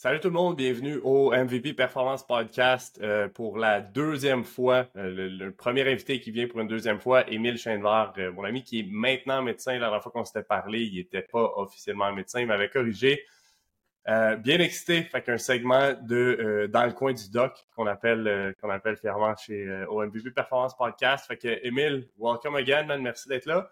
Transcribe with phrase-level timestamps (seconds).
[0.00, 4.86] Salut tout le monde, bienvenue au MVP Performance Podcast euh, pour la deuxième fois.
[4.94, 8.62] Euh, le, premier invité qui vient pour une deuxième fois, Émile Chainevard, euh, mon ami
[8.62, 9.72] qui est maintenant médecin.
[9.72, 13.24] La dernière fois qu'on s'était parlé, il n'était pas officiellement médecin, il m'avait corrigé.
[14.06, 18.98] bien excité, fait qu'un segment de dans le coin du doc qu'on appelle qu'on appelle
[18.98, 21.26] fièrement chez au MVP Performance Podcast.
[21.26, 23.68] Fait que Émile, welcome again, man, merci d'être là.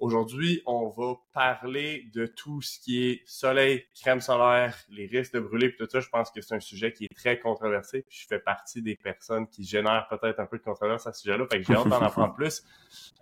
[0.00, 5.40] Aujourd'hui, on va parler de tout ce qui est soleil, crème solaire, les risques de
[5.40, 6.00] brûler, puis tout ça.
[6.00, 8.06] Je pense que c'est un sujet qui est très controversé.
[8.08, 11.20] Puis je fais partie des personnes qui génèrent peut-être un peu de controverse à ce
[11.20, 11.46] sujet-là.
[11.50, 12.64] Fait que j'ai hâte d'en apprendre plus.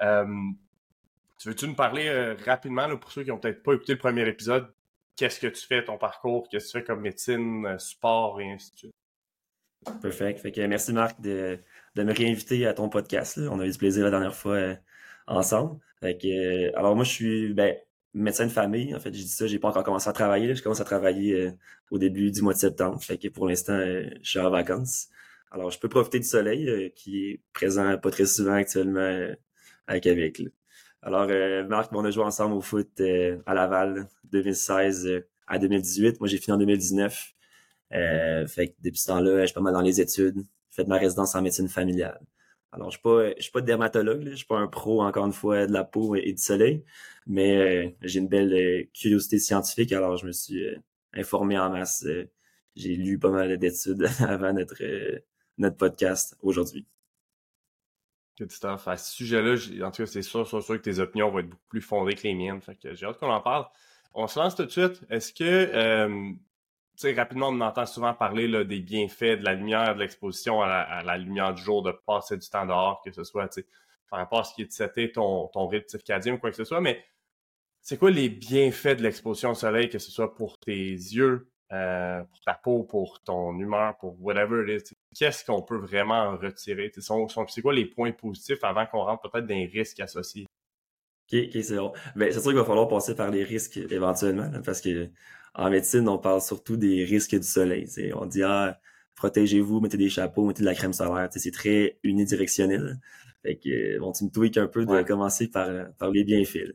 [0.03, 0.25] Euh,
[1.41, 3.99] tu veux-tu nous parler euh, rapidement, là, pour ceux qui n'ont peut-être pas écouté le
[3.99, 4.73] premier épisode,
[5.17, 8.53] qu'est-ce que tu fais, ton parcours, qu'est-ce que tu fais comme médecine, euh, sport et
[8.53, 8.93] ainsi de suite?
[10.01, 10.39] Perfect.
[10.39, 11.59] Fait que merci Marc de,
[11.97, 13.41] de me réinviter à ton podcast.
[13.51, 14.77] On a eu du plaisir la dernière fois
[15.29, 15.79] ensemble.
[16.05, 17.77] Euh, alors moi, je suis ben,
[18.15, 18.95] médecin de famille.
[18.95, 20.55] En fait, j'ai dit ça, j'ai pas encore commencé à travailler.
[20.55, 21.51] Je commence à travailler euh,
[21.91, 23.03] au début du mois de septembre.
[23.03, 25.09] Fait que pour l'instant, euh, je suis en vacances.
[25.51, 29.29] Alors, je peux profiter du soleil qui est présent pas très souvent actuellement
[29.87, 30.43] à Québec.
[31.01, 31.27] Alors,
[31.67, 33.01] Marc, on a joué ensemble au foot
[33.47, 36.21] à Laval 2016 à 2018.
[36.21, 37.35] Moi, j'ai fini en 2019.
[37.91, 40.37] fait que depuis ce temps-là, je suis pas mal dans les études.
[40.71, 42.21] J'ai fait ma résidence en médecine familiale.
[42.73, 44.31] Alors, je suis pas, je suis pas dermatologue, là.
[44.33, 46.85] je suis pas un pro, encore une fois, de la peau et, du soleil,
[47.27, 50.77] mais euh, j'ai une belle euh, curiosité scientifique, alors je me suis euh,
[51.15, 52.05] informé en masse.
[52.77, 54.83] j'ai lu pas mal d'études avant notre,
[55.57, 56.87] notre podcast aujourd'hui.
[58.39, 58.87] Good stuff.
[58.87, 61.49] À ce sujet-là, en tout cas, c'est sûr, sûr, sûr que tes opinions vont être
[61.49, 62.61] beaucoup plus fondées que les miennes.
[62.61, 63.67] Fait que j'ai hâte qu'on en parle.
[64.15, 65.03] On se lance tout de suite.
[65.11, 66.39] Est-ce que
[66.99, 71.19] sais, rapidement, on entend souvent parler des bienfaits de la lumière, de l'exposition à, la,
[71.19, 73.49] lumière du jour, de passer du temps dehors, que ce soit,
[74.11, 76.57] par rapport à ce qui est de setter ton, ton rythme circadien ou quoi que
[76.57, 77.05] ce soit, mais
[77.81, 82.23] c'est quoi les bienfaits de l'exposition au soleil, que ce soit pour tes yeux, euh,
[82.23, 84.95] pour ta peau, pour ton humeur, pour whatever it is?
[85.17, 86.93] Qu'est-ce qu'on peut vraiment en retirer?
[86.95, 90.47] C'est quoi les points positifs avant qu'on rentre peut-être dans les risques associés?
[91.31, 91.93] Ok, ok, c'est bon.
[92.17, 95.11] Ben, c'est sûr qu'il va falloir passer par les risques éventuellement, parce que
[95.59, 97.89] en médecine, on parle surtout des risques du soleil.
[98.15, 98.81] On dit ah,
[99.17, 101.29] protégez-vous, mettez des chapeaux, mettez de la crème solaire.
[101.33, 103.01] C'est très unidirectionnel.
[103.43, 106.75] Fait que bon, tu me tweaks un peu de commencer par, par les bienfaits.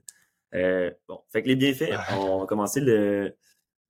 [0.53, 3.35] Euh, bon, fait que les bienfaits, on va commencer le.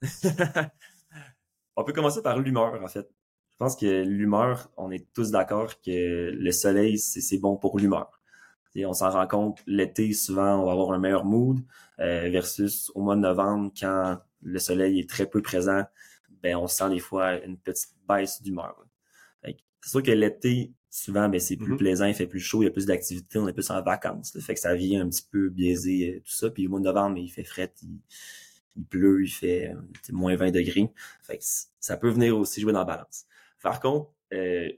[1.75, 3.09] on peut commencer par l'humeur, en fait.
[3.51, 8.21] Je pense que l'humeur, on est tous d'accord que le soleil, c'est bon pour l'humeur.
[8.77, 11.59] on s'en rend compte, l'été, souvent, on va avoir un meilleur mood
[11.99, 15.83] euh, versus au mois de novembre, quand le soleil est très peu présent,
[16.41, 18.85] ben on sent des fois une petite baisse d'humeur.
[19.83, 21.77] C'est sûr que l'été, souvent, ben, c'est plus mm-hmm.
[21.77, 24.31] plaisant, il fait plus chaud, il y a plus d'activité, on est plus en vacances.
[24.39, 26.49] Fait que ça vient un petit peu biaiser euh, tout ça.
[26.49, 27.73] Puis au mois de novembre, il fait frais,
[28.77, 29.75] il, pleut, il fait euh,
[30.13, 30.89] moins 20 degrés.
[31.21, 31.43] Fait que
[31.81, 33.25] ça peut venir aussi jouer dans la balance.
[33.61, 34.69] Par contre, euh,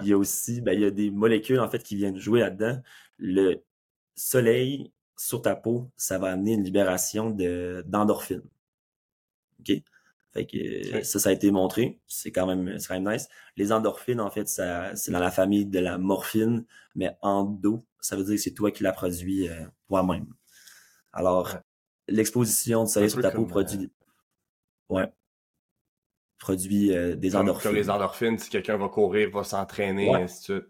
[0.00, 2.40] il y a aussi, ben, il y a des molécules en fait qui viennent jouer
[2.40, 2.80] là-dedans.
[3.18, 3.62] Le
[4.14, 8.42] soleil sur ta peau, ça va amener une libération d'endorphine.
[9.60, 9.82] OK?
[10.32, 12.00] Fait que ça, ça a été montré.
[12.06, 13.28] C'est quand même, c'est quand même nice.
[13.56, 17.82] Les endorphines, en fait, ça, c'est dans la famille de la morphine, mais en dos,
[18.00, 20.26] ça veut dire que c'est toi qui la produis euh, toi-même.
[21.12, 21.56] Alors,
[22.08, 23.90] l'exposition du soleil sur ta peau produit.
[24.90, 25.12] Euh, ouais.
[26.38, 27.70] Produit euh, des endorphines.
[27.70, 30.68] Comme les endorphines, si quelqu'un va courir, va s'entraîner, et ainsi de suite.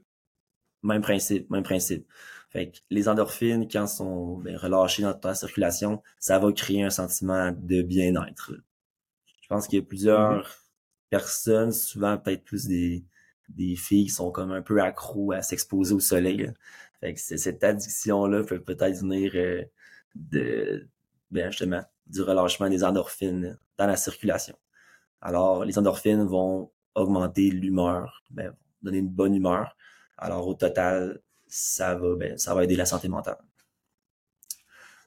[0.84, 2.06] Même principe, même principe.
[2.50, 6.90] Fait que les endorphines, quand sont ben, relâchées dans ta circulation, ça va créer un
[6.90, 8.52] sentiment de bien-être.
[9.48, 10.58] Je pense qu'il y a plusieurs mm-hmm.
[11.08, 13.02] personnes, souvent peut-être plus des,
[13.48, 16.52] des filles qui sont comme un peu accros à s'exposer au soleil.
[17.00, 19.64] Fait que cette addiction-là peut peut-être venir euh,
[20.14, 20.86] de
[21.30, 24.56] ben justement du relâchement des endorphines dans la circulation.
[25.22, 29.76] Alors, les endorphines vont augmenter l'humeur, ben, donner une bonne humeur.
[30.18, 33.38] Alors, au total, ça va, ben, ça va aider la santé mentale.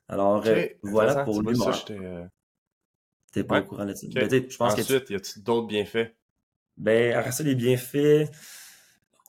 [0.08, 1.86] Alors, euh, voilà pour l'humeur.
[3.32, 4.10] T'es pas au courant là-dessus.
[4.10, 6.14] Ben, je pense Ensuite, y a-t-il d'autres bienfaits?
[6.78, 8.30] Ben, après ça, les bienfaits,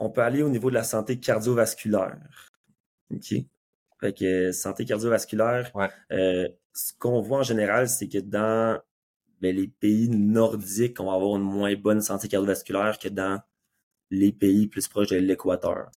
[0.00, 2.19] on peut aller au niveau de la santé cardiovasculaire.
[3.12, 3.34] OK?
[4.00, 5.70] Fait que santé cardiovasculaire,
[6.10, 8.81] euh, ce qu'on voit en général, c'est que dans
[9.40, 13.40] ben, les pays nordiques, on va avoir une moins bonne santé cardiovasculaire que dans
[14.10, 15.90] les pays plus proches de l'équateur.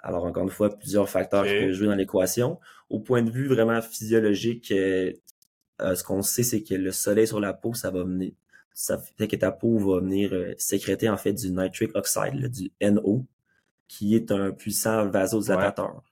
[0.00, 2.60] Alors, encore une fois, plusieurs facteurs qui peuvent jouer dans l'équation.
[2.90, 4.72] Au point de vue vraiment physiologique,
[5.84, 8.32] euh, ce qu'on sait, c'est que le soleil sur la peau, ça va venir,
[8.72, 12.72] ça fait que ta peau va venir euh, sécréter en fait du nitric oxide, du
[12.82, 13.24] NO,
[13.88, 16.02] qui est un puissant vasodilatateur.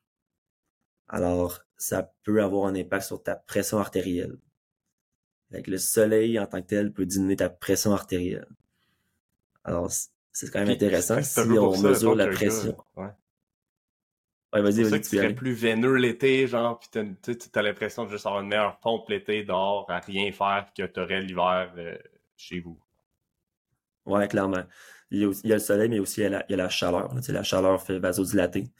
[1.09, 4.39] Alors, ça peut avoir un impact sur ta pression artérielle.
[5.51, 8.47] Le soleil en tant que tel peut diminuer ta pression artérielle.
[9.65, 9.91] Alors,
[10.33, 12.77] c'est quand même intéressant si on mesure la pression.
[12.97, 13.11] ouais.
[14.53, 17.01] Ouais, vas-y, vas-y, tu serais plus veineux l'été, genre, pis tu
[17.55, 21.01] as l'impression de juste avoir une meilleure pompe l'été dehors à rien faire que tu
[21.01, 21.97] aurais l'hiver euh,
[22.37, 22.79] chez vous.
[24.05, 24.65] Ouais, clairement.
[25.11, 26.53] Il y, a, il y, a, le soleil, mais aussi il y a la, il
[26.53, 27.15] y a la chaleur.
[27.29, 28.71] La chaleur fait vasodilater.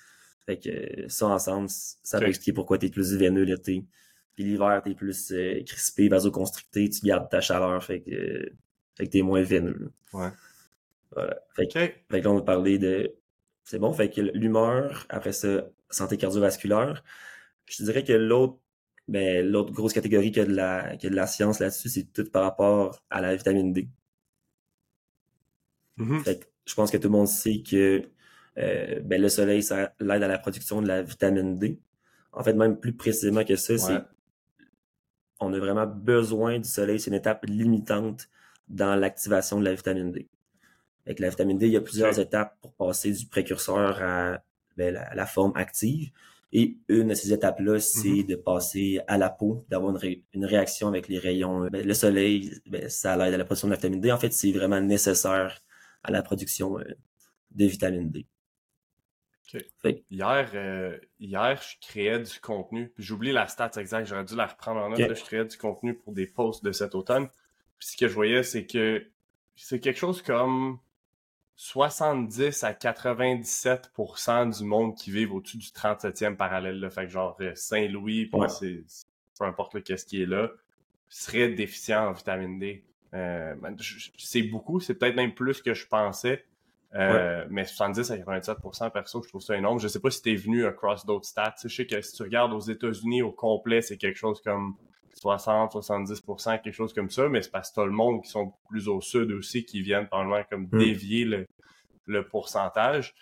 [0.45, 3.87] Fait que ça ensemble, ça peut expliquer pourquoi tu es plus veineux l'été.
[4.35, 8.53] Puis l'hiver, tu es plus euh, crispé, vasoconstricté, tu gardes ta chaleur, fait que,
[8.97, 9.93] fait que tu es moins veineux.
[10.13, 10.31] Ouais.
[11.13, 11.39] Voilà.
[11.55, 13.15] Fait que, fait que là, on va parler de
[13.65, 13.93] c'est bon.
[13.93, 17.03] Fait que l'humeur, après ça, santé cardiovasculaire.
[17.67, 18.59] Je te dirais que l'autre,
[19.09, 22.43] ben, l'autre grosse catégorie que de la, que de la science là-dessus, c'est tout par
[22.43, 23.89] rapport à la vitamine D.
[25.99, 26.23] Mm-hmm.
[26.25, 28.03] Fait que je pense que tout le monde sait que
[28.59, 31.81] euh, ben, le soleil, ça l'aide à la production de la vitamine D.
[32.33, 34.03] En fait, même plus précisément que ça, c'est
[35.41, 37.01] on a vraiment besoin du soleil.
[37.01, 38.29] C'est une étape limitante
[38.69, 40.29] dans l'activation de la vitamine D.
[41.07, 44.43] Avec la vitamine D, il y a plusieurs étapes pour passer du précurseur à
[44.77, 46.11] ben, la, forme active.
[46.53, 48.27] Et une de ces étapes-là, c'est mm-hmm.
[48.27, 49.95] de passer à la peau, d'avoir
[50.33, 51.67] une, réaction avec les rayons.
[51.71, 54.13] Ben, le soleil, ben, ça aide à la production de la vitamine D.
[54.13, 55.61] En fait, c'est vraiment nécessaire
[56.05, 56.85] à la production euh,
[57.53, 58.27] de vitamine D.
[60.11, 62.93] Hier, euh, hier, je créais du contenu.
[62.97, 65.15] J'oublie la stat exacte, j'aurais dû la reprendre en note.
[65.15, 67.29] je créais du contenu pour des posts de cet automne.
[67.79, 69.05] Puis ce que je voyais, c'est que
[69.57, 70.79] c'est quelque chose comme
[71.57, 76.81] 70 à 97% du monde qui vivent au-dessus du 37e parallèle.
[76.81, 76.91] Là.
[76.91, 78.39] Fait que genre euh, Saint-Louis, peu
[79.45, 80.51] importe qu'est-ce qui est là,
[81.09, 82.85] serait déficient en vitamine D.
[83.15, 83.77] Euh, ben,
[84.17, 86.45] c'est beaucoup, c'est peut-être même plus que je pensais.
[86.95, 89.81] Euh, mais 70 à 97% perso, je trouve ça énorme.
[89.81, 91.55] Je sais pas si tu es venu across d'autres stats.
[91.63, 94.77] Je sais que si tu regardes aux États-Unis au complet, c'est quelque chose comme
[95.15, 98.53] 60, 70% quelque chose comme ça, mais c'est parce que t'as le monde qui sont
[98.69, 100.79] plus au sud aussi qui viennent probablement comme hmm.
[100.79, 101.47] dévier le,
[102.07, 103.15] le pourcentage.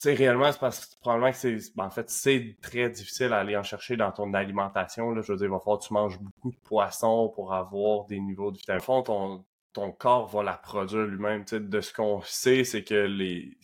[0.00, 1.58] Tu sais, réellement, c'est parce que probablement que c'est.
[1.76, 5.10] Ben, en fait, c'est très difficile à aller en chercher dans ton alimentation.
[5.10, 5.20] Là.
[5.20, 8.18] Je veux dire, il va falloir que tu manges beaucoup de poissons pour avoir des
[8.18, 8.82] niveaux de vitamine.
[8.88, 9.44] Au ton,
[9.74, 11.44] ton corps va la produire lui-même.
[11.44, 13.58] Tu sais, de ce qu'on sait, c'est que les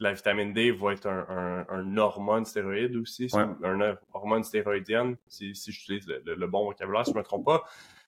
[0.00, 5.72] la vitamine D va être un, un, hormone stéroïde aussi, un hormone stéroïdienne, si, si
[5.72, 7.64] j'utilise le, bon vocabulaire, si je ne me trompe pas,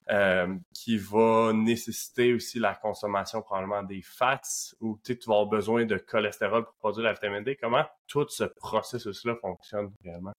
[0.09, 4.41] euh, qui va nécessiter aussi la consommation probablement des fats,
[4.81, 7.55] ou tu vas avoir besoin de cholestérol pour produire la vitamine D.
[7.61, 10.33] Comment tout ce processus-là fonctionne réellement?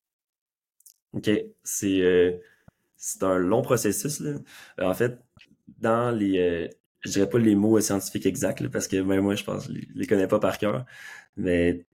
[1.14, 1.30] OK,
[1.64, 2.40] c'est euh,
[3.22, 4.20] un long processus.
[4.22, 4.40] Là.
[4.82, 5.20] En fait,
[5.78, 6.72] dans les,
[7.02, 10.08] je dirais pas les mots scientifiques exacts, parce que même moi, je pense, je les
[10.08, 10.86] connais pas par cœur.
[11.38, 11.86] Mais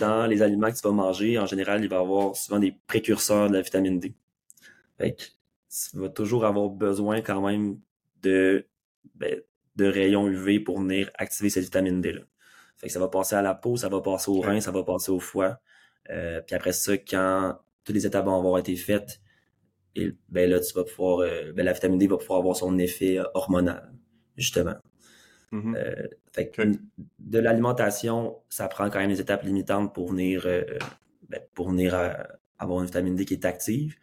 [0.00, 2.74] dans les aliments que tu vas manger, en général, il va y avoir souvent des
[2.86, 4.14] précurseurs de la vitamine D.
[4.98, 7.78] Fait que tu vas toujours avoir besoin quand même
[8.22, 8.66] de,
[9.14, 9.40] ben,
[9.76, 12.22] de rayons UV pour venir activer cette vitamine D-là.
[12.78, 14.82] Fait que ça va passer à la peau, ça va passer au rein, ça va
[14.82, 15.60] passer au foie.
[16.10, 19.20] Euh, puis après ça, quand toutes les étapes vont avoir été faites,
[20.28, 23.18] ben là, tu vas pouvoir, euh, ben, la vitamine D va pouvoir avoir son effet
[23.34, 23.92] hormonal
[24.40, 24.74] justement.
[25.52, 25.76] Mm-hmm.
[25.76, 26.52] Euh, fait
[27.18, 30.62] De l'alimentation, ça prend quand même des étapes limitantes pour venir, euh,
[31.28, 31.94] ben, pour venir
[32.58, 33.96] avoir une vitamine D qui est active.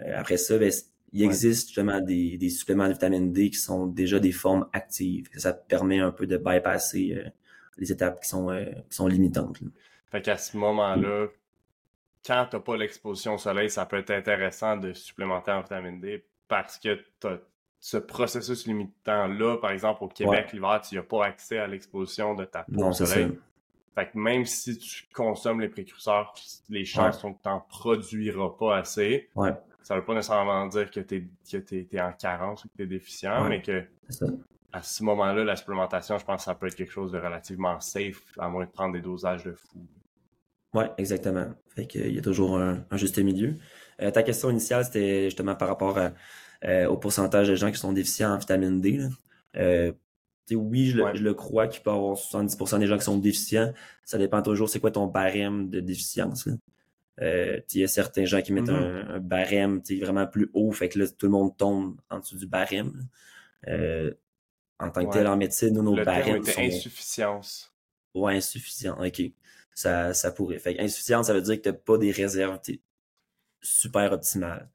[0.00, 0.70] Euh, après ça, ben,
[1.12, 5.28] il existe justement des, des, suppléments de vitamine D qui sont déjà des formes actives.
[5.36, 7.22] Ça permet un peu de bypasser
[7.76, 8.48] les étapes qui sont,
[8.88, 9.60] qui sont limitantes.
[10.10, 11.26] Fait qu'à ce moment-là,
[12.24, 16.00] quand tu n'as pas l'exposition au soleil, ça peut être intéressant de supplémenter en vitamine
[16.00, 17.40] D parce que tu as
[17.82, 22.44] ce processus limitant-là, par exemple, au Québec, l'hiver, tu n'as pas accès à l'exposition de
[22.44, 23.36] ta peau au soleil.
[23.96, 26.32] Fait que même si tu consommes les précurseurs,
[26.68, 29.28] les chances sont que tu n'en produiras pas assez.
[29.34, 29.50] Ouais.
[29.82, 33.48] Ça veut pas nécessairement dire que tu es, en carence ou que tu es déficient,
[33.48, 33.84] mais que
[34.72, 37.80] à ce moment-là, la supplémentation, je pense que ça peut être quelque chose de relativement
[37.80, 39.84] safe, à moins de prendre des dosages de fou.
[40.72, 41.52] Oui, exactement.
[41.74, 43.56] Fait qu'il y a toujours un, juste milieu.
[44.00, 46.12] Euh, ta question initiale, c'était justement par rapport à
[46.64, 49.00] euh, au pourcentage de gens qui sont déficients en vitamine D.
[49.56, 49.92] Euh,
[50.50, 53.72] oui, je le, crois qu'il peut y avoir 70% des gens qui sont déficients.
[54.04, 56.48] Ça dépend toujours c'est quoi ton barème de déficience.
[57.20, 59.12] Euh, il y a certains gens qui mettent mm-hmm.
[59.12, 62.46] un, barème vraiment plus haut, fait que là, tout le monde tombe en dessous du
[62.46, 62.92] barème.
[63.66, 66.60] en tant que tel, en médecine, nous, nos barèmes sont...
[66.60, 67.72] insuffisance.
[68.14, 69.22] Ouais, insuffisant, ok.
[69.74, 70.58] Ça, ça pourrait.
[70.58, 72.60] Fait insuffisance, ça veut dire que t'as pas des réserves
[73.62, 74.68] super optimales.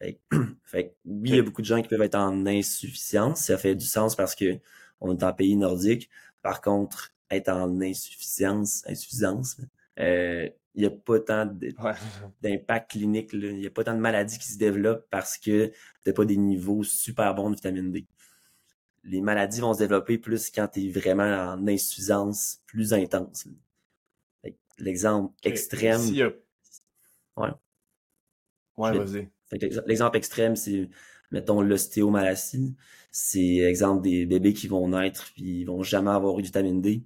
[0.00, 0.20] Fait,
[1.04, 3.42] oui, il y a beaucoup de gens qui peuvent être en insuffisance.
[3.42, 4.58] Ça fait du sens parce que
[5.00, 6.10] on est en pays nordique.
[6.42, 9.56] Par contre, être en insuffisance, insuffisance,
[9.98, 11.46] il n'y a pas tant
[12.42, 15.72] d'impact clinique, il n'y a pas tant de maladies qui se développent parce que tu
[16.06, 18.06] n'as pas des niveaux super bons de vitamine D.
[19.04, 23.46] Les maladies vont se développer plus quand tu es vraiment en insuffisance plus intense.
[24.78, 26.00] L'exemple extrême.
[27.36, 27.50] Ouais.
[28.76, 29.30] Ouais, vas-y.
[29.52, 30.88] L'exemple extrême, c'est,
[31.30, 32.74] mettons, l'ostéomalacie.
[33.10, 36.82] C'est, exemple, des bébés qui vont naître puis ils vont jamais avoir eu de vitamine
[36.82, 37.02] D.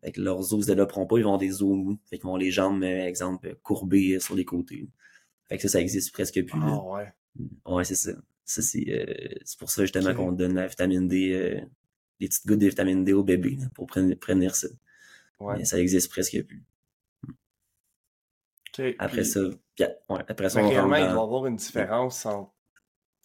[0.00, 1.98] Fait que leurs os se développeront pas, ils vont avoir des os mous.
[2.06, 4.88] Fait qu'ils vont les jambes, exemple, courbées sur les côtés.
[5.48, 6.60] Fait que ça, ça existe presque plus.
[6.62, 7.12] Ah ouais.
[7.66, 8.12] Ouais, c'est ça.
[8.44, 11.60] ça c'est, euh, pour ça justement qu'on donne la vitamine D, euh,
[12.20, 14.68] des petites gouttes de vitamine D au bébé pour prévenir ça.
[15.40, 15.56] Ouais.
[15.58, 16.62] Mais ça existe presque plus.
[18.98, 19.40] Après ça,
[19.80, 22.52] ouais, après ça, on il doit y avoir une différence entre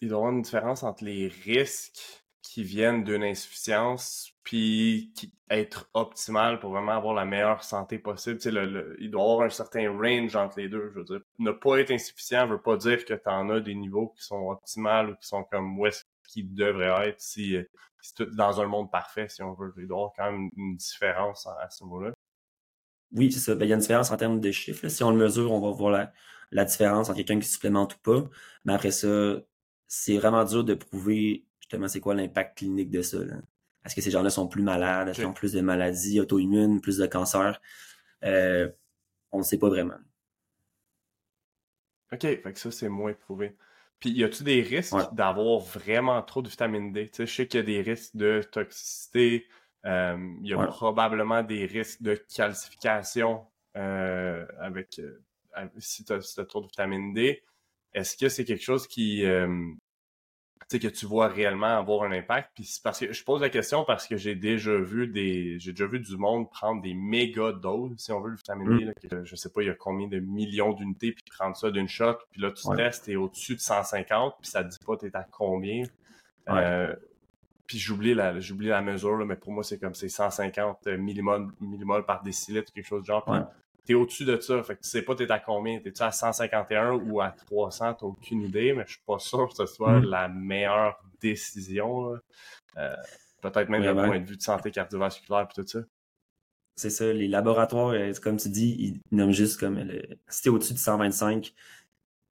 [0.00, 5.32] il doit y avoir une différence entre les risques qui viennent d'une insuffisance puis qui,
[5.50, 8.38] être optimal pour vraiment avoir la meilleure santé possible.
[8.44, 10.90] Le, il doit y avoir un certain range entre les deux.
[10.94, 13.74] Je veux dire, ne pas être insuffisant veut pas dire que tu en as des
[13.74, 17.56] niveaux qui sont optimales ou qui sont comme où est-ce qu'ils devraient être si,
[18.00, 19.72] si tout dans un monde parfait, si on veut.
[19.78, 22.12] Il doit y avoir quand même une différence à, ce niveau-là.
[23.12, 23.54] Oui, c'est ça.
[23.54, 24.88] Ben, il y a une différence en termes de chiffres.
[24.88, 26.12] Si on le mesure, on va voir la,
[26.50, 28.28] la différence entre quelqu'un qui supplémente ou pas.
[28.64, 29.40] Mais après ça,
[29.86, 33.18] c'est vraiment dur de prouver justement c'est quoi l'impact clinique de ça.
[33.84, 35.08] Est-ce que ces gens-là sont plus malades?
[35.08, 37.60] Est-ce qu'ils ont plus de maladies auto-immunes, plus de cancer?
[38.24, 38.70] Euh,
[39.32, 39.98] on ne sait pas vraiment.
[42.12, 43.56] OK, fait que ça, c'est moins prouvé.
[44.00, 47.08] Puis, y a-tu des risques d'avoir vraiment trop de vitamine D?
[47.10, 49.46] Tu sais, je sais qu'il y a des risques de toxicité.
[49.86, 55.00] Euh, il y a probablement des risques de calcification euh, avec
[55.78, 57.42] si tu as, trop de vitamine D.
[57.94, 59.24] Est-ce que c'est quelque chose qui,
[60.76, 62.50] que tu vois réellement avoir un impact?
[62.54, 65.58] Puis parce que je pose la question parce que j'ai déjà vu des.
[65.58, 68.84] J'ai déjà vu du monde prendre des méga doses, si on veut, le vitamine D.
[68.84, 69.14] Mm.
[69.16, 71.88] Là, je sais pas, il y a combien de millions d'unités, puis prendre ça d'une
[71.88, 75.16] shot, puis là, tu testes, t'es au-dessus de 150, puis ça te dit pas t'es
[75.16, 75.84] à combien.
[76.48, 76.94] Euh,
[77.68, 81.48] puis j'oublie la, j'oublie la mesure, là, mais pour moi, c'est comme c'est 150 millimoles,
[81.60, 83.24] millimoles par décilitre, quelque chose de genre
[83.88, 84.62] t'es au-dessus de ça.
[84.62, 85.80] Fait que tu sais pas t'es à combien.
[85.80, 87.94] T'es-tu à 151 ou à 300?
[87.94, 90.04] T'as aucune idée, mais je suis pas sûr que ce soit mm.
[90.04, 92.12] la meilleure décision.
[92.76, 92.96] Euh,
[93.40, 95.80] peut-être même d'un point de vue de santé cardiovasculaire et tout ça.
[96.76, 100.02] C'est ça, les laboratoires, euh, comme tu dis, ils nomment juste comme le...
[100.28, 101.52] si t'es au-dessus de 125,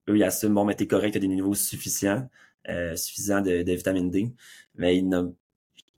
[0.09, 2.29] eux, ils assument, bon, mais t'es correct, t'as des niveaux suffisants,
[2.69, 4.33] euh, suffisants de, de, vitamine D,
[4.77, 5.01] mais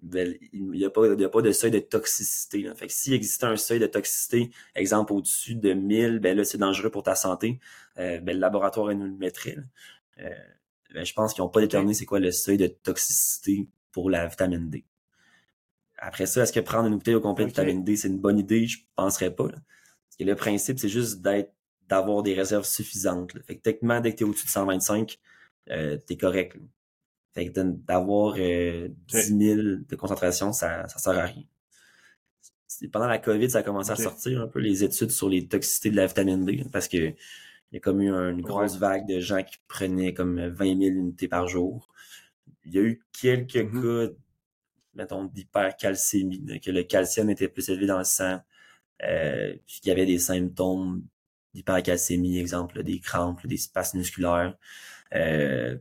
[0.02, 2.62] ben, il n'y a, pas, a pas de seuil de toxicité.
[2.62, 2.74] Là.
[2.74, 6.58] Fait que s'il existait un seuil de toxicité, exemple au-dessus de 1000, ben là, c'est
[6.58, 7.60] dangereux pour ta santé.
[7.98, 9.58] Euh, ben, le laboratoire nous le mettrait.
[10.20, 10.30] Euh,
[10.94, 14.28] ben, je pense qu'ils n'ont pas déterminé c'est quoi le seuil de toxicité pour la
[14.28, 14.86] vitamine D.
[15.98, 18.40] Après ça, est-ce que prendre une bouteille au complet de vitamine D, c'est une bonne
[18.40, 18.68] idée?
[18.68, 19.50] Je penserais pas.
[19.50, 21.54] Parce que le principe, c'est juste d'être
[21.90, 23.34] d'avoir des réserves suffisantes.
[23.48, 25.20] Fait que techniquement, dès que tu es au-dessus de 125,
[25.72, 26.56] euh, tu es correct.
[27.34, 31.44] Fait que d'avoir euh, 10 000 de concentration, ça, ça sert à rien.
[32.92, 35.92] Pendant la COVID, ça a commencé à sortir un peu les études sur les toxicités
[35.92, 37.14] de la vitamine D, parce que
[37.72, 40.96] il y a comme eu une grosse vague de gens qui prenaient comme 20 000
[40.96, 41.90] unités par jour.
[42.66, 44.08] Il y a eu quelques mm-hmm.
[44.08, 44.14] cas,
[44.96, 48.40] mettons, d'hypercalcémie, que le calcium était plus élevé dans le sang,
[49.04, 51.04] euh, puis qu'il y avait des symptômes
[51.54, 54.58] d'hypercalcémie, exemple, des crampes, des spasmes musculaires.
[55.14, 55.78] Euh,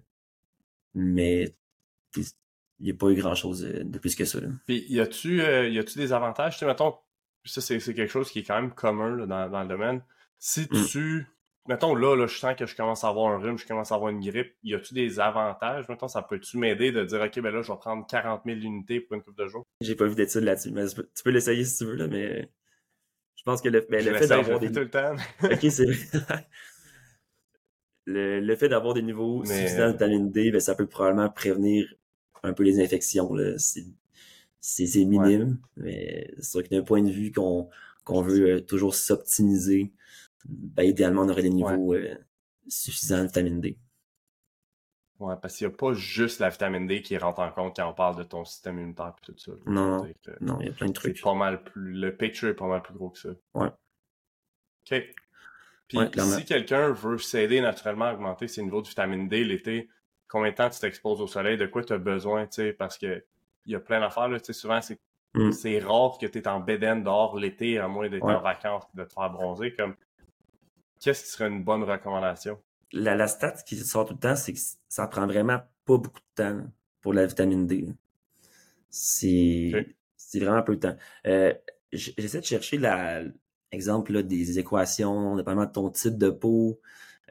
[0.99, 1.55] mais
[2.15, 2.25] il
[2.81, 4.41] n'y a pas eu grand-chose de plus que ça.
[4.67, 6.55] Puis, y a-tu euh, des avantages?
[6.55, 6.95] Tu sais, mettons,
[7.45, 10.03] ça, c'est, quelque chose qui est quand même commun dans, dans, le domaine.
[10.39, 10.87] Si mm.
[10.91, 11.27] tu...
[11.69, 13.97] Mettons, là, là, je sens que je commence à avoir un rhume, je commence à
[13.97, 14.55] avoir une grippe.
[14.63, 15.87] Y a-tu des avantages?
[15.89, 19.01] Mettons, ça peut-tu m'aider de dire, OK, ben là, je vais prendre 40 000 unités
[19.01, 19.67] pour une coupe de jours?
[19.83, 22.51] J'ai pas vu d'études là-dessus, mais tu peux l'essayer si tu veux, là, mais
[23.37, 24.73] je pense que le, ben, le fait d'avoir des...
[24.73, 25.15] tout le temps.
[25.43, 25.87] OK, c'est
[28.09, 31.95] le, fait d'avoir des niveaux suffisants de vitamine D, ben, ça peut probablement prévenir
[32.43, 33.31] un peu les infections.
[34.61, 37.69] C'est minime, mais c'est sûr que d'un point de vue qu'on
[38.05, 39.93] qu'on veut euh, toujours s'optimiser,
[40.47, 42.15] ben, idéalement, on aurait des niveaux euh,
[42.67, 43.77] suffisants de vitamine D.
[45.19, 47.91] Ouais, parce qu'il n'y a pas juste la vitamine D qui rentre en compte quand
[47.91, 49.53] on parle de ton système immunitaire et tout ça.
[49.67, 49.99] Non,
[50.41, 51.21] non, il y a plein de trucs.
[51.21, 53.29] Pas mal plus, le picture est pas mal plus gros que ça.
[53.55, 53.69] Ouais.
[54.91, 55.05] OK.
[55.89, 59.89] Puis si quelqu'un veut s'aider naturellement à augmenter ses niveaux de vitamine D l'été,
[60.29, 62.99] combien de temps tu t'exposes au soleil, de quoi tu as besoin, tu sais, parce
[62.99, 63.25] que
[63.65, 64.99] il y a plein d'affaires, tu sais, souvent c'est
[65.35, 65.53] mm.
[65.53, 69.05] c'est rare que tu es en bédaine dehors l'été, à moins d'être en vacances de
[69.05, 69.75] te faire bronzer.
[69.75, 69.95] Comme
[71.01, 72.61] qu'est-ce qui serait une bonne recommandation?
[72.93, 76.21] La, la stat qui sort tout le temps, c'est que ça prend vraiment pas beaucoup
[76.21, 76.67] de temps
[77.01, 77.87] pour la vitamine D.
[78.91, 80.97] C'est c'est vraiment peu de temps.
[81.27, 81.55] Euh,
[81.93, 83.23] j'essaie de chercher la,
[83.73, 86.81] exemple, là, des équations, dépendamment de ton type de peau,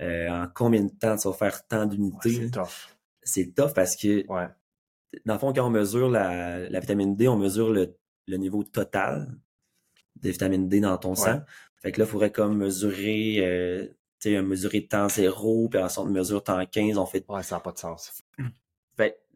[0.01, 2.31] euh, en combien de temps tu vas faire tant d'unités.
[2.31, 2.87] c'est tough.
[3.23, 4.47] C'est tough parce que, Ouais.
[5.25, 7.95] dans le fond, quand on mesure la, la vitamine D, on mesure le,
[8.27, 9.27] le niveau total
[10.21, 11.41] de vitamine D dans ton sang.
[11.81, 13.85] Fait que là, il faudrait comme mesurer, euh,
[14.19, 17.55] tu sais, mesurer temps zéro, puis ensuite on mesure temps 15, on fait Ouais, ça
[17.55, 18.23] n'a pas de sens.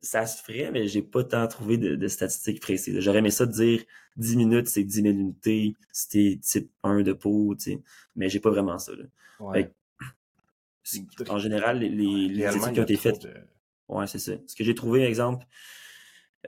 [0.02, 3.00] Ça se ferait, mais j'ai pas tant trouvé de, de statistiques précises.
[3.00, 3.84] J'aurais aimé ça de dire
[4.18, 7.80] 10 minutes, c'est 10 000 unités, c'était type 1 de peau, tu sais.
[8.16, 9.04] Mais j'ai pas vraiment ça, là.
[9.40, 9.72] Ouais.
[10.84, 13.34] Fait En général, les, les, études qui ont été faites, de-
[13.90, 14.34] ouais, c'est ça.
[14.48, 15.46] Ce que j'ai trouvé, exemple,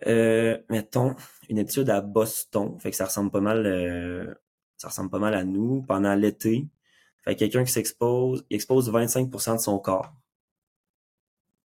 [0.08, 1.16] euh, mettons,
[1.50, 4.34] une étude à Boston, fait que ça ressemble pas mal, euh,
[4.78, 6.68] ça ressemble pas mal à nous, pendant l'été.
[7.22, 10.14] Fait que quelqu'un qui s'expose, il expose 25% de son corps.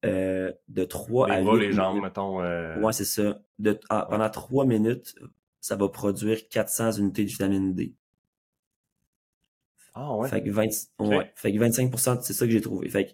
[0.05, 0.34] Euh,
[0.75, 2.05] de 3 à Les 8 bras, les jambes, minutes.
[2.05, 2.43] mettons.
[2.43, 3.41] euh, Ouais, c'est ça.
[3.59, 5.15] De, ah, Pendant trois minutes,
[5.61, 7.95] ça va produire 400 unités de vitamine D.
[9.95, 10.29] Ah ouais.
[10.29, 10.67] Fait que 20,
[11.01, 12.89] ouais, fait que 25%, c'est ça que j'ai trouvé.
[12.89, 13.11] Fait que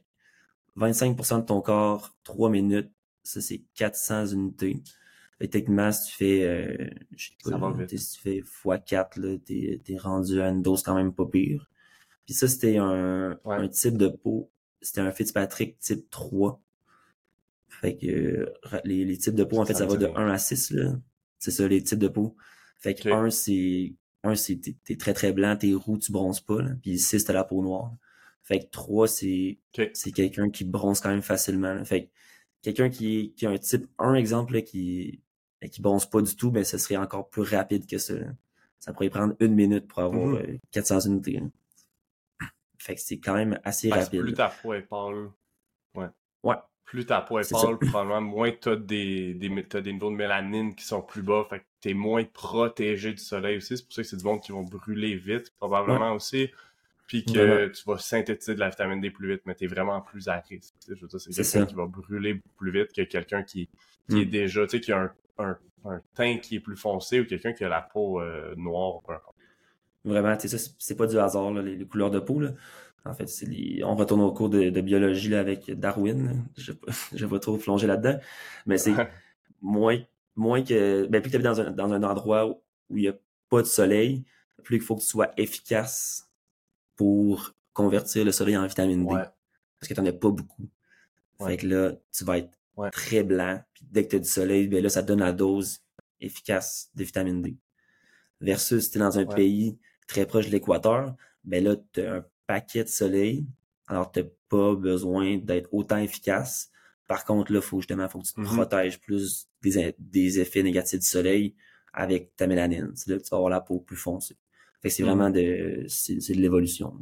[0.77, 2.91] 25% de ton corps, 3 minutes,
[3.23, 4.83] ça c'est 400 unités.
[5.39, 9.21] Fait que techniquement, si tu fais, euh, je sais pas, là, si tu fais x4,
[9.21, 11.71] là, t'es, t'es rendu à une dose quand même pas pire.
[12.25, 13.57] Puis ça, c'était un, Ouais.
[13.57, 14.51] un type de peau,
[14.81, 16.61] c'était un Fitzpatrick type 3.
[17.81, 18.53] Fait que euh,
[18.85, 20.17] les, les types de peau, en fait, Ça va de rien.
[20.17, 20.93] 1 à 6, là.
[21.39, 22.37] C'est ça, les types de peau.
[22.79, 23.15] Fait que Ok.
[23.15, 26.71] 1, c'est, 1, c'est, t'es, t'es très très blanc, t'es roux, tu bronzes pas, là.
[26.83, 27.93] Puis 6, t'as la peau noire.
[28.43, 29.59] Fait que 3, c'est,
[29.95, 31.85] c'est quelqu'un qui bronze quand même facilement, là.
[31.85, 32.11] Fait que
[32.63, 35.23] quelqu'un qui, qui a un type 1 exemple, là, qui,
[35.71, 38.27] qui bronze pas du tout, ben, ce serait encore plus rapide que ça, là.
[38.79, 40.35] Ça pourrait prendre une minute pour avoir Mhm.
[40.37, 41.47] euh, 400 unités, là.
[42.79, 44.23] Fait que c'est quand même assez rapide.
[44.23, 45.31] plus ta peau est pâle,
[45.95, 46.57] Ouais.
[46.91, 51.01] Plus ta peau est pâle, probablement moins t'as des, des, niveaux de mélanine qui sont
[51.03, 53.77] plus bas, fait que t'es moins protégé du soleil aussi.
[53.77, 56.51] C'est pour ça que c'est du monde qui vont brûler vite, probablement aussi.
[57.07, 60.27] Puis que tu vas synthétiser de la vitamine D plus vite, mais t'es vraiment plus
[60.29, 60.75] à risque.
[60.85, 60.97] tu.
[60.97, 61.67] Je veux dire, c'est quelqu'un ça.
[61.67, 63.69] qui va brûler plus vite que quelqu'un qui,
[64.09, 64.19] qui Mm.
[64.19, 65.13] est déjà, tu sais, qui a un,
[65.45, 69.01] un, un teint qui est plus foncé ou quelqu'un qui a la peau euh, noire.
[69.07, 69.37] peu importe.
[70.05, 72.51] Vraiment, tu sais, c'est- c'est pas du hasard, là, les, les couleurs de peau, là.
[73.05, 76.45] En fait, c'est les- on retourne au cours de, de biologie, là, avec Darwin.
[76.57, 78.19] Je vais pas, je vais pas trop plonger là-dedans.
[78.67, 78.95] Mais c'est
[79.63, 79.99] moins,
[80.37, 83.15] moins que, ben, plus que t'habites dans un, dans un endroit où il y a
[83.49, 84.25] pas de soleil,
[84.63, 86.29] plus il faut que tu sois efficace
[86.97, 89.13] pour convertir le soleil en vitamine D.
[89.15, 89.25] Ouais.
[89.79, 90.69] Parce que t'en as pas beaucoup.
[91.39, 91.53] Ouais.
[91.53, 92.91] Fait que là, tu vas être Ouais.
[92.91, 93.61] très blanc.
[93.75, 95.81] Puis dès que tu as du soleil, ben là, ça te donne la dose
[96.21, 97.57] efficace de vitamine D.
[98.41, 102.15] Versus si tu es dans un pays très proche de l'équateur, ben là, tu as
[102.17, 103.47] un paquet de soleil.
[103.87, 106.73] Alors, tu pas besoin d'être autant efficace.
[107.07, 108.47] Par contre, là, faut justement, faut que tu te Mhm.
[108.57, 111.55] protèges plus des, des effets négatifs du soleil
[111.93, 112.91] avec ta mélanine.
[112.97, 114.37] C'est là que tu vas avoir la peau plus foncée.
[114.83, 115.09] Fait que c'est Mhm.
[115.09, 116.93] vraiment de, c'est de l'évolution.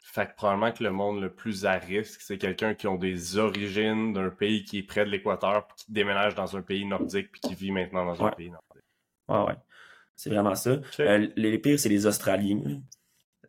[0.00, 3.36] Fait que probablement que le monde le plus à risque, c'est quelqu'un qui a des
[3.36, 7.32] origines d'un pays qui est près de l'équateur, puis qui déménage dans un pays nordique,
[7.32, 8.84] puis qui vit maintenant dans un pays nordique.
[9.28, 9.58] Ouais, ouais.
[10.16, 10.78] C'est vraiment ça.
[11.00, 12.82] Euh, les pires, c'est les Australiens.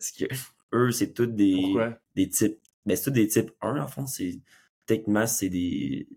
[0.06, 0.36] Parce que
[0.74, 2.00] eux, c'est tous des, Pourquoi?
[2.16, 2.60] des types.
[2.86, 4.06] Ben, c'est tous des types 1, en fond.
[4.06, 4.40] C'est,
[4.86, 6.08] techniquement, c'est des,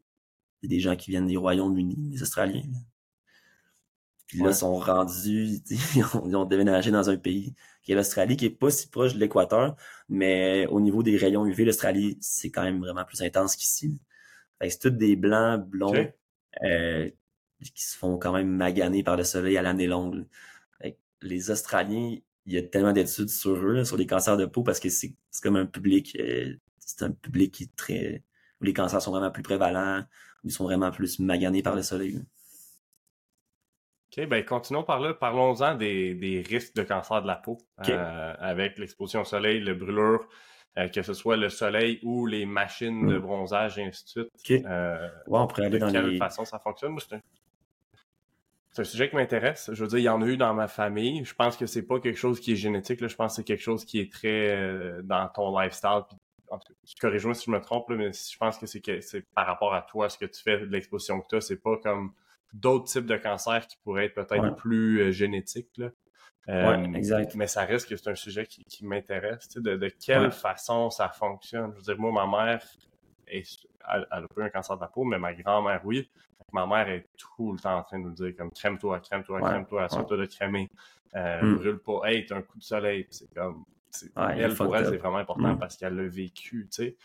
[0.63, 2.65] des gens qui viennent des Royaumes-Unis, les Australiens.
[2.71, 2.79] là.
[4.27, 7.95] Puis là, ils sont rendus, ils ont, ils ont déménagé dans un pays qui est
[7.95, 9.75] l'Australie, qui est pas si proche de l'équateur,
[10.11, 13.89] mais au niveau des rayons UV, l'Australie, c'est quand même vraiment plus intense qu'ici.
[13.89, 13.95] là.
[14.61, 16.13] Fait que c'est tous des blancs, blonds,
[16.65, 17.11] euh,
[17.75, 20.17] qui se font quand même maganer par le soleil à l'année longue.
[20.17, 20.25] là.
[20.83, 24.37] Fait que les Australiens, il y a tellement d'études sur eux, là, sur les cancers
[24.37, 28.23] de peau, parce que c'est comme un public, euh, c'est un public qui est très,
[28.61, 30.01] où les cancers sont vraiment plus prévalents,
[30.45, 32.13] où ils sont vraiment plus maganés par le soleil.
[32.13, 32.21] là.
[34.17, 35.13] OK, ben continuons par là.
[35.13, 39.75] Parlons-en des, des risques de cancer de la peau euh, avec l'exposition au soleil, le
[39.75, 40.27] brûlure,
[40.79, 43.23] euh, que ce soit le soleil ou les machines de Mm.
[43.23, 44.29] bronzage et ainsi de suite.
[44.35, 44.51] Ok.
[44.67, 46.19] Euh, Ouais, on pourrait aller de dans quelle les.
[46.19, 46.93] façon ça fonctionne?
[46.93, 47.03] Moi,
[48.85, 48.93] c'est un...
[48.93, 49.71] sujet qui m'intéresse.
[49.73, 51.25] Je veux dire, il y en a eu dans ma famille.
[51.25, 53.01] Je pense que c'est pas quelque chose qui est génétique.
[53.01, 53.09] Là.
[53.09, 56.03] Je pense que c'est quelque chose qui est très euh, dans ton lifestyle.
[56.09, 56.17] Puis,
[56.51, 59.01] en tout cas, corrige-moi si je me trompe, là, mais je pense que c'est que
[59.01, 61.41] c'est par rapport à toi, ce que tu fais, de l'exposition que tu as.
[61.43, 62.13] C'est pas comme
[62.55, 64.55] d'autres types de cancers qui pourraient être peut-être Ouais.
[64.57, 65.77] plus euh, génétiques.
[65.77, 65.91] Là.
[66.49, 67.35] Euh, Ouais, exact.
[67.35, 69.49] Mais ça reste que c'est un sujet qui, qui m'intéresse.
[69.49, 70.31] tu sais, De, de quelle Ouais.
[70.31, 71.73] façon ça fonctionne.
[71.73, 72.63] Je veux dire, moi, ma mère,
[73.27, 76.11] est- elle, elle a pas eu un cancer de la peau, mais ma grand-mère, oui.
[76.53, 79.49] Ma mère est tout le temps en train de nous dire comme crème-toi, crème-toi, Ouais,
[79.49, 80.71] crème-toi, assure-toi de crémer.
[81.15, 81.57] Euh, Mm.
[81.57, 82.01] Brûle pas.
[82.05, 83.07] Hey, t'as un coup de soleil.
[83.11, 83.65] C'est comme.
[84.17, 85.59] Ouais, elle, pour elle, c'est vraiment important Mm.
[85.59, 86.97] parce qu'elle l'a vécu, tu sais.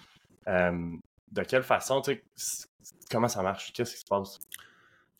[0.47, 0.91] Euh,
[1.32, 2.67] de quelle façon, tu sais,
[3.10, 3.71] comment ça marche?
[3.73, 4.39] Qu'est-ce qui se passe?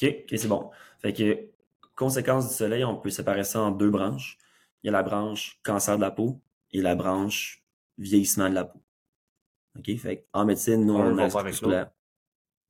[0.02, 0.70] OK, OK, c'est bon.
[1.00, 1.50] Fait que,
[1.96, 4.38] conséquence du soleil, on peut séparer ça en deux branches,
[4.84, 7.64] il y a la branche cancer de la peau et la branche
[7.98, 8.80] vieillissement de la peau.
[9.80, 9.98] OK?
[9.98, 11.56] Fait en médecine, nous, on, a avec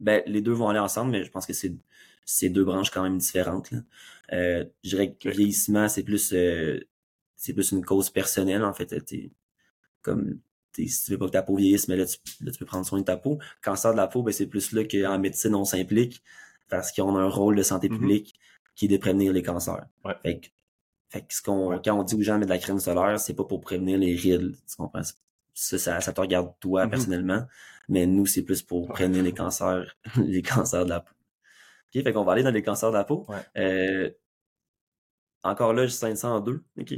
[0.04, 1.74] Ben, les deux vont aller ensemble, mais je pense que c'est
[2.26, 3.72] c'est deux branches quand même différentes.
[3.72, 3.80] Là.
[4.34, 6.80] Euh, je dirais que vieillissement, c'est plus euh,
[7.36, 8.94] c'est plus une cause personnelle, en fait.
[10.02, 10.40] comme
[10.76, 12.86] si tu veux pas que ta peau vieillisse, mais là tu, là, tu peux prendre
[12.86, 13.40] soin de ta peau.
[13.62, 16.24] Cancer de la peau, ben, c'est plus là qu'en médecine, on s'implique
[16.70, 18.00] parce qu'on a un rôle de santé mm-hmm.
[18.00, 18.36] publique
[18.76, 19.86] qui est de prévenir les cancers.
[20.24, 20.48] Fait que,
[21.10, 23.20] fait que ce qu'on, quand on dit aux gens de mettre de la crème solaire,
[23.20, 24.56] c'est pas pour prévenir les rides.
[24.68, 25.04] Tu comprends?
[25.54, 26.90] Ça, ça, ça te regarde toi mm-hmm.
[26.90, 27.46] personnellement.
[27.90, 31.14] Mais nous, c'est plus pour prévenir les cancers, les cancers de la peau.
[31.96, 32.04] OK?
[32.04, 33.28] Fait qu'on va aller dans les cancers de la peau.
[33.58, 34.10] Euh,
[35.44, 36.64] encore là, je 502.
[36.80, 36.94] OK?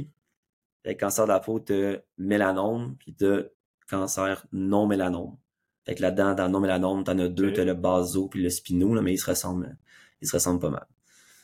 [0.84, 3.42] Fait cancer de la peau, t'as mélanome, puis t'as
[3.88, 5.36] cancer non mélanome.
[5.84, 8.50] Fait que là-dedans, dans le non mélanome, t'en as deux, t'as le baso puis le
[8.50, 9.76] spino, là, mais ils se ressemblent,
[10.20, 10.86] ils se ressemblent pas mal.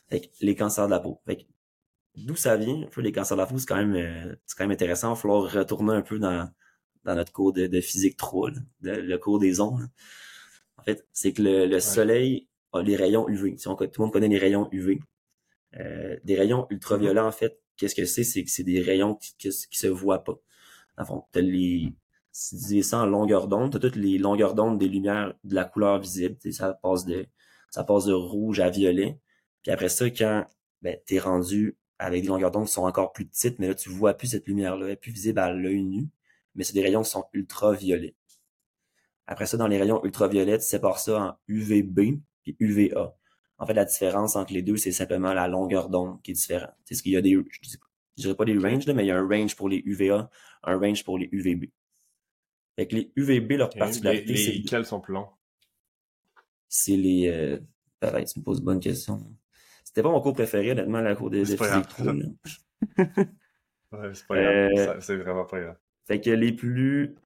[0.08, 1.20] Fait que les cancers de la peau.
[1.26, 1.42] Fait que
[2.16, 4.56] d'où ça vient, un peu les cancers de la peau, c'est quand même, euh, c'est
[4.56, 5.08] quand même intéressant.
[5.12, 6.48] Il va falloir retourner un peu dans,
[7.04, 8.50] dans notre cours de, de physique 3,
[8.82, 9.88] le cours des ondes.
[10.76, 13.56] En fait, c'est que le, soleil a les rayons UV.
[13.56, 15.00] Si on, tout le monde connaît les rayons UV.
[15.78, 18.24] Euh, des rayons ultraviolets, en fait, qu'est-ce que c'est?
[18.24, 20.38] C'est que c'est des rayons qui, qui, se voient pas.
[20.98, 21.92] En fond, t'as les,
[22.32, 25.34] si tu dis ça en longueur d'onde, tu as toutes les longueurs d'onde des lumières
[25.44, 26.36] de la couleur visible.
[26.50, 27.26] Ça passe de
[27.70, 29.18] ça passe de rouge à violet.
[29.62, 30.46] Puis après ça, quand
[30.82, 33.74] ben, tu es rendu avec des longueurs d'onde qui sont encore plus petites, mais là,
[33.74, 36.08] tu vois plus cette lumière-là, elle est plus visible à l'œil nu,
[36.54, 38.14] mais c'est des rayons qui sont ultraviolets.
[39.26, 43.16] Après ça, dans les rayons ultraviolets, tu sépares ça en UVB et UVA.
[43.58, 46.72] En fait, la différence entre les deux, c'est simplement la longueur d'onde qui est différente.
[46.84, 47.76] C'est ce qu'il y a des, je,
[48.16, 50.28] dirais pas des ranges, mais il y a un range pour les UVA,
[50.64, 51.70] un range pour les UVB.
[52.76, 54.52] Fait que les UVB, leur particularité, c'est...
[54.52, 55.28] Lesquels sont plus longs?
[56.68, 57.28] C'est les...
[57.28, 57.60] Euh...
[58.00, 59.20] Pareil, tu me poses une bonne question.
[59.84, 62.06] C'était pas mon cours préféré, honnêtement, la cours de, physique 3.
[63.92, 64.70] ouais, c'est pas grave.
[64.76, 65.76] Euh, c'est vraiment pas grave.
[66.06, 67.16] Fait que les plus...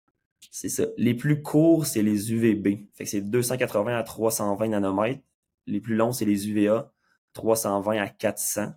[0.51, 0.87] C'est ça.
[0.97, 2.87] Les plus courts, c'est les UVB.
[2.95, 5.23] Fait que c'est 280 à 320 nanomètres.
[5.67, 6.93] Les plus longs, c'est les UVA,
[7.33, 8.73] 320 à 400.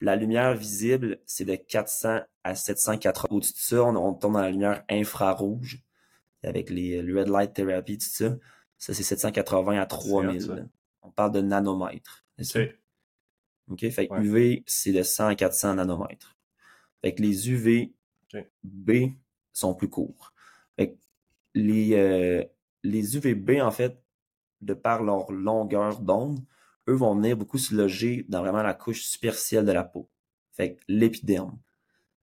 [0.00, 3.28] La lumière visible, c'est de 400 à 780.
[3.30, 5.82] Au-dessus de ça, on, tombe dans la lumière infrarouge
[6.42, 8.36] avec les, le red light therapy, tout ça.
[8.78, 10.68] Ça, c'est 780 à 3000.
[11.02, 12.24] On parle de nanomètres.
[13.70, 13.88] OK?
[13.90, 16.36] Fait que UV, c'est de 100 à 400 nanomètres.
[17.02, 17.92] Fait que les UV
[18.62, 18.90] B
[19.52, 20.32] sont plus courts.
[21.54, 22.44] Les, euh,
[22.84, 24.00] les UVB, en fait,
[24.60, 26.38] de par leur longueur d'onde,
[26.88, 30.08] eux vont venir beaucoup se loger dans vraiment la couche superficielle de la peau.
[30.52, 31.58] Fait que l'épiderme.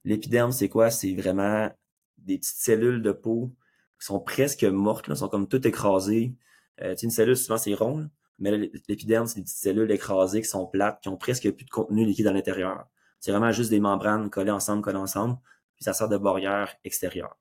[0.03, 0.91] L'épiderme, c'est quoi?
[0.91, 1.69] C'est vraiment
[2.17, 3.53] des petites cellules de peau
[3.99, 6.35] qui sont presque mortes, là, sont comme toutes écrasées.
[6.81, 8.51] Euh, une cellule, souvent, c'est rond, mais
[8.87, 12.05] l'épiderme, c'est des petites cellules écrasées qui sont plates, qui ont presque plus de contenu
[12.05, 12.87] liquide à l'intérieur.
[13.19, 15.37] C'est vraiment juste des membranes collées ensemble, collées ensemble,
[15.75, 17.37] puis ça sert de barrière extérieure.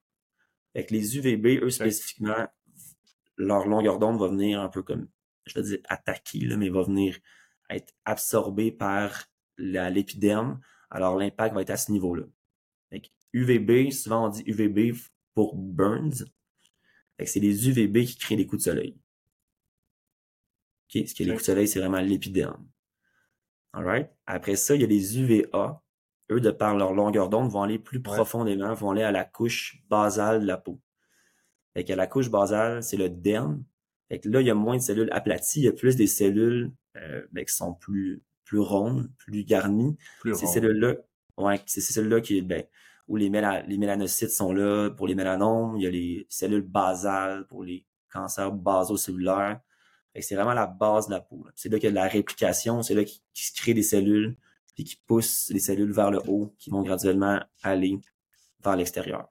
[0.73, 2.49] Fait que les UVB, eux, spécifiquement,
[3.37, 5.09] leur longueur d'onde va venir un peu comme,
[5.47, 7.19] je veux dire, attaquer, là, mais va venir
[7.71, 10.61] être absorbé par l'épiderme.
[10.91, 12.25] Alors, l'impact va être à ce niveau-là.
[13.33, 14.97] UVB, souvent on dit UVB
[15.35, 16.25] pour burns.
[17.25, 18.97] c'est les UVB qui créent des coups de soleil.
[20.89, 22.69] Ce qui est les coups de soleil, c'est vraiment l'épiderme.
[23.73, 24.09] Alright?
[24.27, 25.83] Après ça, il y a les UVA.
[26.31, 29.83] Eux, de par leur longueur d'onde, vont aller plus profondément, vont aller à la couche
[29.89, 30.81] basale de la peau.
[31.75, 33.63] Fait que la couche basale, c'est le derme.
[34.09, 36.07] Fait que là, il y a moins de cellules aplaties, il y a plus des
[36.07, 39.97] cellules euh, ben, qui sont plus plus rondes, plus garnies.
[40.21, 40.97] Plus ces cellules-là,
[41.39, 42.63] ouais, c'est ces cellules-là qui, ben,
[43.09, 47.47] où les, les mélanocytes sont là pour les mélanomes, il y a les cellules basales
[47.47, 49.61] pour les cancers basocellulaires.
[50.21, 51.45] C'est vraiment la base de la peau.
[51.57, 54.37] C'est là qu'il y a de la réplication, c'est là qu'il se crée des cellules,
[54.75, 57.99] puis qui poussent les cellules vers le haut, qui vont graduellement aller
[58.63, 59.29] vers l'extérieur.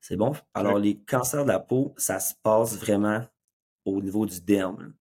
[0.00, 0.32] C'est bon?
[0.52, 3.24] Alors, les cancers de la peau, ça se passe vraiment
[3.84, 4.94] au niveau du derme.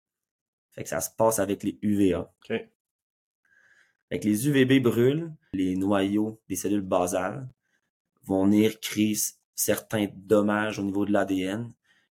[0.73, 2.33] Fait que ça se passe avec les UVA.
[4.09, 7.49] Fait que les UVB brûlent, les noyaux des cellules basales
[8.25, 9.15] vont venir créer
[9.55, 11.73] certains dommages au niveau de l'ADN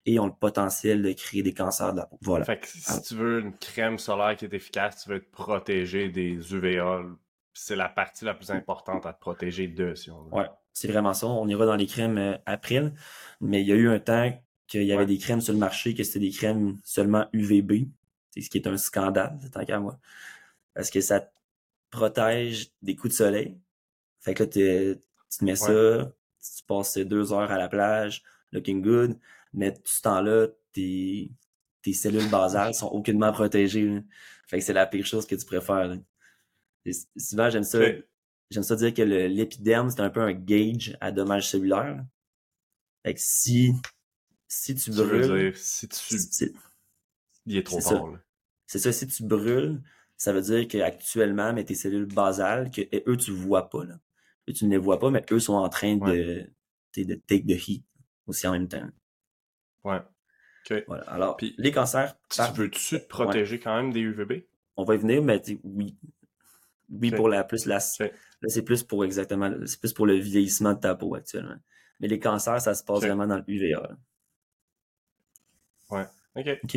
[0.06, 2.18] et ont le potentiel de créer des cancers de la peau.
[2.22, 2.46] Voilà.
[2.46, 6.10] Fait que si tu veux une crème solaire qui est efficace, tu veux te protéger
[6.10, 7.04] des UVA.
[7.54, 10.34] C'est la partie la plus importante à te protéger de, si on veut.
[10.34, 11.28] Ouais, c'est vraiment ça.
[11.28, 12.82] On ira dans les crèmes euh, après.
[13.42, 14.32] Mais il y a eu un temps
[14.68, 17.90] qu'il y avait des crèmes sur le marché que c'était des crèmes seulement UVB.
[18.32, 20.00] C'est ce qui est un scandale, tant qu'à moi.
[20.74, 21.30] Parce que ça
[21.90, 23.60] protège des coups de soleil.
[24.22, 28.82] Fait que là, tu te mets ça, tu passes deux heures à la plage, looking
[28.82, 29.20] good,
[29.54, 31.32] mais tout ce temps-là, tes,
[31.82, 34.02] tes cellules basales sont aucunement protégées.
[34.48, 35.98] Fait que c'est la pire chose que tu préfères.
[37.18, 37.80] souvent, j'aime ça.
[38.50, 42.06] j'aime ça dire que l'épiderme, c'est un peu un gauge à dommages cellulaires.
[43.04, 43.74] Fait que si,
[44.48, 45.56] si tu brûles.
[45.56, 46.54] si tu.
[47.48, 48.18] Il est trop fort,
[48.68, 49.82] C'est ça, si tu brûles,
[50.16, 54.00] ça veut dire qu'actuellement, mais tes cellules basales, que eux, tu ne vois pas, là.
[54.48, 56.48] Eux, tu ne les vois pas, mais eux sont en train de,
[56.96, 57.84] de take the heat
[58.28, 58.88] aussi en même temps.
[59.84, 60.00] Ouais.
[60.70, 60.84] OK.
[60.88, 61.04] Voilà.
[61.04, 62.16] Alors, Puis, les cancers.
[62.30, 64.46] Tu veux-tu te protéger quand même des UVB?
[64.78, 65.98] On va y venir, mais oui.
[66.90, 67.78] Oui, pour la plus la.
[67.78, 69.50] Là, c'est plus pour exactement.
[69.66, 71.56] C'est plus pour le vieillissement de ta peau actuellement.
[72.00, 73.92] Mais les cancers, ça se passe vraiment dans le UVA.
[75.90, 76.06] Ouais.
[76.36, 76.60] OK.
[76.64, 76.72] OK.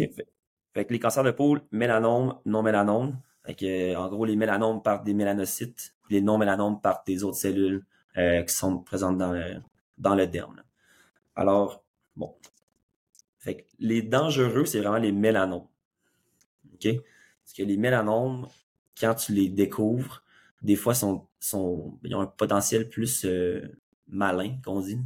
[0.75, 3.19] Fait, que les cancers de peau, mélanome, non mélanome.
[3.45, 7.37] Fait que, en gros, les mélanomes partent des mélanocytes, les non mélanomes partent des autres
[7.37, 7.85] cellules
[8.17, 9.61] euh, qui sont présentes dans le,
[9.99, 10.62] dans le derme.
[11.37, 11.85] Alors,
[12.17, 12.35] bon.
[13.45, 15.69] Fait que les dangereux, c'est vraiment les mélanomes.
[16.73, 16.89] OK?
[17.45, 18.49] Parce que les mélanomes,
[18.99, 20.23] quand tu les découvres,
[20.63, 23.61] des fois, sont, sont, ils ont un potentiel plus euh,
[24.09, 24.99] malin, qu'on dit.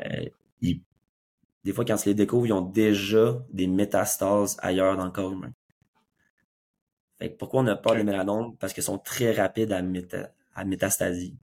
[0.00, 0.24] Euh,
[0.62, 5.32] des fois, quand tu les découvres, ils ont déjà des métastases ailleurs dans le corps
[5.32, 5.52] humain.
[7.18, 8.56] Fait que pourquoi on n'a pas des mélanomes?
[8.56, 9.82] Parce qu'ils sont très rapides à,
[10.54, 11.36] à métastasie.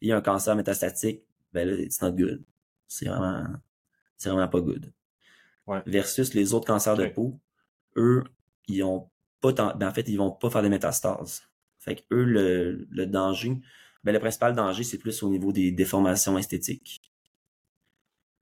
[0.00, 2.42] Il y a un cancer métastatique, ben là, it's not good.
[2.88, 3.46] C'est vraiment,
[4.16, 4.92] c'est vraiment pas good.
[5.86, 7.40] Versus les autres cancers de peau,
[7.96, 8.24] eux,
[8.68, 11.42] ils ont pas ben, en fait, ils vont pas faire des métastases.
[11.78, 13.60] Fait que eux, le, le danger,
[14.04, 17.02] ben, le principal danger, c'est plus au niveau des déformations esthétiques.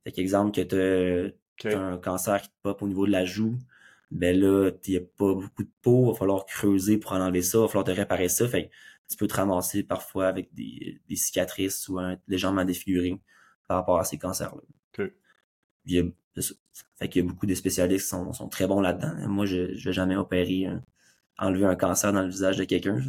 [0.05, 3.59] Fait qu'exemple que tu as, un cancer qui te pop au niveau de la joue,
[4.11, 7.21] ben là, il n'y a pas beaucoup de peau, il va falloir creuser pour en
[7.21, 8.49] enlever ça, il va falloir te réparer ça.
[8.49, 8.73] Fait que
[9.09, 13.21] tu peux te ramasser parfois avec des, des cicatrices ou un, légèrement défiguré
[13.69, 14.63] par rapport à ces cancers-là.
[15.85, 16.05] Il y a,
[16.99, 19.29] fait qu'il y a beaucoup de spécialistes qui sont, sont très bons là-dedans.
[19.29, 20.67] Moi, je ne vais jamais opérer,
[21.39, 23.01] enlever un cancer dans le visage de quelqu'un.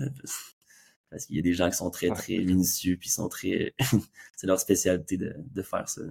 [1.09, 3.75] Parce qu'il y a des gens qui sont très, très minutieux, puis sont très.
[4.35, 6.01] c'est leur spécialité de, de faire ça.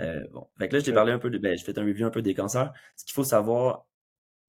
[0.00, 0.48] Euh, bon.
[0.58, 1.38] Fait que là, je t'ai parlé un peu de.
[1.38, 2.72] Ben, je fais un review un peu des cancers.
[2.96, 3.86] Ce qu'il faut savoir,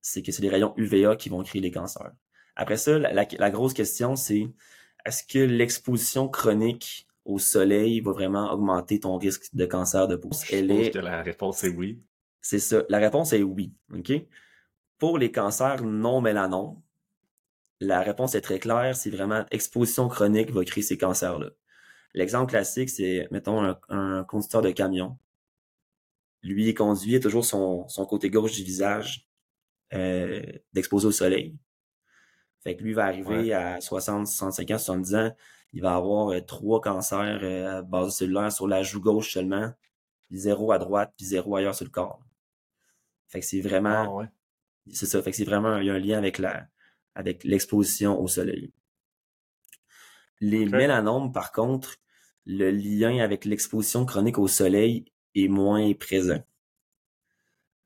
[0.00, 2.10] c'est que c'est les rayons UVA qui vont créer les cancers.
[2.56, 4.48] Après ça, la, grosse question, c'est
[5.06, 10.30] est-ce que l'exposition chronique au soleil va vraiment augmenter ton risque de cancer de peau?
[10.32, 10.90] Je Elle est...
[10.90, 12.02] que la réponse est oui.
[12.40, 12.82] C'est ça.
[12.88, 13.74] La réponse est oui.
[13.94, 14.12] OK?
[14.98, 16.80] Pour les cancers non mélanomes,
[17.80, 18.96] la réponse est très claire.
[18.96, 21.50] C'est vraiment exposition chronique va créer ces cancers-là.
[22.14, 25.18] L'exemple classique, c'est, mettons, un, conducteur de camion.
[26.42, 29.28] Lui, il conduit toujours son, son côté gauche du visage
[29.92, 31.56] euh, d'exposer au soleil.
[32.60, 35.34] Fait que lui va arriver à 60, 65 ans, 70 ans,
[35.72, 39.72] il va avoir euh, trois cancers euh, à base cellulaire sur la joue gauche seulement,
[40.28, 42.20] puis zéro à droite, puis zéro ailleurs sur le corps.
[43.28, 44.20] Fait que c'est vraiment...
[44.20, 44.28] Ah
[44.92, 46.66] c'est ça, fait que c'est vraiment, il y a un lien avec la
[47.14, 48.72] avec l'exposition au soleil.
[50.40, 51.96] Les mélanomes, par contre,
[52.46, 56.42] le lien avec l'exposition chronique au soleil est moins présent.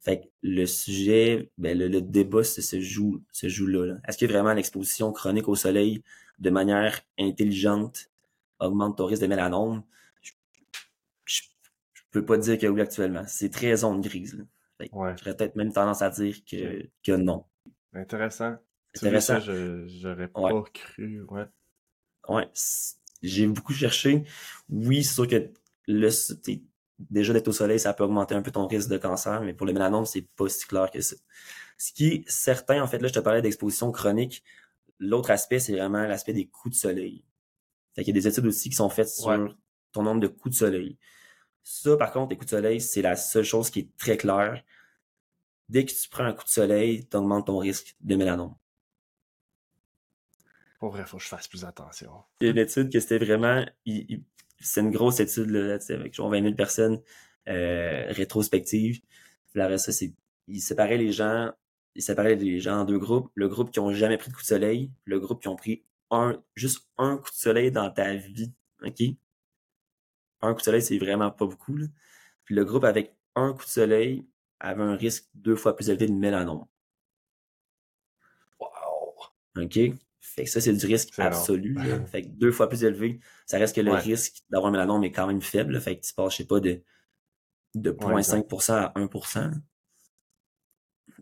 [0.05, 3.97] Fait que le sujet, ben le, débat se, joue, se joue là.
[4.07, 6.03] Est-ce que vraiment l'exposition chronique au soleil
[6.39, 8.11] de manière intelligente
[8.59, 9.83] augmente ton risque de mélanome?
[11.25, 11.41] Je,
[12.11, 13.25] peux pas dire que oui actuellement.
[13.27, 14.45] C'est très zone grise.
[14.93, 17.47] J'aurais peut-être même tendance à dire que, que non.
[17.95, 18.59] Intéressant.
[18.95, 19.41] Intéressant.
[19.41, 21.47] Ça, j'aurais pas cru, ouais.
[22.29, 22.49] Ouais,
[23.23, 24.25] j'ai beaucoup cherché.
[24.69, 25.51] Oui, c'est sûr que
[25.87, 26.11] le,
[26.99, 29.67] déjà d'être au soleil, ça peut augmenter un peu ton risque de cancer, mais pour
[29.67, 31.17] le mélanome, c'est pas si clair que ça.
[31.79, 34.45] Ce qui est certain, en fait, là, je te parlais d'exposition chronique.
[34.99, 37.25] L'autre aspect, c'est vraiment l'aspect des coups de soleil.
[37.95, 39.57] Fait qu'il y a des études aussi qui sont faites sur
[39.93, 40.99] ton nombre de coups de soleil.
[41.63, 44.63] Ça, par contre, les coups de soleil, c'est la seule chose qui est très claire.
[45.69, 48.55] Dès que tu prends un coup de soleil, tu augmentes ton risque de mélanome.
[50.79, 52.13] Pour vrai, faut que je fasse plus attention.
[52.41, 53.65] Il y a une étude que c'était vraiment.
[54.65, 57.01] C'est une grosse étude là, avec genre 20 000 personnes
[57.49, 59.01] euh, rétrospectives.
[59.55, 60.15] La ça, c'est.
[60.49, 61.53] Ils séparaient les gens.
[61.95, 63.31] Ils séparaient les gens en deux groupes.
[63.35, 65.85] Le groupe qui ont jamais pris de coup de soleil, le groupe qui ont pris
[66.11, 68.53] un, juste un coup de soleil dans ta vie.
[68.83, 69.03] OK?
[70.43, 71.77] Un coup de soleil, c'est vraiment pas beaucoup.
[71.77, 71.87] Là.
[72.45, 74.27] Puis le groupe avec un coup de soleil
[74.61, 76.67] avait un risque deux fois plus élevé de mélanome.
[78.59, 79.15] Wow!
[79.63, 79.79] OK?
[80.27, 81.77] Fait que ça, c'est du risque absolu.
[82.11, 85.13] Fait que deux fois plus élevé, ça reste que le risque d'avoir un mélanome est
[85.13, 85.79] quand même faible.
[85.81, 86.83] Fait que tu passes, je sais pas, de,
[87.75, 89.53] de 0.5% à 1%.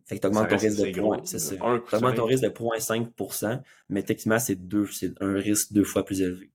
[0.04, 4.86] Fait que tu augmentes ton risque de ton risque de 0.5%, mais techniquement, c'est deux,
[4.86, 6.52] c'est un risque deux fois plus élevé.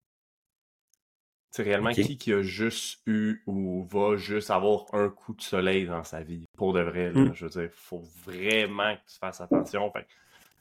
[1.51, 5.85] C'est réellement qui qui a juste eu ou va juste avoir un coup de soleil
[5.85, 7.11] dans sa vie, pour de vrai.
[7.11, 7.33] Là, hmm.
[7.33, 9.91] Je veux dire, il faut vraiment que tu fasses attention.
[9.91, 10.05] Fait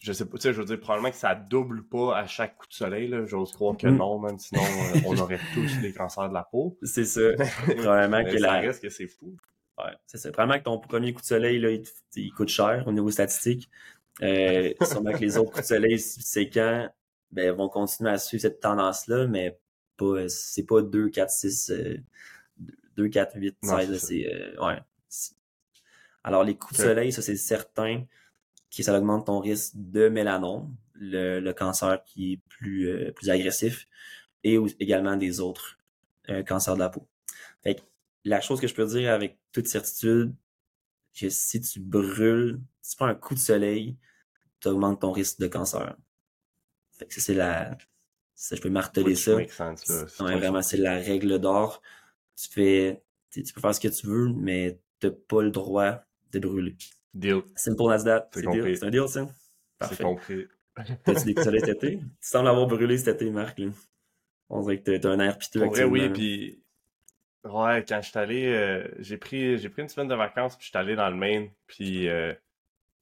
[0.06, 2.56] je sais pas, tu sais, je veux dire, probablement que ça double pas à chaque
[2.56, 3.24] coup de soleil, là.
[3.26, 3.96] J'ose croire que Mhm.
[3.96, 4.38] non, man.
[4.38, 6.78] Sinon, euh, on aurait tous des cancers de la peau.
[6.82, 7.20] C'est ça.
[7.64, 8.60] Probablement que ça la...
[8.60, 9.36] reste que c'est fou.
[9.78, 10.30] Ouais, c'est ça.
[10.30, 13.10] Probablement que ton premier coup de soleil, là, il, te- il coûte cher au niveau
[13.10, 13.68] statistique.
[14.22, 16.88] Euh, sûrement que les autres coups de soleil séquents
[17.30, 19.58] ben, vont continuer à suivre cette tendance-là, mais
[19.98, 21.98] pas, c'est pas 2, 4, 6, euh,
[22.96, 23.90] 2, 4, 8, Non, 16.
[23.90, 24.06] là, c'est ça.
[24.06, 24.78] C'est, euh, ouais.
[26.24, 28.04] Alors, les coups de soleil, ça, c'est certain
[28.76, 33.30] que ça augmente ton risque de mélanome, le, le cancer qui est plus, euh, plus
[33.30, 33.88] agressif,
[34.44, 35.78] et également des autres
[36.30, 37.06] euh, cancers de la peau.
[37.62, 37.80] Fait que
[38.24, 40.34] la chose que je peux dire avec toute certitude,
[41.18, 43.96] que si tu brûles, si tu prends un coup de soleil,
[44.60, 45.96] tu augmentes ton risque de cancer.
[46.92, 47.76] Fait que ça, c'est la.
[48.34, 49.46] Ça, je peux marteler Which ça.
[49.48, 50.24] sense, là.
[50.26, 51.80] Ouais, vraiment, c'est la règle d'or.
[52.36, 53.02] Tu fais.
[53.30, 56.76] Tu peux faire ce que tu veux, mais t'as pas le droit de brûler.
[57.16, 57.42] Deal.
[57.56, 58.28] Simple as that.
[58.32, 58.78] C'est deal.
[58.82, 59.26] un deal, ça?
[59.82, 60.46] C'est compris.
[61.04, 61.98] T'as-tu soleil cet été?
[61.98, 63.58] Tu sembles avoir brûlé cet été, Marc.
[63.58, 63.68] Là.
[64.50, 66.62] On dirait que t'as- un air piteux Pour vrai, oui, puis
[67.44, 70.64] ouais, quand je suis allé, euh, j'ai pris j'ai pris une semaine de vacances, puis
[70.66, 72.34] je suis allé dans le Maine, puis euh,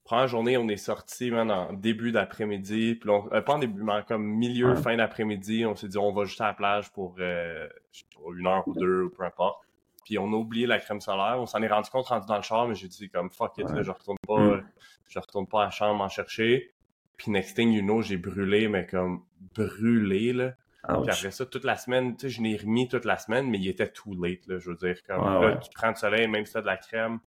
[0.04, 3.92] première journée, on est sorti en début d'après-midi, puis on- euh, pas en début, mais
[3.94, 4.76] en comme milieu, Ouais.
[4.82, 7.66] fin d'après-midi, on s'est dit on va juste à la plage pour euh,
[8.14, 9.63] pas, une heure ou deux, ou peu importe.
[10.04, 12.42] Puis on a oublié la crème solaire, on s'en est rendu compte rendu dans le
[12.42, 13.76] char, mais j'ai dit comme fuck it, Ouais.
[13.76, 14.64] là, je retourne pas, Mm.
[15.08, 16.72] je retourne pas à la chambre en chercher.
[17.16, 19.22] Puis next thing you know, j'ai brûlé, mais comme
[19.54, 20.52] brûlé là.
[20.86, 23.58] Puis après ça, toute la semaine, tu sais, je l'ai remis toute la semaine, mais
[23.58, 24.96] il était too late, là, je veux dire.
[25.06, 25.60] Comme, Ouais, là, ouais.
[25.60, 27.20] tu prends du soleil, même si t'as de la crème.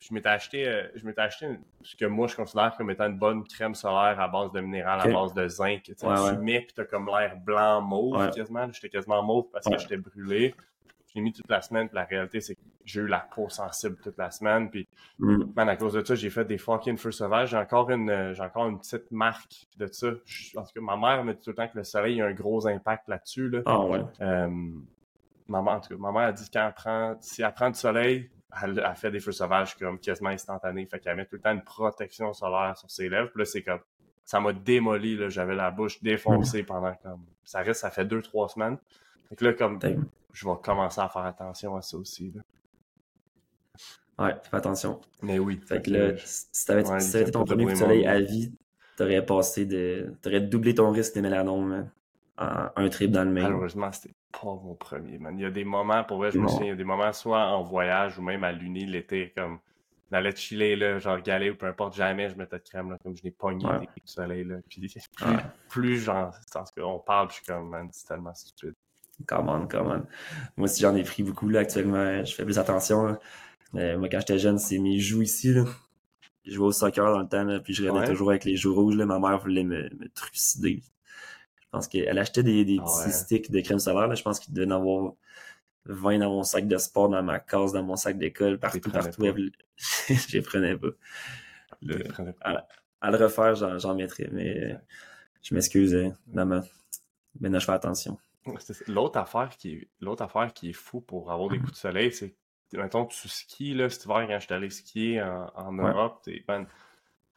[0.00, 3.06] Je m'étais acheté, euh, je m'étais acheté une- ce que moi je considère comme étant
[3.06, 5.82] une bonne crème solaire à base de minéral, à base de zinc.
[5.82, 8.70] Tu sais, Ouais, tu mets pis t'as comme l'air blanc mauve quasiment.
[8.72, 10.54] J'étais quasiment mauve parce que j'étais brûlé.
[11.18, 13.96] L'ai mis toute la semaine, puis la réalité c'est que j'ai eu la peau sensible
[14.02, 14.70] toute la semaine.
[14.70, 14.86] Puis
[15.18, 15.44] Mm.
[15.56, 17.50] Man, à cause de ça, j'ai fait des fucking feux sauvages.
[17.50, 20.08] J'ai encore une, euh, j'ai encore une petite marque de ça.
[20.24, 22.26] Je- en tout cas, ma mère me dit tout le temps que le soleil a
[22.26, 23.48] un gros impact là-dessus.
[23.50, 23.62] Là.
[23.66, 24.00] Ah ouais.
[24.20, 24.48] Euh,
[25.48, 27.52] ma mère, en tout cas, ma mère a dit que quand elle prend, si elle
[27.52, 28.30] prend du soleil,
[28.62, 30.86] elle, elle fait des feux sauvages comme quasiment instantanés.
[30.86, 33.30] Fait qu'elle met tout le temps une protection solaire sur ses lèvres.
[33.30, 33.80] Puis là, c'est comme,
[34.24, 35.28] ça m'a démoli, là.
[35.28, 38.78] J'avais la bouche défoncée pendant comme, ça reste, ça fait deux, trois semaines.
[39.28, 40.06] Fait que là, comme, Damn.
[40.32, 42.42] Je vais commencer à faire attention à ça aussi, là.
[44.18, 45.00] Ouais, fais attention.
[45.22, 45.60] Mais oui.
[45.66, 48.52] Fait que là, si t'avais ouais, si ton pas premier coup de soleil à vie,
[48.96, 50.12] t'aurais passé de.
[50.22, 51.88] T'aurais doublé ton risque de mélanome
[52.36, 53.44] en un trip dans le Maine.
[53.44, 55.38] Malheureusement, c'était pas mon premier, man.
[55.38, 57.12] Il y a des moments, pour vrai, je me souviens, il y a des moments,
[57.12, 59.58] soit en voyage ou même à l'Uni l'été, comme,
[60.10, 62.98] on allait chiller, là, genre galer ou peu importe, jamais je mettais de crème, là,
[63.02, 63.80] comme je n'ai pogné Ouais.
[63.80, 64.56] des coups de soleil, là.
[64.68, 64.80] Puis
[65.16, 65.36] plus, Ouais.
[65.68, 68.74] plus genre, en cas, on parle, je suis comme, man, c'est tellement stupide.
[69.26, 70.06] Come on, come on.
[70.56, 72.24] Moi aussi, j'en ai pris beaucoup, là, actuellement.
[72.24, 73.20] Je fais plus attention, là.
[73.74, 75.64] Euh, moi, quand j'étais jeune, c'est mes joues ici, là.
[76.44, 78.06] Je jouais au soccer dans le temps, là, puis je regardais Ouais.
[78.06, 79.04] toujours avec les joues rouges, là.
[79.06, 80.82] Ma mère voulait me, me trucider.
[81.60, 83.12] Je pense qu'elle achetait des, des Ah petits ouais.
[83.12, 84.14] sticks de crème solaire, là.
[84.14, 85.12] Je pense qu'il devait en avoir
[85.86, 89.24] 20 dans mon sac de sport, dans ma case, dans mon sac d'école, partout, partout.
[89.24, 89.50] Elle-
[90.08, 90.88] Je les prenais pas.
[91.82, 92.04] Le-
[93.00, 94.76] à le refaire, j'en, mettrais, mais
[95.42, 96.62] je m'excuse, euh, maman.
[97.40, 98.18] Maintenant, je fais attention.
[98.88, 102.12] L'autre affaire qui est, l'autre affaire qui est fou pour avoir des coups de soleil,
[102.12, 102.34] c'est
[102.70, 105.90] que, mettons, tu skis, là, cet hiver, quand j'étais allé skier en, en Ouais.
[105.90, 106.66] Europe, man,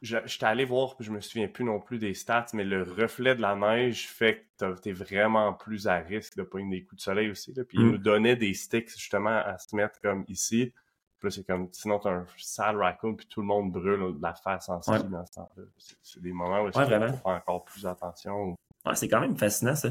[0.02, 2.82] je- j'étais allé voir, puis je me souviens plus non plus des stats, mais le
[2.82, 6.96] reflet de la neige fait que t'es vraiment plus à risque de pogner des coups
[6.96, 7.64] de soleil aussi, là.
[7.64, 7.90] Puis ils Mm.
[7.92, 10.72] nous donnaient des sticks, justement, à se mettre comme ici.
[11.20, 14.20] Puis là, c'est comme, sinon t'as un sale raccoon, puis tout le monde brûle de
[14.22, 15.02] la face en ski Ouais.
[15.04, 15.62] dans ce temps-là.
[15.78, 18.56] C'est, c'est des moments où il Ouais, faut faire encore plus attention.
[18.84, 19.90] Ouais, c'est quand même fascinant, ça.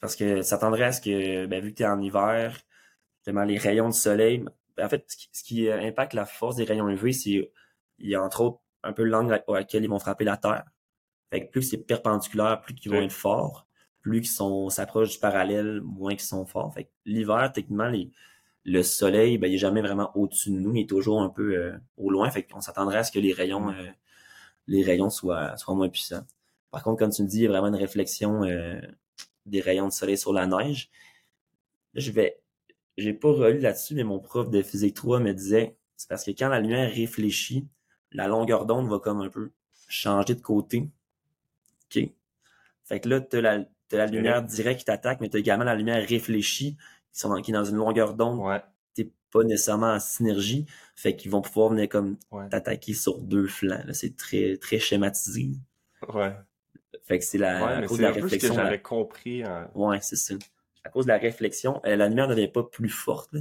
[0.00, 2.60] Parce que ça tendrait à ce que, ben, vu que tu es en hiver,
[3.26, 4.44] les rayons de soleil,
[4.76, 7.52] ben, en fait, ce qui, ce qui, euh, impacte la force des rayons UV, c'est,
[7.98, 10.64] il y a entre autres un peu l'angle à, laquelle ils vont frapper la Terre.
[11.30, 13.66] Fait que plus c'est perpendiculaire, plus qu'ils vont être forts,
[14.00, 16.72] plus qu'ils sont, s'approchent du parallèle, moins qu'ils sont forts.
[16.74, 18.10] Fait que l'hiver, techniquement, les,
[18.64, 21.54] le soleil, ben, il est jamais vraiment au-dessus de nous, il est toujours un peu
[21.56, 22.30] euh, au loin.
[22.30, 23.90] Fait qu'on s'attendrait à ce que les rayons, euh,
[24.66, 26.24] les rayons soient, soient moins puissants.
[26.70, 28.80] Par contre, comme tu me dis, il y a vraiment une réflexion euh,
[29.46, 30.90] des rayons de soleil sur la neige.
[31.94, 32.40] Là, je vais,
[32.96, 36.30] j'ai pas relu là-dessus, mais mon prof de physique 3 me disait, c'est parce que
[36.30, 37.66] quand la lumière réfléchit,
[38.12, 39.52] la longueur d'onde va comme un peu
[39.88, 40.88] changer de côté.
[41.84, 42.10] OK?
[42.84, 45.74] Fait que là, t'as la, t'as la lumière directe qui t'attaque, mais t'as également la
[45.74, 46.76] lumière réfléchie
[47.12, 48.38] qui, sont dans, qui est dans une longueur d'onde.
[48.40, 48.62] Ouais,
[48.94, 50.66] T'es pas nécessairement en synergie.
[50.94, 53.82] Fait qu'ils vont pouvoir venir comme ouais, t'attaquer sur deux flancs.
[53.92, 55.52] C'est très, très schématisé.
[56.14, 56.34] ouais.
[57.04, 58.56] Fait que c'est la, Ouais, à mais cause de un la peu ce que réflexion.
[58.56, 59.44] la- j'avais compris.
[59.74, 60.34] Ouais, c'est ça.
[60.84, 63.34] À cause de la réflexion, euh, la lumière ne devient pas plus forte,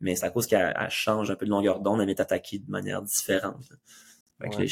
[0.00, 2.58] mais c'est à cause qu'elle elle change un peu de longueur d'onde, elle est attaquée
[2.58, 3.64] de manière différente.
[4.40, 4.68] Fait que Ouais.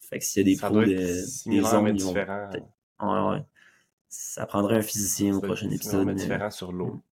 [0.00, 1.44] Fait que s'il y a des Ça pros doit de, des
[1.74, 3.44] ondes, ils vont Ouais, ouais.
[4.08, 6.06] Ça prendrait un physicien au Ça prochain épisode.
[6.06, 7.02] mais différent sur l'eau.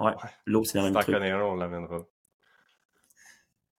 [0.00, 0.12] Ouais,
[0.46, 1.14] l'eau, c'est le Si même t'en truc.
[1.14, 2.06] connais un, on l'amènera.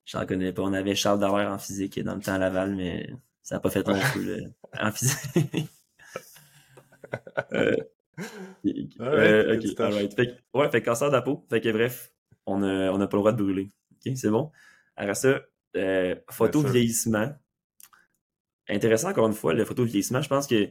[0.05, 0.61] J'en connais pas.
[0.63, 3.09] On avait Charles Dallaire en physique dans le temps à Laval, mais
[3.45, 4.37] ça n'a pas fait long là,
[4.87, 5.69] en physique.
[7.53, 7.75] euh,
[8.99, 10.13] euh, ok, alright.
[10.15, 11.45] Fait que- ouais, fait cancer de la peau.
[11.49, 12.11] Fait que bref,
[12.45, 13.71] on n'a on a pas le droit de brûler.
[13.91, 14.51] Ok, c'est bon.
[14.95, 15.41] Après ça,
[15.75, 17.33] euh, photo vieillissement.
[18.67, 20.21] Intéressant encore une fois, le photo vieillissement.
[20.21, 20.69] Je pense que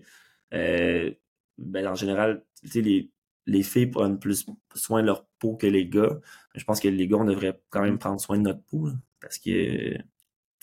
[0.52, 1.12] euh,
[1.58, 3.10] ben, en général, tu sais, les,
[3.46, 6.18] les filles prennent plus soin de leur peau que les gars.
[6.56, 8.88] Je pense que les gars, on devrait quand même prendre soin de notre peau.
[8.88, 9.96] là, parce que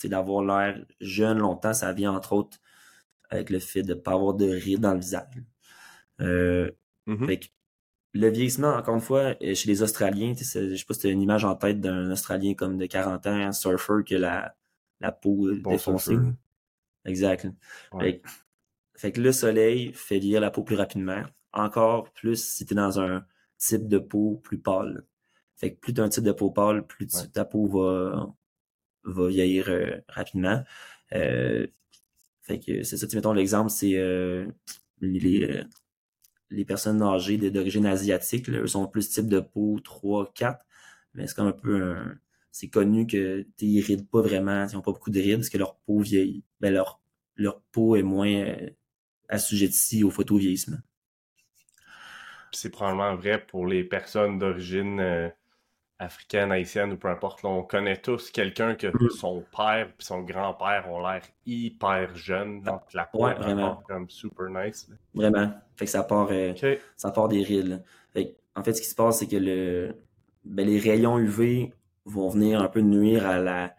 [0.08, 2.58] d'avoir l'air jeune longtemps, ça vient entre autres
[3.30, 5.42] avec le fait de ne pas avoir de rides dans le visage.
[6.20, 6.70] Euh,
[7.06, 7.26] Mhm.
[7.26, 7.46] fait que
[8.14, 11.10] le vieillissement, encore une fois, euh, chez les Australiens, je sais pas si tu as
[11.10, 14.54] une image en tête d'un Australien comme de 40 ans, un surfer, que la,
[15.00, 16.14] la peau euh, Bon défoncée.
[16.14, 16.28] surfer.
[17.06, 17.48] Exact.
[17.92, 18.00] Ouais.
[18.04, 18.28] Fait, que-
[18.96, 21.22] fait que le soleil fait vieillir la peau plus rapidement.
[21.54, 23.24] Encore plus si tu es dans un
[23.58, 25.04] type de peau plus pâle.
[25.56, 27.28] Fait que plus tu as un type de peau pâle, plus tu- Ouais.
[27.28, 28.32] ta peau va,
[29.04, 30.62] va vieillir euh, rapidement.
[31.12, 31.66] Euh,
[32.42, 34.46] fait que c'est ça, tu mettons l'exemple, c'est euh,
[35.00, 35.64] les, euh,
[36.50, 40.64] les personnes âgées d'origine asiatique, là, eux sont plus type de peau 3, 4,
[41.14, 42.18] mais c'est comme un peu un...
[42.54, 45.56] C'est connu que ils rident pas vraiment, ils ont pas beaucoup de rides parce que
[45.56, 46.44] leur peau vieillit.
[46.60, 47.00] Ben leur,
[47.36, 48.70] leur peau est moins euh,
[49.30, 50.76] assujettie au photovieillissement.
[52.52, 55.30] C'est probablement vrai pour les personnes d'origine euh,
[56.02, 57.42] africaine, haïtienne ou peu importe.
[57.42, 59.10] Là, on connaît tous quelqu'un que Mm.
[59.10, 62.60] son père et son grand-père ont l'air hyper jeunes.
[62.62, 63.82] Donc la peau Ouais, est vraiment.
[63.88, 64.88] comme super nice.
[65.14, 65.50] Vraiment.
[65.76, 66.78] Fait que ça part, euh, Ok.
[66.96, 67.68] ça part des rides.
[67.68, 67.78] là.
[68.12, 69.96] Fait que, en fait, ce qui se passe, c'est que le,
[70.44, 71.72] ben, les rayons UV
[72.04, 73.74] vont venir un peu nuire à la,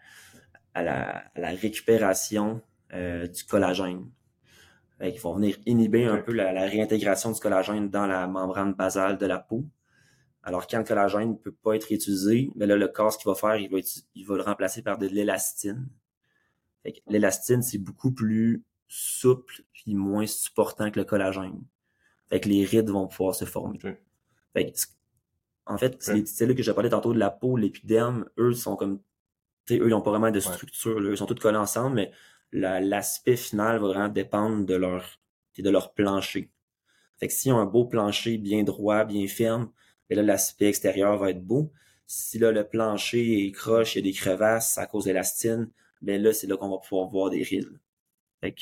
[0.74, 2.60] à la, à la récupération
[2.94, 4.06] euh, du collagène.
[4.98, 8.72] Fait qu'ils vont venir inhiber un peu la, la réintégration du collagène dans la membrane
[8.74, 9.64] basale de la peau.
[10.44, 13.28] Alors, quand le collagène ne peut pas être utilisé, ben là, le corps, ce qu'il
[13.28, 15.88] va faire, il va, uti- il va le remplacer par de l'élastine.
[16.82, 21.62] Fait que l'élastine, c'est beaucoup plus souple puis moins supportant que le collagène.
[22.28, 23.78] Fait que les rides vont pouvoir se former.
[24.52, 24.78] Fait que,
[25.66, 26.24] en fait, c'est Ouais.
[26.40, 28.98] les- là que j'ai parlé tantôt de la peau, l'épiderme, eux sont comme,
[29.66, 31.10] tu sais, eux, ils n'ont pas vraiment de structure, là.
[31.10, 32.12] ils sont tous collés ensemble, mais
[32.52, 35.20] la- l'aspect final va vraiment dépendre de leur,
[35.58, 36.50] de leur plancher.
[37.18, 39.70] Fait que s'ils ont un beau plancher bien droit, bien ferme,
[40.14, 41.72] là, l'aspect extérieur va être beau.
[42.06, 45.70] Si là, le plancher est croche, il y a des crevasses à cause de l'élastine,
[46.02, 47.78] ben là, c'est là qu'on va pouvoir voir des rides.
[48.40, 48.60] Fait que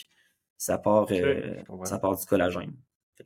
[0.57, 2.73] ça part, euh, ça part du collagène.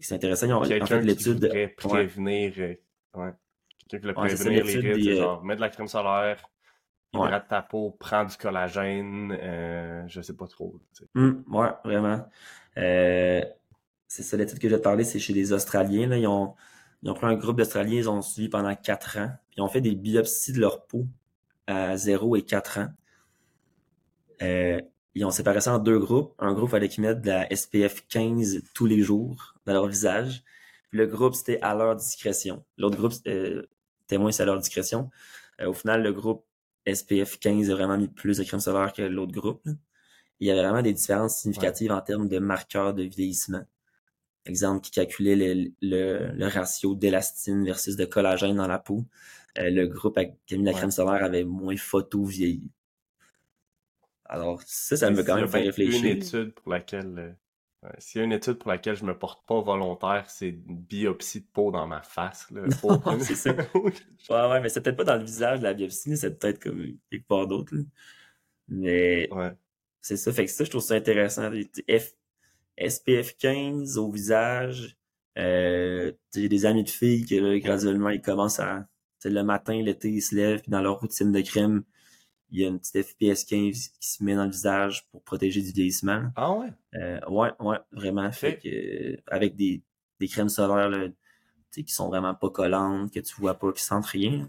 [0.00, 0.46] C'est intéressant.
[0.46, 1.68] Ils ont, en fait, l'étude, ouais.
[1.68, 2.74] prévenir, euh,
[3.14, 3.32] ouais.
[3.88, 6.42] Quelqu'un qui Ouais, prévenir les rides, des, euh, genre, mets de la crème solaire,
[7.14, 7.26] Ouais.
[7.28, 10.78] hydrate ta peau, prends du collagène, euh, je sais pas trop.
[11.14, 12.28] Hum, ouais, vraiment.
[12.78, 13.42] Euh,
[14.08, 16.08] c'est ça, l'étude que te parler, c'est chez les Australiens.
[16.08, 16.18] Là.
[16.18, 16.54] Ils, ont,
[17.03, 19.68] ils ont pris un groupe d'Australiens, ils ont suivi pendant quatre ans, puis ils ont
[19.68, 21.07] fait des biopsies de leur peau
[21.66, 22.88] à 0 et 4 ans.
[24.42, 24.80] Euh,
[25.14, 26.34] ils ont séparé ça en deux groupes.
[26.38, 30.44] Un groupe fallait qu'ils mettent de la SPF 15 tous les jours dans leur visage.
[30.90, 32.64] Puis le groupe, c'était à leur discrétion.
[32.76, 33.62] L'autre groupe, euh,
[34.07, 35.11] témoin, c'est à leur discrétion.
[35.61, 36.44] Euh, au final, le groupe
[36.86, 39.62] SPF 15 a vraiment mis plus de crème solaire que l'autre groupe.
[40.38, 43.62] Il y avait vraiment des différences significatives en termes de marqueurs de vieillissement.
[44.47, 49.05] Exemple, qui calculait le, le, le ratio d'élastine versus de collagène dans la peau.
[49.59, 50.76] Euh, le groupe avec- qui a mis la Ouais.
[50.78, 52.70] crème solaire avait moins photo vieilli.
[54.24, 56.01] Alors, ça, ça me quand même fait réfléchir.
[56.05, 57.36] Une étude pour laquelle,
[57.84, 60.76] euh, s'il y a une étude pour laquelle je me porte pas volontaire, c'est une
[60.78, 62.51] biopsie de peau dans ma face.
[62.51, 62.62] Là.
[63.20, 63.55] C'est ça.
[64.30, 66.84] Ouais, ouais, mais c'est peut-être pas dans le visage de la biopsie, c'est peut-être comme
[67.11, 67.72] quelque part d'autre.
[68.68, 69.53] Mais ouais.
[70.01, 71.51] c'est ça, fait que ça, je trouve ça intéressant.
[71.51, 72.14] F-
[72.78, 74.96] SPF 15 au visage.
[75.38, 78.86] Euh, j'ai des amis de filles que là, graduellement, ils commencent à.
[79.24, 81.82] Le matin, l'été, ils se lèvent, puis dans leur routine de crème,
[82.50, 85.60] il y a une petite FPS 15 qui se met dans le visage pour protéger
[85.62, 86.30] du vieillissement.
[86.36, 86.68] Ah ouais?
[86.94, 88.30] Euh, ouais, ouais, vraiment.
[88.30, 89.82] Fait que, euh, avec des,
[90.20, 91.14] des crèmes solaires là, tu
[91.70, 94.48] sais, qui sont vraiment pas collantes, que tu vois pas, qui sentent rien.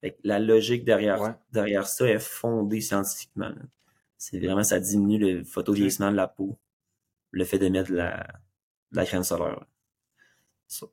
[0.00, 1.34] Fait que la logique derrière, Ouais.
[1.52, 3.52] derrière ça est fondée scientifiquement.
[4.18, 6.58] C'est vraiment, ça diminue le photovieillissement de la peau.
[7.36, 9.62] Le fait de la, de la crème solaire.
[10.66, 10.86] Ça.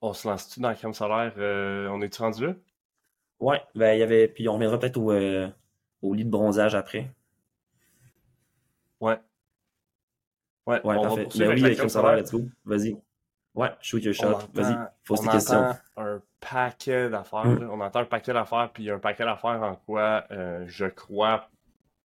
[0.00, 1.32] On se lance-tu dans la crème solaire?
[1.38, 2.54] euh, on est-tu rendu là?
[3.38, 5.48] Ouais, ben, il y avait, puis on reviendra peut-être au, euh,
[6.02, 7.12] au lit de bronzage après.
[9.00, 9.18] Ouais.
[10.66, 11.22] Ouais, Ouais, on va parfait.
[11.24, 12.24] poursuivre Ben oui, la crème solaires, solaire.
[12.24, 12.48] let's go.
[12.64, 12.96] Vas-y.
[13.54, 14.38] Ouais, shoot your shot.
[14.52, 15.74] Vas-y, pose tes questions.
[15.96, 17.44] un paquet d'affaires.
[17.70, 20.64] On entend un paquet d'affaires, puis il y a un paquet d'affaires en quoi euh,
[20.66, 21.48] je crois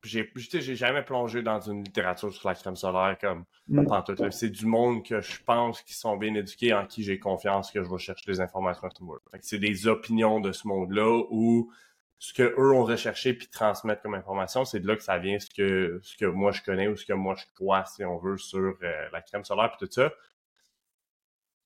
[0.05, 4.30] j'ai j'ai jamais plongé dans une littérature sur la crème solaire comme mm.
[4.30, 7.82] C'est du monde que je pense qui sont bien éduqués, en qui j'ai confiance que
[7.82, 9.18] je vais chercher des informations à tout le monde.
[9.40, 11.72] C'est des opinions de ce monde-là où
[12.18, 15.38] ce que eux ont recherché puis transmettent comme information, c'est de là que ça vient
[15.38, 18.18] ce que ce que moi je connais ou ce que moi je crois, si on
[18.18, 20.12] veut, sur euh, la crème solaire et tout ça.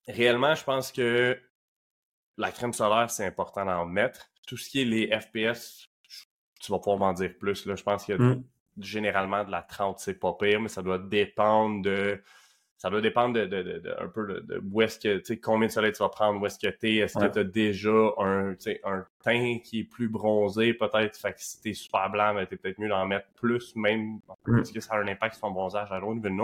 [0.08, 1.40] Réellement, je pense que
[2.36, 4.30] la crème solaire, c'est important d'en mettre.
[4.46, 5.88] Tout ce qui est les FPS,
[6.62, 7.66] tu vas pouvoir m'en dire plus.
[7.66, 7.74] Là.
[7.74, 8.44] Je pense qu'il y a mm.
[8.78, 12.22] généralement de la 30, c'est pas pire, mais ça doit dépendre de.
[12.78, 15.68] Ça doit dépendre de, de, de, un peu de, où est-ce que, tu sais, combien
[15.68, 18.56] de soleil tu vas prendre, où est-ce que t'es, est-ce que tu as déjà un,
[18.82, 22.56] un teint qui est plus bronzé, peut-être, fait que si t'es super blanc, ben, t'es
[22.56, 24.56] peut-être mieux d'en mettre plus, même, mm.
[24.56, 26.34] parce que ça a un impact sur ton bronzage à l'eau niveau de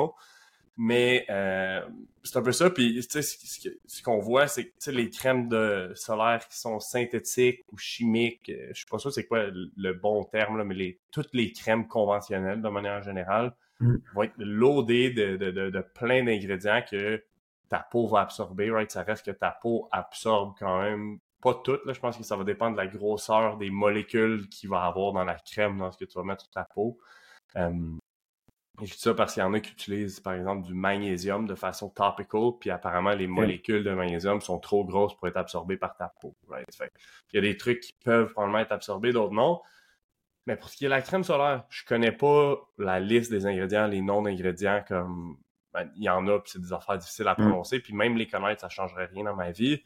[0.78, 1.80] mais euh,
[2.22, 2.70] c'est un peu ça.
[2.70, 7.64] Puis, tu sais, ce, qu'on voit, c'est que les crèmes de solaire qui sont synthétiques
[7.72, 11.00] ou chimiques, euh, je sais pas sûr c'est quoi le, bon terme, là, mais les,
[11.10, 13.96] toutes les crèmes conventionnelles, de manière générale, mm.
[14.14, 17.24] vont être loadées de, de, de, plein d'ingrédients que
[17.68, 18.90] ta peau va absorber, right?
[18.90, 21.92] Ça reste que ta peau absorbe quand même pas toutes, là.
[21.92, 25.24] Je pense que ça va dépendre de la grosseur des molécules qu'il va avoir dans
[25.24, 26.98] la crème, dans ce que tu vas mettre sur ta peau.
[27.56, 27.72] Euh,
[28.86, 31.54] je dis ça parce qu'il y en a qui utilisent, par exemple, du magnésium de
[31.54, 35.96] façon topical, puis apparemment, les molécules de magnésium sont trop grosses pour être absorbées par
[35.96, 36.34] ta peau.
[36.52, 39.60] il y a des trucs qui peuvent probablement être absorbés, d'autres non.
[40.46, 43.46] Mais pour ce qui est de la crème solaire, je connais pas la liste des
[43.46, 45.36] ingrédients, les noms d'ingrédients, comme
[45.74, 47.36] ben, il y en a, puis c'est des affaires difficiles à mm.
[47.36, 49.82] prononcer, puis même les connaître, ça changerait rien dans ma vie.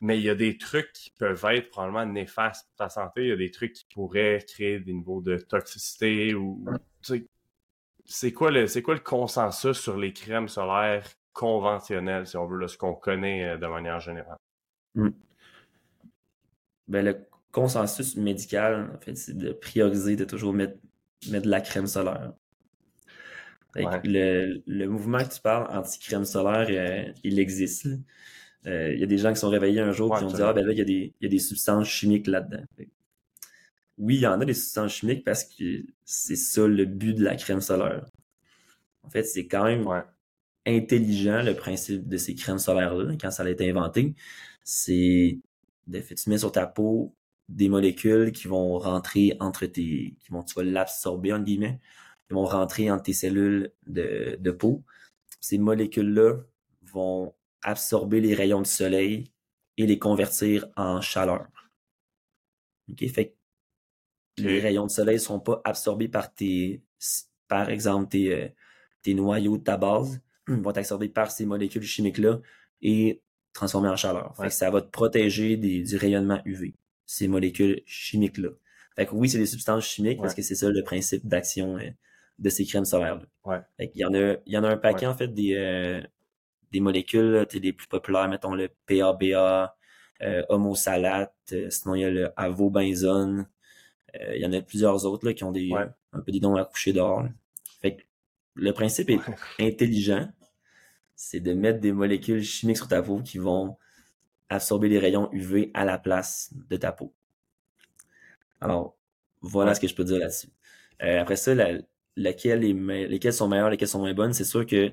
[0.00, 3.22] Mais il y a des trucs qui peuvent être probablement néfastes pour ta santé.
[3.22, 6.64] Il y a des trucs qui pourraient créer des niveaux de toxicité ou
[8.08, 12.66] c'est quoi le c'est quoi le consensus sur les crèmes solaires conventionnelles, si on veut,
[12.66, 14.38] ce qu'on connaît euh, de manière générale?
[14.94, 15.10] Hmm.
[16.88, 17.16] Ben, le
[17.52, 20.78] consensus médical, en fait, c'est de prioriser de toujours mettre,
[21.30, 22.32] mettre de la crème solaire.
[23.76, 27.86] Le, le, mouvement que tu parles, anti-crème solaire, euh, il existe.
[28.66, 30.42] Euh, il y a des gens qui sont réveillés un jour et qui ont dit
[30.42, 32.64] Ah ben là, y, il y a des substances chimiques là-dedans
[33.98, 37.24] oui, il y en a des substances chimiques parce que c'est ça le but de
[37.24, 38.06] la crème solaire.
[39.02, 39.86] En fait, c'est quand même
[40.66, 44.14] intelligent le principe de ces crèmes solaires-là, quand ça a été inventé.
[44.64, 45.40] C'est
[45.86, 47.14] de fait, tu mets sur ta peau
[47.48, 50.16] des molécules qui vont rentrer entre tes.
[50.20, 51.80] qui vont, tu vas l'absorber, en guillemets,
[52.28, 54.84] qui vont rentrer entre tes cellules de, de peau.
[55.40, 56.36] Ces molécules-là
[56.82, 59.32] vont absorber les rayons du soleil
[59.78, 61.48] et les convertir en chaleur.
[62.90, 63.08] OK?
[63.08, 63.37] Fait
[64.38, 66.82] les rayons de soleil ne sont pas absorbés par tes,
[67.48, 68.48] par exemple, tes, euh,
[69.02, 72.40] tes noyaux de ta base, Ils vont être absorbés par ces molécules chimiques-là
[72.80, 73.20] et
[73.52, 74.34] transformés en chaleur.
[74.48, 76.74] ça va te protéger du rayonnement UV,
[77.06, 78.50] ces molécules chimiques-là.
[78.96, 81.90] Fait que oui, c'est des substances chimiques parce que c'est ça le principe d'action euh,
[82.38, 83.66] de ces crèmes solaires-là.
[83.78, 86.00] il y en a, il y en a un paquet, en fait, des, euh,
[86.72, 89.76] des molécules, les plus populaires, mettons le PABA,
[90.22, 93.46] euh, homosalate, sinon il y a le avobenzone,
[94.34, 95.70] il y en a plusieurs autres là, qui ont des,
[96.12, 97.24] un peu des dons à coucher dehors.
[97.80, 98.06] Fait
[98.54, 99.20] le principe est
[99.60, 100.28] intelligent.
[101.14, 103.76] C'est de mettre des molécules chimiques sur ta peau qui vont
[104.48, 107.12] absorber les rayons UV à la place de ta peau.
[108.60, 108.96] Alors,
[109.40, 110.48] voilà ce que je peux dire là-dessus.
[111.02, 111.78] Euh, après ça, la,
[112.16, 114.92] laquelle est lesquelles sont meilleures, lesquelles sont moins bonnes, c'est sûr que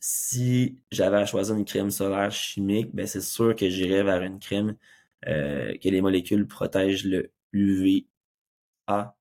[0.00, 4.38] si j'avais à choisir une crème solaire chimique, ben c'est sûr que j'irais vers une
[4.40, 4.76] crème
[5.26, 8.06] euh, que les molécules protègent le UV
[8.88, 9.16] a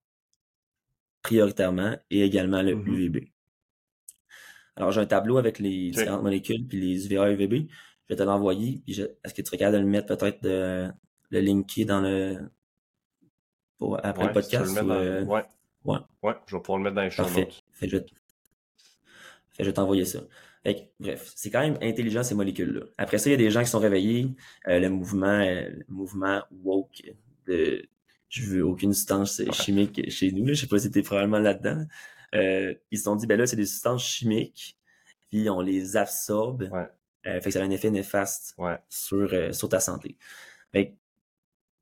[1.21, 2.89] prioritairement et également le mm-hmm.
[2.89, 3.17] UVB.
[4.77, 7.67] Alors, j'ai un tableau avec les différentes molécules puis les UVA et UVB.
[8.07, 8.81] Je vais te l'envoyer.
[8.87, 10.87] Est-ce que tu regardes de le mettre peut-être de
[11.29, 12.49] le linker dans le
[13.77, 14.71] pour, après le podcast?
[14.71, 15.43] ou, euh, ouais.
[15.83, 15.97] ouais.
[16.23, 17.63] Ouais, je vais pouvoir le mettre dans les show notes.
[17.71, 17.97] Fait, je...
[19.59, 20.19] je vais t'envoyer ça.
[20.99, 22.85] bref, c'est quand même intelligent ces molécules-là.
[22.97, 24.29] Après ça, il y a des gens qui sont réveillés.
[24.67, 27.01] Euh, le mouvement, euh, le mouvement woke
[27.47, 27.83] de
[28.29, 30.47] je veux aucune substance chimique chez nous.
[30.47, 31.85] Je sais pas si t'es probablement là-dedans.
[32.35, 34.77] Euh, ils se sont dit, ben là, c'est des substances chimiques,
[35.29, 36.69] puis on les absorbe.
[36.71, 36.87] Ouais.
[37.25, 38.55] Euh, fait que ça a un effet néfaste
[38.89, 40.17] sur, euh, sur ta santé.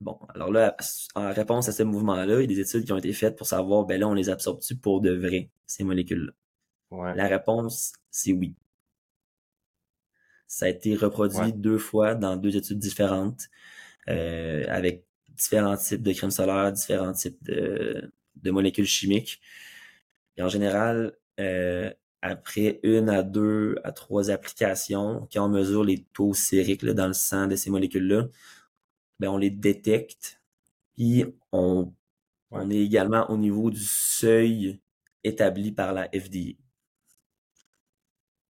[0.01, 0.75] bon, alors là,
[1.15, 3.47] en réponse à ce mouvement-là, il y a des études qui ont été faites pour
[3.47, 6.33] savoir, ben là, on les absorbe-tu pour de vrai, ces molécules-là?
[7.15, 8.55] La réponse, c'est oui.
[10.47, 13.49] Ça a été reproduit deux fois dans deux études différentes,
[14.07, 15.05] avec
[15.35, 19.41] différents types de crème solaire, différents types de, de molécules chimiques.
[20.37, 26.03] Et en général, euh, après une à deux à trois applications, quand on mesure les
[26.13, 28.27] taux sériques dans le sang de ces molécules-là,
[29.19, 30.41] ben on les détecte,
[30.95, 31.93] puis on
[32.51, 34.79] on est également au niveau du seuil
[35.23, 36.57] établi par la FDA.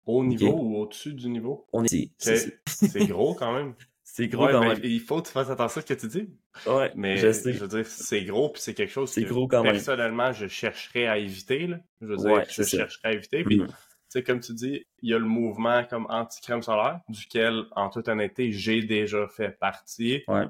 [0.06, 1.66] Au niveau ou au-dessus du niveau?
[1.72, 3.74] On est, c'est gros quand même.
[4.14, 4.78] C'est gros quand même.
[4.84, 6.28] Il faut que tu fasses attention à ce que tu dis.
[6.68, 10.32] Ouais, mais je, veux dire, c'est gros, puis c'est quelque chose que gros quand personnellement,
[10.32, 11.66] je chercherais à éviter.
[11.66, 11.78] Là.
[12.00, 13.42] Je veux dire, je chercherais à éviter.
[13.42, 13.66] Puis, mm.
[13.66, 13.74] tu
[14.10, 18.06] sais, comme tu dis, il y a le mouvement comme anti-crème solaire, duquel, en toute
[18.06, 20.22] honnêteté, j'ai déjà fait partie.
[20.28, 20.44] Ouais.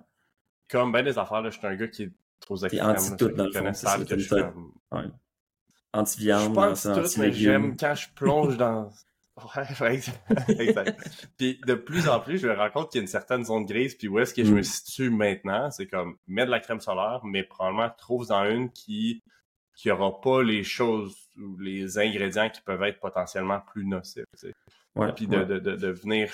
[0.69, 2.91] Comme ben des affaires, là, je suis un gars qui est trop extrême.
[2.91, 3.73] anti-tout, dans le fond.
[3.73, 5.05] C'est que je suis ouais.
[5.95, 7.79] Anti-viande, anti-légumes.
[7.79, 8.91] quand je plonge dans
[9.81, 10.01] Ouais,
[10.61, 11.29] exact.
[11.37, 13.67] puis de plus en plus, je me rends compte qu'il y a une certaine zone
[13.67, 14.65] grise, puis où est-ce que je me mm.
[14.65, 19.23] situe maintenant, c'est comme mettre de la crème solaire, mais probablement trouve dans une qui
[19.75, 24.25] qui aura pas les choses ou les ingrédients qui peuvent être potentiellement plus nocifs.
[24.95, 26.31] Ouais, puis de, de, de, venir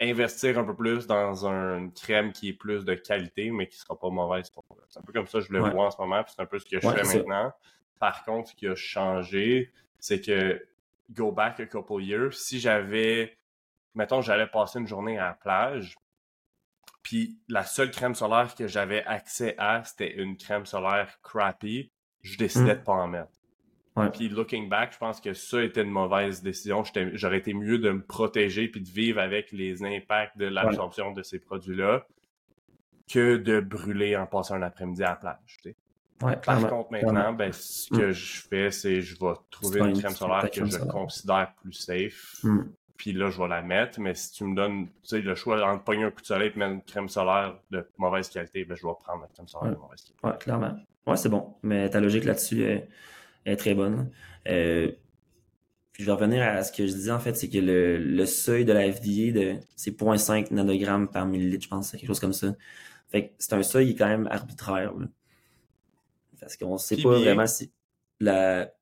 [0.00, 3.98] investir un peu plus dans une crème qui est plus de qualité, mais qui sera
[3.98, 4.52] pas mauvaise.
[4.88, 6.46] C'est un peu comme ça que je le vois en ce moment, puis c'est un
[6.46, 7.52] peu ce que je fais maintenant.
[7.98, 10.62] Par contre, ce qui a changé, c'est que
[11.10, 13.38] go back a couple years, si j'avais,
[13.94, 15.96] mettons, j'allais passer une journée à la plage,
[17.02, 21.90] puis la seule crème solaire que j'avais accès à, c'était une crème solaire crappy,
[22.22, 22.84] je décidais de hmm.
[22.84, 23.40] pas en mettre.
[24.12, 26.82] Puis looking back, je pense que ça était une mauvaise décision.
[27.12, 31.22] J'aurais été mieux de me protéger puis de vivre avec les impacts de l'absorption de
[31.22, 32.06] ces produits-là
[33.12, 35.58] que de brûler en passant un après-midi à la plage.
[36.20, 38.12] Par contre, maintenant, ben, ce que mm.
[38.12, 42.40] je fais, c'est je vais trouver une crème solaire que je considère plus safe.
[42.42, 42.60] Mm.
[42.96, 43.98] Puis là, je vais la mettre.
[44.00, 46.72] Mais si tu me donnes le choix entre pogner un coup de soleil et mettre
[46.72, 50.02] une crème solaire de mauvaise qualité, ben, je vais prendre la crème solaire de mauvaise
[50.02, 50.20] qualité.
[50.22, 50.76] Ouais, clairement.
[51.06, 51.54] Ouais, c'est bon.
[51.62, 52.62] Mais ta logique là-dessus
[53.46, 54.10] est, très bonne.
[54.48, 54.92] Euh,
[55.92, 58.26] puis je vais revenir à ce que je disais en fait, c'est que le, le,
[58.26, 62.34] seuil de la FDA, de, c'est 0.5 nanogrammes par millilitre, je pense, quelque chose comme
[62.34, 62.54] ça.
[63.08, 64.92] Fait que c'est un seuil qui est quand même arbitraire.
[64.94, 65.06] Là.
[66.40, 67.72] Parce qu'on ne sait pas vraiment si
[68.18, 68.72] la.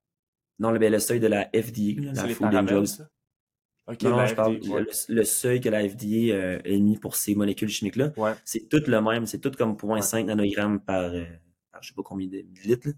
[0.59, 2.98] Non, le, le seuil de la FDA, la Food and Drugs.
[4.02, 4.59] non, je parle
[5.09, 8.12] le, seuil que la FDA euh, a mis pour ces molécules chimiques-là.
[8.44, 11.26] C'est tout le même, c'est tout comme 0.5 nanogrammes par, je euh,
[11.80, 12.88] je sais pas combien de millilitres.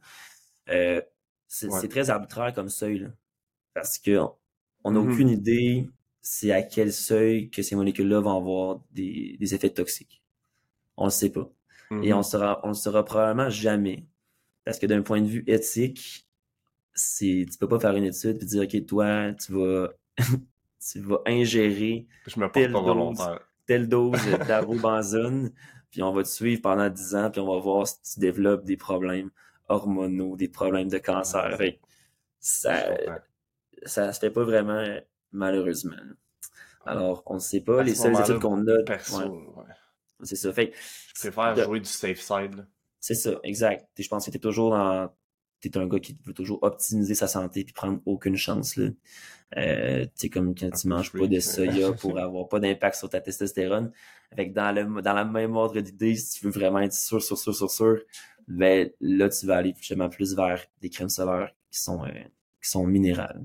[0.70, 1.02] Euh,
[1.48, 3.08] c'est très arbitraire comme seuil.
[3.74, 4.10] parce qu'on
[4.90, 5.12] n'a mm-hmm.
[5.12, 5.88] aucune idée
[6.22, 10.22] c'est à quel seuil que ces molécules-là vont avoir des, effets toxiques.
[10.96, 11.50] On ne le sait pas.
[11.90, 12.14] Et mm-hmm.
[12.14, 14.06] on sera, on le saura probablement jamais.
[14.70, 16.28] Parce que d'un point de vue éthique,
[16.94, 19.88] c'est, tu peux pas faire une étude et dire, OK, toi, tu vas,
[20.92, 22.06] tu vas ingérer
[22.52, 23.18] telle, dose,
[23.66, 25.50] telle dose d'arobenzone,
[25.90, 28.64] puis on va te suivre pendant 10 ans, puis on va voir si tu développes
[28.64, 29.30] des problèmes
[29.68, 31.58] hormonaux, des problèmes de cancer.
[32.38, 32.96] ça,
[33.82, 34.84] ça se fait pas vraiment,
[35.32, 35.96] malheureusement.
[36.86, 37.82] Alors, on ne sait pas.
[37.82, 38.84] les seules études qu'on a.
[40.22, 40.52] C'est ça.
[40.52, 40.72] Fait
[41.16, 42.66] je préfère jouer du safe side.
[43.00, 43.88] C'est ça, exact.
[43.98, 45.10] je pense que t'es toujours dans.
[45.60, 48.76] T'es un gars qui veut toujours optimiser sa santé puis prendre aucune chance.
[48.76, 48.88] Là.
[49.58, 53.92] Euh, comme quand tu manges pas de soya pour avoir pas d'impact sur ta testostérone.
[54.34, 57.36] Fait dans, le, dans la même ordre d'idée, si tu veux vraiment être sûr, sûr,
[57.36, 57.98] sûr, sûr, sûr,
[58.48, 62.10] ben là, tu vas aller justement plus vers des crèmes solaires qui sont, euh,
[62.62, 63.44] qui sont minérales.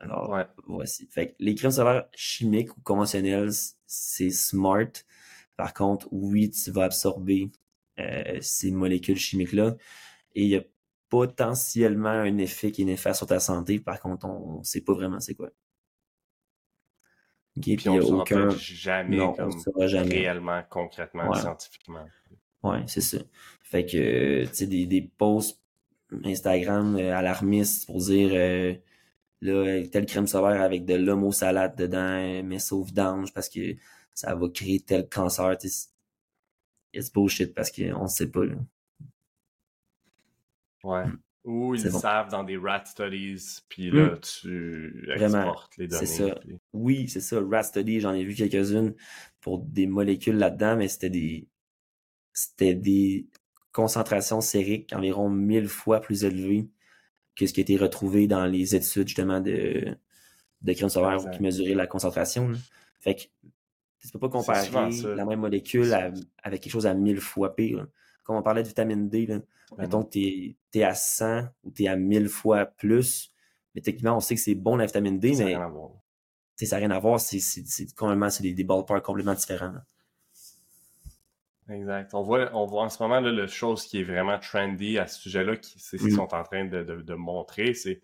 [0.00, 1.08] Alors, voici.
[1.10, 3.52] Fait les crèmes solaires chimiques ou conventionnelles,
[3.86, 4.92] c'est smart.
[5.56, 7.50] Par contre, oui, tu vas absorber
[8.40, 9.76] ces molécules chimiques-là.
[10.34, 10.62] Et il y a
[11.08, 13.80] potentiellement un effet qui est néfaste sur ta santé.
[13.80, 15.50] Par contre, on ne sait pas vraiment c'est quoi.
[17.56, 18.50] Okay, puis, on ne aucun...
[18.50, 19.34] jamais, non,
[19.86, 22.06] jamais réellement, concrètement, scientifiquement.
[22.62, 23.18] Ouais, c'est ça.
[23.62, 25.60] Fait que, tu sais, des, des posts
[26.24, 28.74] Instagram euh, alarmistes pour dire euh,
[29.40, 33.76] là, telle crème solaire avec de l'homo salade dedans, mais ça au vidange parce que
[34.14, 35.56] ça va créer tel cancer
[36.92, 38.44] it's bullshit parce qu'on ne sait pas.
[38.44, 38.54] Là.
[40.84, 41.06] Ouais.
[41.06, 41.18] Hmm.
[41.44, 44.20] Ou ils savent dans des rat studies, puis là, hmm.
[44.20, 46.04] tu exportes les données.
[46.04, 46.40] Ça.
[46.74, 47.40] Oui, c'est ça.
[47.40, 48.94] Rat studies, j'en ai vu quelques-unes
[49.40, 51.48] pour des molécules là-dedans, mais c'était des
[52.34, 53.26] c'était des
[53.72, 56.68] concentrations sériques environ mille fois plus élevées
[57.34, 59.96] que ce qui a été retrouvé dans les études justement de,
[60.62, 62.52] de crème solaire qui mesuraient la concentration.
[63.00, 63.22] Fait que
[64.00, 64.68] tu peux pas comparer
[65.16, 65.92] la même molécule
[66.42, 67.86] avec quelque chose à mille fois pire.
[68.24, 69.40] Quand on parlait de vitamine D, là,
[69.76, 73.32] mettons que tu es, à 100 ou tu es à 1000 fois plus,
[73.74, 75.68] mais techniquement, on sait que c'est bon la vitamine D, mais ça n'a rien à
[75.68, 75.90] voir.
[76.56, 79.74] Ça n'a rien à voir, c'est complètement des, des ballparks complètement différents.
[81.70, 82.14] Exact.
[82.14, 85.06] On voit, on voit en ce moment là, la chose qui est vraiment trendy à
[85.06, 86.16] ce sujet-là, c'est ce qu'ils mm.
[86.16, 88.00] sont en train de, de, montrer, c'est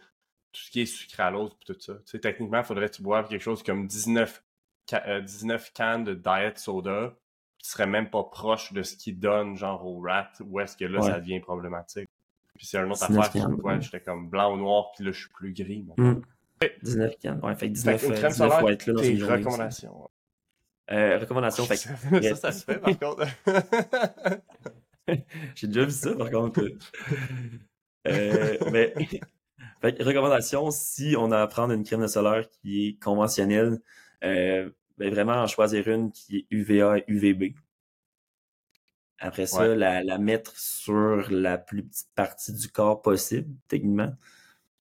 [0.52, 1.94] tout ce qui est sucralose et tout ça.
[1.94, 4.43] Tu sais, techniquement, il faudrait que tu boives quelque chose comme 19
[4.90, 7.14] 19 euh, cannes de diet soda.
[7.58, 10.84] qui serait même pas proche de ce qu'il donne, genre au rat, ou est-ce que
[10.84, 12.08] là, ça devient problématique.
[12.56, 15.30] Puis c'est une autre affaire, que j'étais comme blanc ou noir, puis là, je suis
[15.30, 15.84] plus gris.
[16.82, 17.14] 19 mm.
[17.20, 17.40] cannes.
[17.42, 19.36] Ouais, fait 19, fait 19 euh, faut être là dans une journée.
[19.36, 20.10] recommandations.
[20.90, 21.76] Euh, recommandations, fait
[22.34, 23.26] ça, ça se fait, par contre.
[25.54, 26.60] J'ai déjà vu ça, par contre.
[28.06, 28.94] euh, mais,
[29.80, 33.80] fait, recommandation, si on a à prendre une crème de solaire qui est conventionnelle,
[34.98, 37.54] ben vraiment en choisir une qui est UVA et UVB.
[39.18, 44.12] Après ça, la, la, mettre sur la plus petite partie du corps possible, techniquement.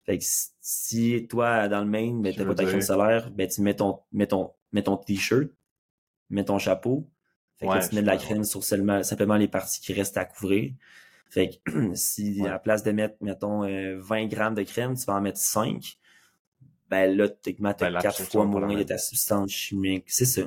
[0.05, 0.23] Fait que
[0.59, 3.99] si toi, dans le main, ben, t'as pas ta crème solaire, ben, tu mets ton,
[4.11, 5.49] mets ton, mets ton t-shirt,
[6.29, 7.07] mets ton chapeau.
[7.57, 10.25] Fait que tu mets de la crème sur seulement, simplement les parties qui restent à
[10.25, 10.73] couvrir.
[11.29, 15.05] Fait que si à la place de mettre, mettons, 20 euh, grammes de crème, tu
[15.05, 15.97] vas en mettre 5,
[16.93, 20.05] ben là, techniquement, t'as ben, quatre fois moins de ta substance chimique.
[20.07, 20.43] C'est ça.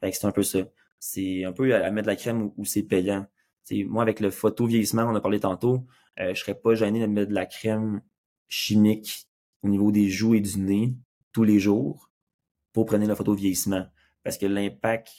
[0.00, 0.60] Fait que c'est un peu ça.
[1.00, 3.26] C'est un peu à, mettre de la crème où, c'est payant.
[3.86, 5.84] moi, avec le photo-vieillissement, on a parlé tantôt,
[6.20, 8.00] euh, je serais pas gêné de mettre de la crème
[8.46, 9.26] chimique
[9.62, 10.94] au niveau des joues et du nez
[11.32, 12.10] tous les jours
[12.72, 13.86] pour prendre la photo-vieillissement.
[14.22, 15.10] Parce que l'impact,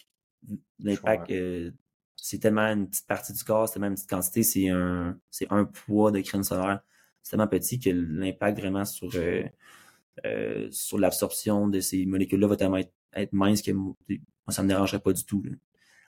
[0.80, 1.72] l'impact, euh,
[2.16, 5.48] c'est tellement une petite partie du corps, c'est tellement une petite quantité, c'est un, c'est
[5.50, 6.80] un poids de crème solaire.
[7.22, 9.44] C'est tellement petit que l'impact vraiment sur, euh,
[10.26, 13.96] euh, sur l'absorption de ces molécules-là va tellement être, mince que moi,
[14.50, 15.44] ça me dérangerait pas du tout.
[15.44, 15.52] Là.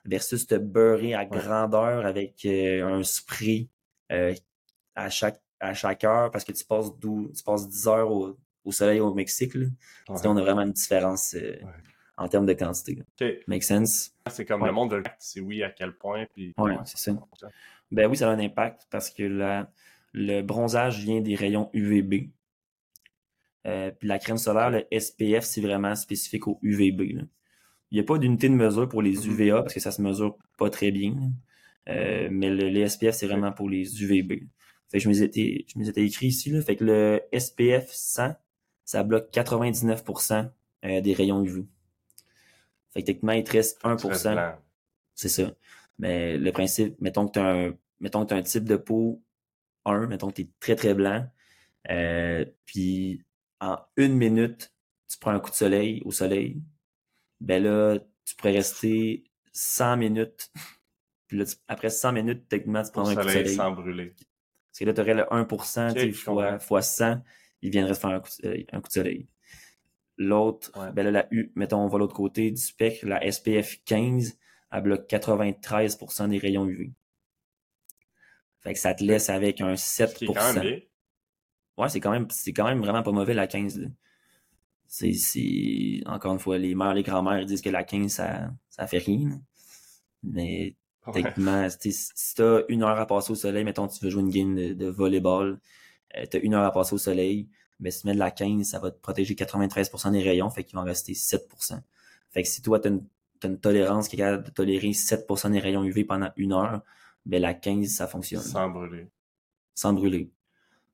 [0.04, 3.68] Versus te beurrer à grandeur avec un spray
[4.08, 8.36] à chaque à chaque heure parce que tu passes, tu passes 10 heures au,
[8.70, 9.54] soleil au Mexique.
[9.54, 9.66] Là.
[10.08, 11.34] On a vraiment une différence
[12.18, 13.02] en termes de quantité.
[13.46, 14.12] Make sense?
[14.30, 16.26] C'est comme le monde de c'est oui à quel point.
[16.34, 16.52] Puis...
[16.58, 17.12] Oui, c'est ça.
[17.90, 19.70] Ben oui, ça a un impact parce que la,
[20.12, 22.30] le bronzage vient des rayons UVB.
[23.68, 27.00] Euh, puis la crème solaire, le SPF, c'est vraiment spécifique au UVB.
[27.00, 27.28] Il
[27.92, 29.42] n'y a pas d'unité de mesure pour les mm-hmm.
[29.42, 31.16] UVA parce que ça se mesure pas très bien.
[31.88, 34.44] Euh, mais le, SPF, c'est vraiment pour les UVB.
[34.90, 36.62] Fait que je m'étais, je m'étais écrit ici, là.
[36.62, 38.34] Fait que le SPF 100,
[38.84, 40.50] ça bloque 99%
[40.84, 41.66] euh, des rayons UV.
[42.90, 44.54] Fait que techniquement, il te reste 1%.
[45.14, 45.52] C'est ça.
[45.98, 49.22] Mais le principe, mettons que tu as un, mettons que as un type de peau
[49.84, 51.26] 1, mettons que tu es très très blanc,
[51.90, 53.22] euh, puis
[53.60, 54.72] en une minute,
[55.08, 56.62] tu prends un coup de soleil au soleil,
[57.40, 60.50] ben là, tu pourrais rester 100 minutes.
[61.28, 63.54] Puis là, après 100 minutes, techniquement, tu prends un coup de soleil.
[63.54, 64.14] sans brûler.
[64.16, 67.22] Parce que là, tu aurais le 1% fois, fois 100,
[67.62, 69.28] il viendrait se faire un coup, de, un coup de soleil.
[70.16, 74.38] L'autre, ben là, la U, mettons, on va l'autre côté du spectre, la SPF 15,
[74.72, 76.92] elle bloque 93% des rayons UV.
[78.60, 80.26] Fait que ça te laisse avec un 7%.
[80.34, 80.80] quand même
[81.78, 83.90] Ouais, c'est quand même, c'est quand même vraiment pas mauvais, la 15,
[84.86, 88.86] C'est, c'est, encore une fois, les mères, les grands-mères disent que la 15, ça, ça
[88.86, 89.40] fait rien.
[90.22, 90.76] Mais
[91.12, 94.54] Techniquement, si t'as une heure à passer au soleil, mettons tu veux jouer une game
[94.54, 95.60] de, de volleyball,
[96.16, 97.48] euh, t'as une heure à passer au soleil,
[97.80, 100.64] mais si tu mets de la 15, ça va te protéger 93% des rayons, fait
[100.64, 101.80] qu'il va en rester 7%.
[102.30, 103.06] Fait que si toi, t'as une,
[103.42, 106.82] as une tolérance qui est capable de tolérer 7% des rayons UV pendant une heure,
[107.24, 108.42] ben la 15, ça fonctionne.
[108.42, 109.08] Sans brûler.
[109.74, 110.30] Sans brûler.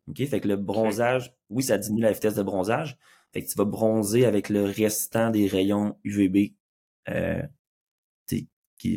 [0.09, 0.25] OK?
[0.27, 2.99] Fait que le bronzage, oui, ça diminue la vitesse de bronzage.
[3.33, 6.55] Fait que tu vas bronzer avec le restant des rayons UVB
[7.09, 7.43] euh,
[8.27, 8.47] qu'il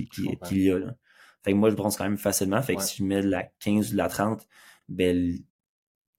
[0.09, 0.79] qui, y a.
[0.79, 0.95] Là.
[1.43, 2.61] Fait que moi, je bronze quand même facilement.
[2.61, 4.45] Fait que si je mets de la 15 ou de la 30,
[4.89, 5.37] ben,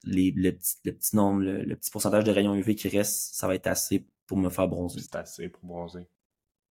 [0.04, 3.46] les, le, petit, le petit nombre, le, petit pourcentage de rayons UV qui reste, ça
[3.46, 5.00] va être assez pour me faire bronzer.
[5.00, 6.08] C'est assez pour bronzer.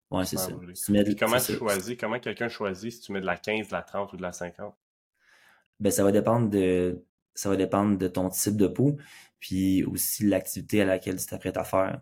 [0.09, 0.51] Ouais, c'est ça.
[1.19, 4.13] comment tu choisis, comment quelqu'un choisit si tu mets de la 15, de la 30
[4.13, 4.73] ou de la 50?
[5.79, 7.05] Ben, ça va dépendre de,
[7.39, 8.97] ça va dépendre de ton type de peau,
[9.39, 12.01] puis aussi de l'activité à laquelle tu t'apprêtes à faire.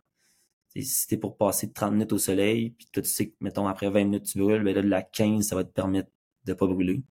[0.75, 3.67] Et si t'es pour passer 30 minutes au soleil, puis toi, tu sais que, mettons,
[3.67, 6.09] après 20 minutes, tu brûles, ben là, de la 15, ça va te permettre
[6.43, 7.01] de pas brûler.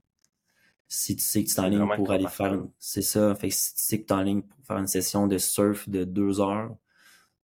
[0.86, 3.34] Si tu sais que tu es en ligne pour aller faire, c'est ça.
[3.34, 5.38] Fait que si tu sais que tu es en ligne pour faire une session de
[5.38, 6.76] surf de deux heures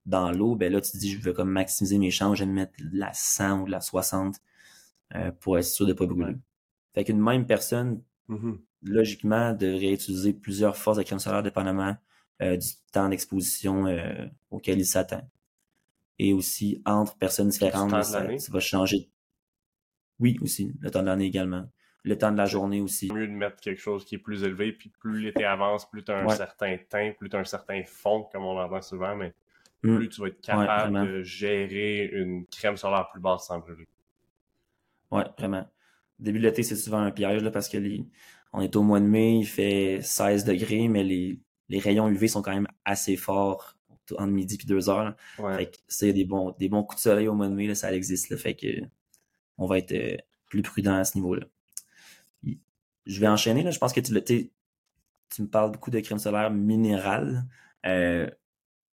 [0.05, 2.51] dans l'eau, ben là, tu te dis, je vais comme maximiser mes chances, je vais
[2.51, 4.37] mettre de la 100 ou de la 60
[5.15, 6.35] euh, pour être sûr de pas brûler.
[6.95, 8.57] Fait qu'une même personne, mm-hmm.
[8.83, 11.95] Logiquement, devrait utiliser plusieurs forces de crème solaire dépendamment
[12.41, 15.27] euh, du temps d'exposition euh, auquel il s'attend.
[16.19, 19.09] Et aussi, entre personnes différentes, ça, ça, va changer.
[20.19, 21.67] Oui, aussi, le temps de l'année également
[22.07, 23.11] le temps de la journée aussi.
[23.11, 26.11] Mieux de mettre quelque chose qui est plus élevé, puis plus l'été avance, plus tu
[26.11, 29.33] as un certain teint, plus tu as un certain fond, comme on l'entend souvent, mais
[29.83, 29.97] mm.
[29.97, 33.87] plus tu vas être capable de gérer une crème solaire plus basse sans brûler.
[35.11, 35.69] Ouais, vraiment.
[36.19, 37.77] Début de l'été, c'est souvent un piège là, parce que
[38.53, 41.39] on est au mois de mai, il fait 16 degrés, mais les,
[41.69, 43.77] les rayons UV sont quand même assez forts
[44.15, 45.15] entre midi et deux heures.
[45.39, 45.57] Ouais.
[45.57, 47.75] Fait que c'est des bons, des bons coups de soleil au mois de mai, là,
[47.75, 48.29] ça existe.
[48.29, 48.67] Là, fait que
[49.57, 50.17] on va être euh,
[50.49, 51.45] plus prudent à ce niveau-là.
[53.05, 53.71] Je vais enchaîner, là.
[53.71, 54.13] Je pense que tu,
[55.29, 57.45] tu me parles beaucoup de crème solaire minérale.
[57.85, 58.29] Euh,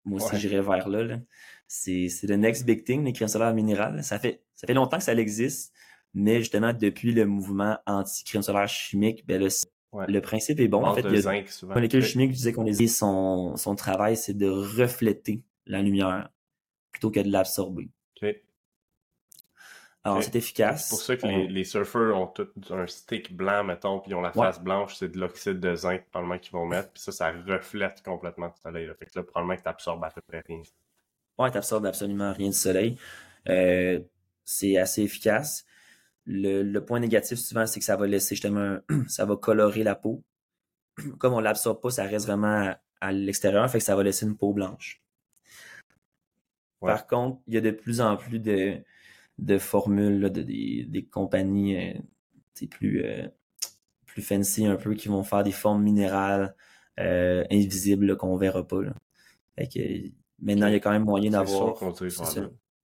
[0.05, 1.19] moi aussi, j'irai vers là.
[1.67, 4.03] C'est le next big thing, les crèmes solaires minérales.
[4.05, 5.73] Ça fait, ça fait longtemps que ça existe,
[6.15, 9.49] mais justement, depuis le mouvement anti-crème solaire chimique, ben
[10.09, 10.85] le principe est bon.
[10.85, 14.17] En fait, il y a des molécules chimiques, je disais qu'on les son, son travail,
[14.17, 16.31] c'est de refléter la lumière
[16.93, 17.91] plutôt que de l'absorber.
[20.07, 20.85] Alors, c'est efficace.
[20.85, 24.15] C'est pour ça que les, les, surfeurs ont tout un stick blanc, mettons, puis ils
[24.15, 27.11] ont la face blanche, c'est de l'oxyde de zinc, probablement, qu'ils vont mettre, puis ça,
[27.11, 28.87] ça reflète complètement le soleil.
[28.87, 28.93] Là.
[28.99, 30.61] Fait que là, probablement que tu absorbes à peu près rien.
[31.39, 32.99] Ouais, tu absorbes absolument rien du soleil.
[33.49, 33.99] Euh,
[34.45, 35.65] c'est assez efficace.
[36.27, 39.95] Le, le, point négatif, souvent, c'est que ça va laisser justement, ça va colorer la
[39.95, 40.25] peau.
[41.19, 44.37] Comme on l'absorbe pas, ça reste vraiment à, l'extérieur, fait que ça va laisser une
[44.37, 45.03] peau blanche.
[46.81, 48.83] Par contre, il y a de plus en plus de,
[49.39, 53.27] de formules de, des, compagnies euh, plus, euh,
[54.07, 56.55] plus fancy un peu qui vont faire des formes minérales
[57.01, 58.83] euh, invisibles qu'on verra pas.
[58.83, 58.95] Là.
[59.57, 59.81] Fait que,
[60.41, 61.75] maintenant, il y a quand même moyen d'avoir.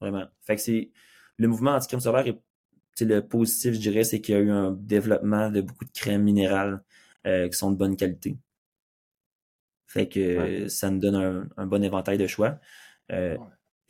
[0.00, 0.24] Vraiment.
[0.42, 0.90] Fait que c'est.
[1.36, 2.38] Le mouvement anti-crème solaire est
[3.04, 6.22] le positif, je dirais, c'est qu'il y a eu un développement de beaucoup de crèmes
[6.22, 6.82] minérales
[7.24, 8.38] qui sont de bonne qualité.
[9.90, 12.60] Fait que ça nous donne un, bon éventail de choix.
[13.10, 13.36] Euh,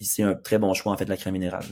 [0.01, 1.67] c'est un très bon choix, en fait, la crème minérale.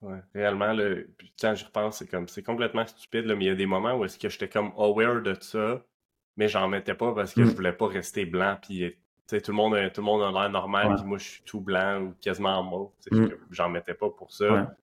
[0.00, 1.08] Ouais, réellement, le,
[1.40, 3.94] quand j'y repense, c'est comme c'est complètement stupide, là, mais il y a des moments
[3.94, 5.84] où est-ce que j'étais comme aware de ça,
[6.36, 7.54] mais j'en mettais pas parce que je mm.
[7.54, 8.92] voulais pas rester blanc, puis
[9.28, 12.02] tout le monde tout le monde a l'air normal, puis moi je suis tout blanc
[12.02, 12.90] ou quasiment en mauve.
[13.12, 13.28] Mm.
[13.52, 14.74] J'en mettais pas pour ça.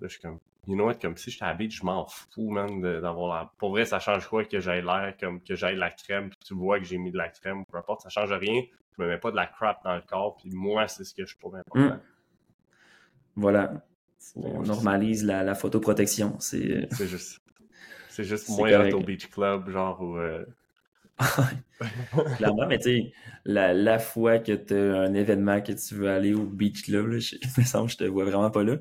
[0.00, 2.80] Là, je suis comme You know what, comme si j'étais habillé, je m'en fous, man,
[2.80, 3.52] d'avoir la.
[3.58, 6.54] Pour vrai, ça change quoi que j'aille l'air, comme que j'aille la crème, puis tu
[6.54, 8.62] vois que j'ai mis de la crème, peu importe, ça change rien.
[8.96, 11.24] Je me mets pas de la crap dans le corps, puis moi, c'est ce que
[11.24, 11.96] je trouve important.
[11.96, 12.00] Mm.
[13.36, 13.72] Voilà
[14.36, 16.38] on normalise la, la photoprotection.
[16.40, 17.40] C'est juste,
[18.08, 20.16] c'est juste moins au beach club, genre où.
[20.16, 20.44] Euh,
[22.36, 23.12] Clairement, mais tu sais,
[23.44, 27.18] la, la, fois que tu as un événement que tu veux aller au beach club,
[27.18, 28.76] je, me semble je te vois vraiment pas là.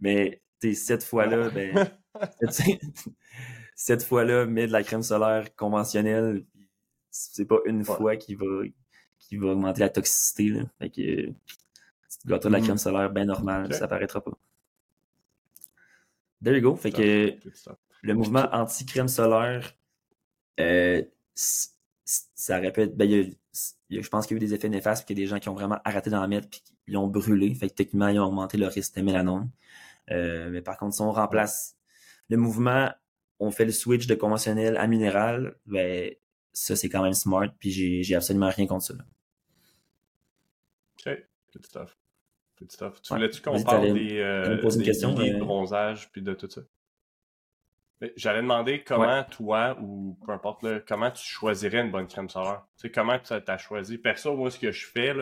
[0.00, 1.90] Mais cette fois-là, ben,
[3.74, 6.44] cette fois-là, mets de la crème solaire conventionnelle.
[7.10, 8.46] C'est pas une fois qui va,
[9.18, 10.48] qui va augmenter la toxicité.
[10.48, 10.62] Là.
[10.78, 11.32] Fait que,
[12.08, 12.62] si tu de la mm.
[12.62, 14.32] crème solaire bien normale, ça paraîtra pas.
[16.42, 16.76] There you go.
[16.76, 17.34] Fait que
[18.02, 19.74] le mouvement anti-crème solaire,
[20.60, 21.02] euh,
[21.34, 23.32] ça répète, ben,
[23.90, 25.48] je pense qu'il y a eu des effets néfastes, qu'il y a des gens qui
[25.48, 27.54] ont vraiment arrêté d'en mettre, puis ils ont brûlé.
[27.54, 29.48] Fait que techniquement, ils ont augmenté le risque de mélanome.
[30.10, 31.76] Euh, mais par contre, si on remplace
[32.28, 32.90] le mouvement,
[33.40, 36.14] on fait le switch de conventionnel à minéral, ben,
[36.52, 38.94] ça, c'est quand même smart, puis j'ai absolument rien contre ça.
[41.06, 41.18] OK,
[41.52, 41.96] good stuff.
[42.56, 44.56] Tu voulais-tu qu'on parle des, euh,
[45.16, 46.62] des, bronzage puis de tout ça?
[48.16, 52.66] J'allais demander comment toi, ou peu importe, comment tu choisirais une bonne crème solaire?
[52.76, 53.98] Tu sais, comment tu as choisi?
[53.98, 55.14] Perso, moi, ce que je fais,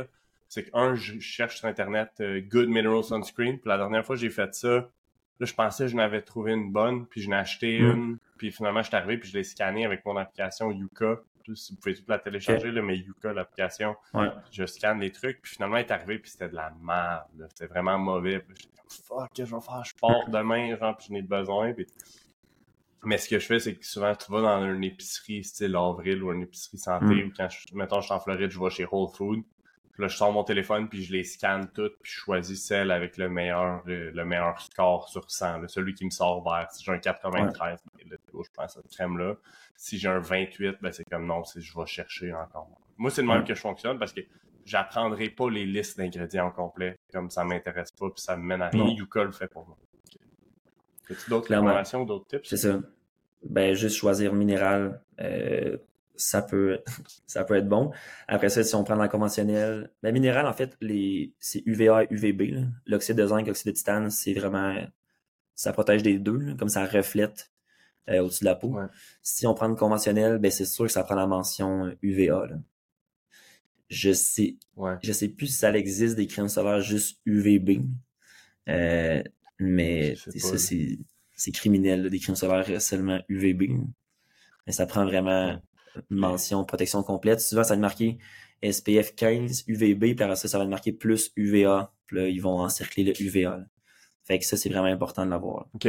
[0.53, 3.59] c'est que, un, je cherche sur Internet euh, Good Mineral Sunscreen.
[3.59, 6.53] Puis la dernière fois que j'ai fait ça, là, je pensais que je n'avais trouvé
[6.53, 7.91] une bonne, puis je n'ai acheté mm.
[7.91, 8.19] une.
[8.37, 11.95] Puis finalement, je suis arrivé, puis je l'ai scanné avec mon application Yuka vous pouvez
[11.95, 13.97] tout la télécharger, mais Yuka, l'application,
[14.51, 17.67] je scanne les trucs, puis finalement, elle est arrivé, puis c'était de la merde, c'était
[17.67, 18.45] vraiment mauvais.
[18.49, 19.85] J'étais comme, fuck, que je vais faire?
[19.85, 21.75] Je pars demain, genre, puis je n'ai besoin.
[23.05, 26.23] Mais ce que je fais, c'est que souvent, tu vas dans une épicerie style Avril
[26.23, 27.27] ou une épicerie santé, mm.
[27.27, 29.43] ou quand, je, mettons, je suis en Floride, je vais chez Whole Foods,
[29.93, 32.91] puis là, je sors mon téléphone, puis je les scanne toutes, puis je choisis celle
[32.91, 35.69] avec le meilleur, euh, le, meilleur score sur 100.
[35.69, 37.79] celui qui me sort vers, si j'ai un 93,
[38.09, 39.35] ben, je pense à cette crème-là.
[39.77, 42.69] Si j'ai un 28, ben c'est comme non, je vais chercher encore.
[42.97, 44.23] Moi, c'est le même que je fonctionne parce que
[44.65, 48.63] j'apprendrai pas les listes d'ingrédients au complet, comme ça m'intéresse pas, puis ça me mène
[48.63, 48.87] à rien.
[48.87, 49.77] Yuka le fait pour moi.
[51.11, 52.49] As-tu d'autres informations, d'autres tips?
[52.49, 52.81] C'est ça.
[53.45, 55.03] Ben, juste choisir minéral.
[55.21, 55.77] Euh,
[56.17, 56.81] ça peut,
[57.27, 57.91] ça peut être bon.
[58.29, 62.05] Après ça, si on prend dans le conventionnel, ben, minéral, en fait, les, c'est UVA
[62.05, 62.65] et UVB.
[62.87, 64.77] L'oxyde de zinc, l'oxyde de titane, c'est vraiment,
[65.55, 67.51] ça protège des deux, comme ça reflète
[68.09, 68.77] euh, au-dessus de la peau.
[69.23, 72.49] Si on prend le conventionnel, ben, c'est sûr que ça prend la mention UVA.
[73.89, 74.57] Je sais,
[75.03, 77.83] je sais plus si ça existe des crèmes solaires juste UVB.
[78.69, 79.23] Euh,
[79.59, 80.99] mais ça, c'est,
[81.35, 83.71] c'est criminel, des crèmes solaires seulement UVB.
[84.67, 85.61] Mais ça prend vraiment
[86.11, 87.41] mention protection complète.
[87.41, 88.19] Souvent, ça va être marqué
[88.63, 91.93] SPF 15 UVB, puis après ça, ça va marqué plus UVA.
[92.07, 93.61] Puis là, ils vont encercler le UVA.
[94.25, 95.67] Fait que ça, c'est vraiment important de l'avoir.
[95.75, 95.89] OK.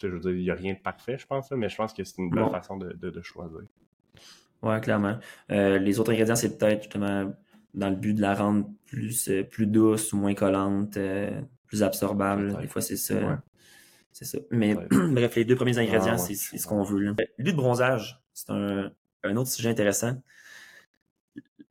[0.00, 2.04] Je veux dire, il n'y a rien de parfait, je pense, mais je pense que
[2.04, 3.60] c'est une bonne façon de, de, choisir.
[4.62, 5.18] Ouais, clairement.
[5.50, 7.32] Euh, les autres ingrédients, c'est peut-être justement
[7.74, 11.82] dans le but de la rendre plus, euh, plus douce ou moins collante, euh, plus
[11.82, 12.56] absorbable.
[12.60, 13.42] Des fois, c'est ça.
[14.12, 14.38] C'est ça.
[14.50, 16.98] Mais bref, les deux premiers ingrédients, ah, c'est ce qu'on veut.
[17.38, 18.90] L'huile de bronzage, c'est un,
[19.24, 20.20] un, autre sujet intéressant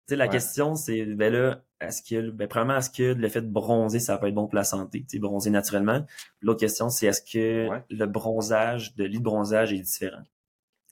[0.07, 3.49] sais, la question, c'est, ben là, est-ce que, ben, premièrement, est-ce que le fait de
[3.49, 6.05] bronzer, ça peut être bon pour la santé, tu sais, bronzer naturellement?
[6.41, 10.23] L'autre question, c'est est-ce que le bronzage, de lit de bronzage est différent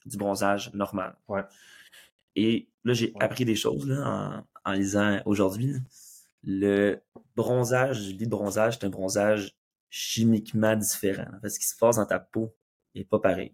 [0.06, 1.16] du bronzage normal?
[1.28, 1.42] Ouais.
[2.36, 5.74] Et là, j'ai appris des choses, là, en, en lisant aujourd'hui.
[6.44, 7.02] Le
[7.36, 9.56] bronzage, le lit de bronzage, c'est un bronzage
[9.90, 11.26] chimiquement différent.
[11.36, 12.54] En fait, ce qui se passe dans ta peau
[12.94, 13.54] n'est pas pareil.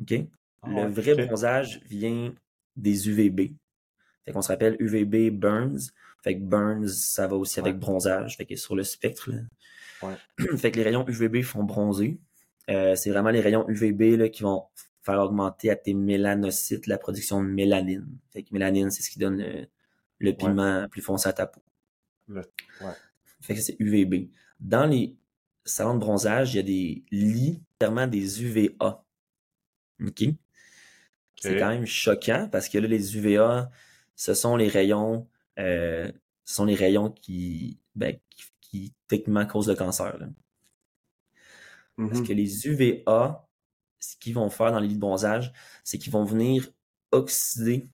[0.00, 0.14] OK?
[0.62, 2.34] Ah le vrai bronzage vient
[2.76, 3.54] des UVB,
[4.28, 5.90] fait qu'on se rappelle UVB burns.
[6.22, 8.36] Fait que burns, ça va aussi avec bronzage.
[8.36, 9.30] Fait que sur le spectre,
[10.58, 12.18] fait que les rayons UVB font bronzer.
[12.68, 14.64] Euh, c'est vraiment les rayons UVB là, qui vont
[15.00, 18.06] faire augmenter à tes mélanocytes la production de mélanine.
[18.30, 19.66] Fait que mélanine, c'est ce qui donne
[20.18, 21.62] le, pigment plus foncé à ta peau.
[23.40, 24.28] Fait que c'est UVB.
[24.60, 25.16] Dans les
[25.64, 29.02] salons de bronzage, il y a des lits, clairement des UVA.
[30.06, 30.24] OK?
[31.40, 33.70] C'est quand même choquant parce que là, les UVA,
[34.18, 35.28] ce sont les rayons,
[35.60, 36.10] euh,
[36.44, 38.18] ce sont les rayons qui, ben,
[38.60, 40.18] qui, techniquement causent le cancer.
[41.96, 42.26] Parce mm-hmm.
[42.26, 43.48] que les UVA,
[44.00, 45.52] ce qu'ils vont faire dans les lits de bronzage,
[45.84, 46.68] c'est qu'ils vont venir
[47.12, 47.88] oxyder,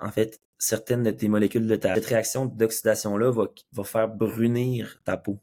[0.00, 1.96] en fait, certaines de tes molécules de ta.
[1.96, 5.40] Cette réaction d'oxydation-là va, va faire brunir ta peau.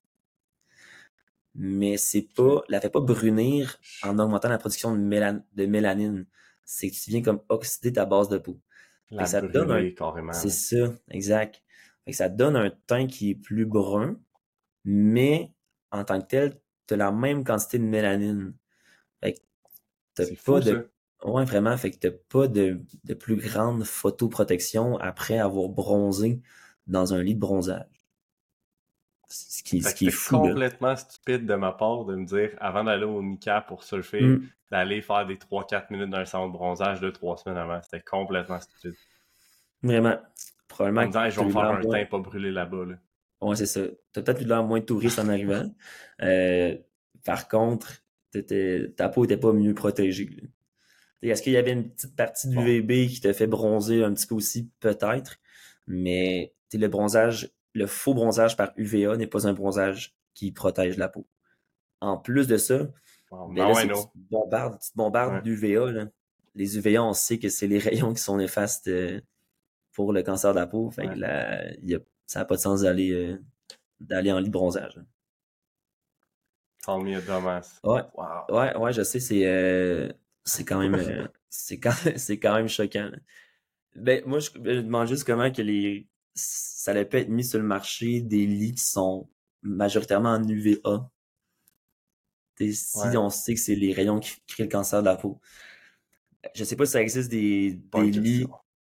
[1.55, 6.25] Mais c'est pas, la fait pas brunir en augmentant la production de, de mélanine.
[6.63, 8.61] C'est que tu viens comme oxyder ta base de peau
[9.25, 10.33] ça donne un...
[10.33, 11.61] C'est ça, exact.
[12.11, 14.19] ça donne un teint qui est plus brun,
[14.85, 15.53] mais
[15.91, 18.53] en tant que tel, tu as la même quantité de mélanine.
[19.23, 19.39] Fait que
[20.15, 20.89] t'as pas de.
[21.23, 21.77] Ouais, vraiment.
[21.77, 26.41] Fait que t'as pas de, de plus grande photoprotection après avoir bronzé
[26.87, 27.85] dans un lit de bronzage.
[29.31, 30.37] Ce qui, ce qui est fou.
[30.37, 34.47] complètement stupide de ma part de me dire, avant d'aller au Mika pour surfer, mm.
[34.71, 37.79] d'aller faire des 3-4 minutes dans un salon de bronzage de 3 semaines avant.
[37.81, 38.95] C'était complètement stupide.
[39.81, 40.17] Vraiment.
[40.67, 41.01] Probablement.
[41.03, 42.85] En disant, je vais faire un teint pas brûlé là-bas.
[42.85, 42.95] Là.
[43.41, 43.81] Ouais, c'est ça.
[44.11, 45.73] T'as peut-être eu l'air moins touriste en arrivant.
[46.21, 46.75] Euh,
[47.23, 48.03] par contre,
[48.95, 50.29] ta peau était pas mieux protégée.
[51.21, 54.27] Est-ce qu'il y avait une petite partie du UVB qui te fait bronzer un petit
[54.27, 54.69] peu aussi?
[54.79, 55.37] Peut-être.
[55.87, 61.09] Mais le bronzage, le faux bronzage par UVA n'est pas un bronzage qui protège la
[61.09, 61.27] peau.
[61.99, 62.87] En plus de ça,
[63.31, 66.09] ben là, ouais, petite bombarde, d'UVA.
[66.55, 69.21] Les UVA, on sait que c'est les rayons qui sont néfastes euh,
[69.93, 70.89] pour le cancer de la peau.
[70.91, 71.07] Fait
[72.27, 73.37] ça n'a pas de sens d'aller euh,
[73.99, 74.99] d'aller en lit de bronzage.
[76.83, 77.65] Tant mieux, dommage.
[77.83, 78.01] Ouais.
[78.49, 80.11] ouais, ouais, je sais, c'est euh,
[80.43, 81.93] c'est quand même c'est quand
[82.41, 83.11] quand même choquant.
[83.95, 87.59] Ben moi je, me demande juste comment que les ça allait pas être mis sur
[87.59, 89.29] le marché des lits qui sont
[89.61, 91.09] majoritairement en UVA.
[92.59, 95.39] si on sait que c'est les rayons qui créent le cancer de la peau.
[96.55, 98.47] Je sais pas si ça existe des, des lits.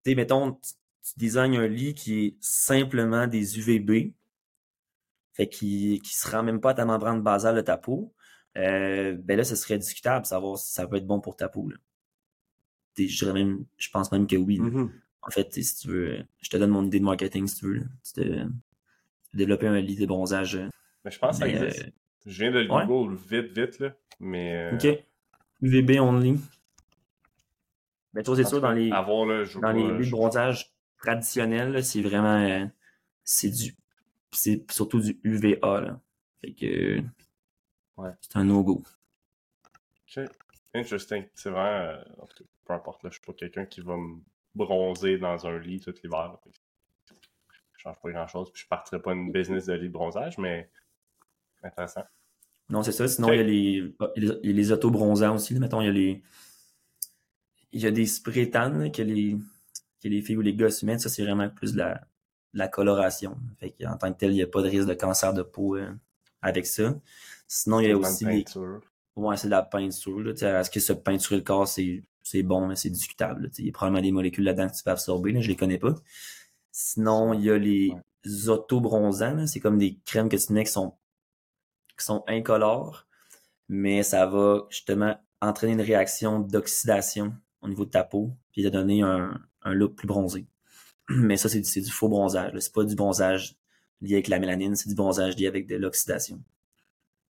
[0.04, 4.12] Tu mettons, tu designes un lit qui est simplement des UVB,
[5.32, 8.14] fait qui qui se rend même pas à ta membrane basale de ta peau,
[8.56, 11.68] euh, ben là, ce serait discutable savoir si ça peut être bon pour ta peau.
[11.68, 11.76] Là.
[12.96, 14.60] Je, même, je pense même que oui.
[15.22, 17.86] En fait, si tu veux, je te donne mon idée de marketing si tu veux.
[18.04, 18.46] Tu te,
[19.34, 20.56] développer un lit de bronzage.
[20.56, 20.68] Euh,
[21.04, 21.86] mais je pense que ça existe.
[21.86, 21.90] Euh,
[22.26, 23.94] je viens de le Google vite, vite, là.
[24.20, 24.72] Mais.
[24.72, 24.86] OK.
[25.60, 26.38] UVB only.
[28.14, 32.66] Ben, toi, c'est sûr, dans les, dans les lits de bronzage traditionnel, c'est vraiment euh,
[33.24, 33.74] c'est du
[34.32, 36.00] c'est surtout du UVA là.
[36.40, 37.00] Fait que
[37.96, 38.10] ouais.
[38.20, 38.82] c'est un no-go.
[40.16, 40.24] Ok.
[40.74, 41.24] Interesting.
[41.34, 42.02] C'est vraiment euh,
[42.64, 44.20] peu importe là, je suis pas quelqu'un qui va me
[44.58, 46.36] bronzer dans un lit tout l'hiver.
[47.06, 48.52] Je change pas grand chose.
[48.52, 50.68] Puis je partirai pas une business de lit de bronzage, mais
[51.62, 52.04] intéressant.
[52.68, 53.08] Non, c'est ça.
[53.08, 53.94] Sinon, il y a les,
[54.42, 55.58] les, les auto-bronzants aussi.
[55.58, 56.22] Mettons, il y a les.
[57.72, 59.36] Il y a des sprays tan que les
[60.02, 62.00] que les filles ou les gars se mettent, ça c'est vraiment plus de la,
[62.54, 63.36] la coloration.
[63.58, 65.76] Fait en tant que tel, il n'y a pas de risque de cancer de peau
[65.76, 65.92] euh,
[66.40, 66.94] avec ça.
[67.46, 68.44] Sinon, il y a aussi des...
[69.16, 70.28] Ouais, c'est de la peinture.
[70.28, 73.50] Est-ce que se peinturer le corps, c'est, c'est bon, mais c'est discutable.
[73.58, 75.32] Il y a probablement des molécules là-dedans que tu peux absorber.
[75.32, 75.94] Là, je les connais pas.
[76.72, 77.92] Sinon, il y a les
[78.48, 79.46] autobronzants.
[79.46, 80.94] C'est comme des crèmes que tu mets qui sont,
[81.98, 83.06] qui sont incolores,
[83.68, 88.68] mais ça va justement entraîner une réaction d'oxydation au niveau de ta peau, puis te
[88.68, 90.46] donner un, un look plus bronzé.
[91.08, 92.52] Mais ça, c'est du, du faux bronzage.
[92.58, 93.56] C'est pas du bronzage
[94.00, 96.42] lié avec la mélanine, c'est du bronzage lié avec de l'oxydation.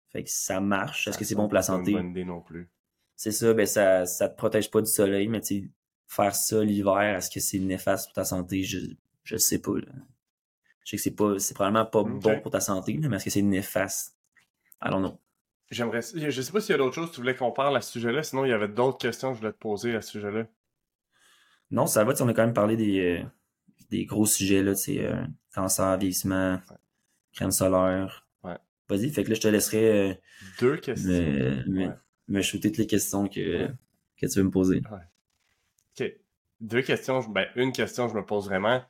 [0.09, 1.07] Fait que ça marche.
[1.07, 1.93] Est-ce que c'est bon pour la santé?
[1.93, 2.69] Pas une bonne idée non plus.
[3.17, 5.71] C'est ça, ben ça, ça te protège pas du soleil, mais tu
[6.07, 8.63] faire ça l'hiver, est-ce que c'est néfaste pour ta santé?
[8.63, 8.77] Je,
[9.23, 9.71] je sais pas.
[10.85, 13.31] Je sais que c'est pas, c'est probablement pas bon pour ta santé, mais est-ce que
[13.31, 14.15] c'est néfaste?
[14.83, 15.19] don't know.
[15.69, 17.81] J'aimerais, je sais pas s'il y a d'autres choses que tu voulais qu'on parle à
[17.81, 20.11] ce sujet-là, sinon il y avait d'autres questions que je voulais te poser à ce
[20.11, 20.45] sujet-là.
[21.71, 23.23] Non, ça va, on a quand même parlé des, euh,
[23.89, 26.61] des gros sujets, là, tu euh, cancer, vieillissement,
[27.33, 28.27] crème solaire.
[28.43, 28.57] Ouais.
[28.87, 30.11] Vas-y, fait que là, je te laisserai.
[30.11, 30.13] Euh,
[30.59, 31.97] Deux questions.
[32.27, 33.67] Me, shooter toutes les questions que,
[34.17, 34.81] que tu veux me poser.
[35.99, 36.11] Ok.
[36.59, 37.19] Deux questions.
[37.19, 38.83] Ben, une question, je me pose vraiment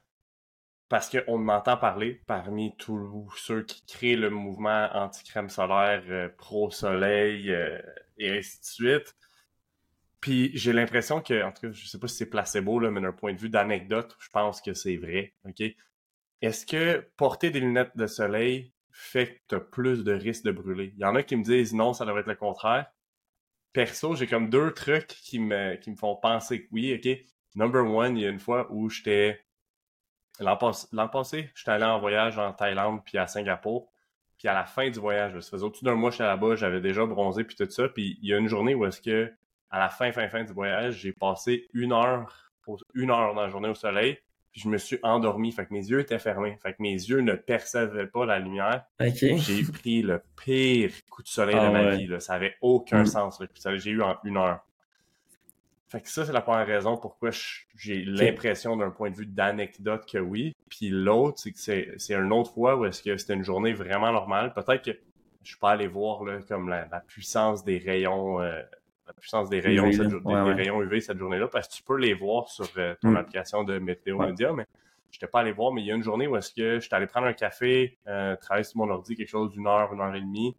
[0.89, 7.51] parce qu'on m'entend parler parmi tous ceux qui créent le mouvement anti-crème solaire, euh, pro-soleil
[7.51, 7.81] euh,
[8.17, 9.15] et ainsi de suite.
[10.21, 13.01] Puis j'ai l'impression que, en tout cas, je sais pas si c'est placebo, là, mais
[13.01, 15.33] d'un point de vue d'anecdote, je pense que c'est vrai.
[15.45, 15.61] OK?
[16.41, 20.51] Est-ce que porter des lunettes de soleil fait que tu as plus de risques de
[20.51, 20.93] brûler?
[20.95, 22.87] Il y en a qui me disent non, ça devrait être le contraire.
[23.77, 27.15] Perso, j'ai comme deux trucs qui me, qui me font penser que oui, OK?
[27.53, 29.39] Number one, il y a une fois où j'étais
[30.39, 33.93] L'an passé, j'étais allé en voyage en Thaïlande puis à Singapour.
[34.39, 37.05] Puis à la fin du voyage, ça faisait au-dessus d'un mois j'étais là-bas, j'avais déjà
[37.05, 37.87] bronzé puis tout ça.
[37.87, 39.31] Puis il y a une journée où est-ce que,
[39.69, 42.51] à la fin, fin, fin du voyage, j'ai passé une heure,
[42.95, 44.17] une heure dans la journée au soleil.
[44.57, 45.51] Puis je me suis endormi.
[45.51, 46.57] Fait que mes yeux étaient fermés.
[46.63, 48.85] Fait que mes yeux ne percevaient pas la lumière.
[48.99, 52.07] J'ai pris le pire coup de soleil de ah ma vie.
[52.07, 52.19] Là.
[52.19, 53.05] Ça avait aucun mm.
[53.05, 53.79] sens, le coup de soleil.
[53.79, 54.65] J'ai eu en une heure.
[55.89, 57.29] Fait que ça, c'est la première raison pourquoi
[57.75, 60.55] j'ai l'impression d'un point de vue d'anecdote que oui.
[60.69, 64.11] Puis l'autre, c'est que c'est une autre fois où est-ce que c'était une journée vraiment
[64.11, 64.55] normale.
[64.55, 64.99] Peut-être que
[65.43, 68.63] je suis pas allé voir là, comme la, puissance des rayons, euh,
[69.07, 72.13] la puissance des rayons, UV, des, rayons UV cette journée-là, parce que tu peux les
[72.13, 73.17] voir sur euh, ton mm.
[73.17, 74.65] application de Météo Média, mais
[75.11, 76.95] je n'étais pas allé voir, mais il y a une journée où est-ce que j'étais
[76.95, 80.13] allé prendre un café, euh, travailler sur mon ordi quelque chose d'une heure, une heure
[80.13, 80.55] et demie,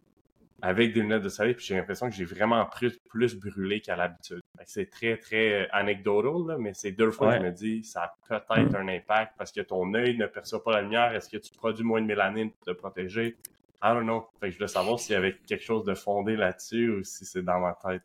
[0.61, 3.95] avec des lunettes de soleil, puis j'ai l'impression que j'ai vraiment plus, plus brûlé qu'à
[3.95, 4.41] l'habitude.
[4.65, 8.15] C'est très, très euh, anecdotal, mais c'est deux fois que je me dis, ça a
[8.27, 8.75] peut-être mm.
[8.75, 11.15] un impact parce que ton œil ne perçoit pas la lumière.
[11.15, 13.37] Est-ce que tu produis moins de mélanine pour te protéger?
[13.81, 14.27] I don't know.
[14.39, 17.25] Fait que je voulais savoir s'il y avait quelque chose de fondé là-dessus ou si
[17.25, 18.03] c'est dans ma tête.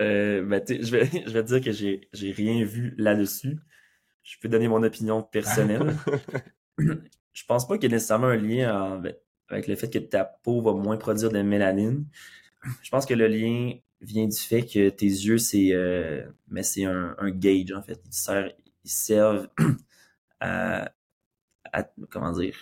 [0.00, 3.58] Euh, ben, je, vais, je vais te dire que j'ai, j'ai rien vu là-dessus.
[4.22, 5.96] Je peux donner mon opinion personnelle.
[6.78, 9.14] je pense pas qu'il y ait nécessairement un lien en, ben,
[9.48, 12.06] avec le fait que ta peau va moins produire de mélanine.
[12.82, 16.84] Je pense que le lien vient du fait que tes yeux, c'est euh, mais c'est
[16.84, 18.00] un, gauge, en fait.
[18.04, 19.48] Ils, servent
[20.40, 20.90] à,
[22.10, 22.56] comment dire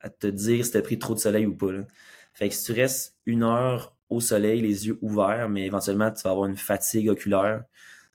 [0.00, 1.72] à te dire si t'as pris trop de soleil ou pas.
[1.72, 1.86] Là.
[2.32, 6.22] Fait que si tu restes une heure au soleil, les yeux ouverts, mais éventuellement tu
[6.22, 7.64] vas avoir une fatigue oculaire,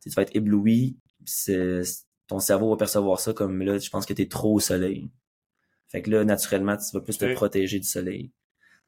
[0.01, 0.97] tu vas être ébloui,
[2.27, 5.09] ton cerveau va percevoir ça comme là, je pense que tu es trop au soleil.
[5.87, 8.31] Fait que là, naturellement, tu vas plus te protéger du soleil.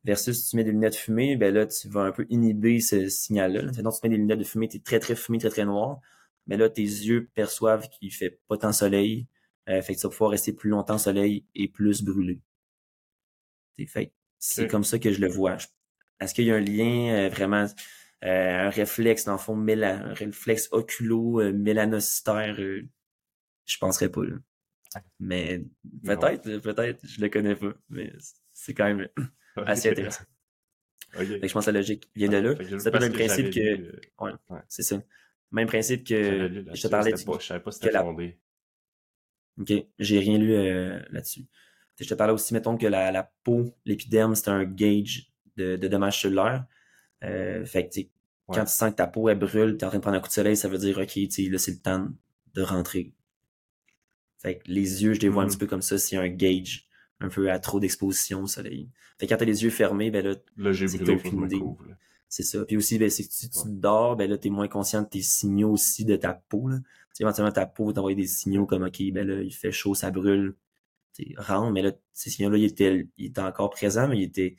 [0.04, 3.08] Versus si tu mets des lunettes fumées, ben là, tu vas un peu inhiber ce
[3.08, 3.64] signal-là.
[3.64, 6.00] Donc, tu mets des lunettes de fumée, es très, très fumé, très, très noir.
[6.48, 9.28] Mais là, tes yeux perçoivent qu'il fait pas tant soleil.
[9.70, 12.42] Euh, fait que tu vas pouvoir rester plus longtemps au soleil et plus brûlé.
[13.86, 15.58] Fait c'est comme ça que je le vois.
[16.20, 17.66] Est-ce qu'il y a un lien euh, vraiment,
[18.24, 22.58] euh, un réflexe, dans le fond, un réflexe oculo, mélanocytaire?
[23.68, 24.24] je penserais pas.
[24.24, 24.36] Là.
[25.20, 25.64] Mais
[26.06, 28.14] peut-être, peut-être, je le connais pas, mais
[28.54, 29.08] c'est quand même
[29.66, 30.24] assez intéressant.
[31.14, 32.56] je pense que la logique vient de là.
[32.80, 33.60] C'est le même principe que.
[33.60, 35.02] Euh, ouais, c'est ça.
[35.52, 37.12] Même principe que je te parlais.
[37.12, 38.40] je savais pas si c'était fondé.
[39.60, 41.46] Ok, j'ai rien lu euh, là-dessus.
[42.00, 45.88] Je te parlais aussi, mettons, que la, la peau, l'épiderme, c'est un gauge de, de
[45.88, 46.66] dommages cellulaires.
[47.24, 48.00] Euh, fait que,
[48.54, 50.22] quand tu sens que ta peau, elle brûle, tu es en train de prendre un
[50.22, 52.08] coup de soleil, ça veut dire, OK, là, c'est le temps
[52.54, 53.14] de rentrer.
[54.40, 55.50] Fait que les yeux, je les vois un mm.
[55.50, 56.88] petit peu comme ça, c'est un gauge,
[57.20, 58.90] un peu à trop d'exposition au soleil.
[59.20, 61.20] Fait que quand t'as les yeux fermés, ben là, là j'ai brûlé,
[62.30, 62.64] C'est ça.
[62.66, 65.22] Puis aussi, ben, c'est que si tu dors, ben là, t'es moins conscient de tes
[65.22, 66.78] signaux aussi de ta peau, là.
[67.16, 69.96] Tu éventuellement, ta peau va t'envoyer des signaux comme, OK, ben là, il fait chaud,
[69.96, 70.56] ça brûle.
[71.14, 74.56] Tu rentre, mais là, ces signaux-là, ils étaient, ils étaient encore présents, mais ils étaient,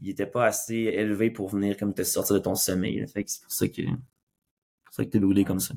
[0.00, 3.06] ils étaient pas assez élevés pour venir comme te sortir de ton sommeil.
[3.08, 5.74] Fait que c'est pour ça que, pour ça que t'es brûlé comme ça.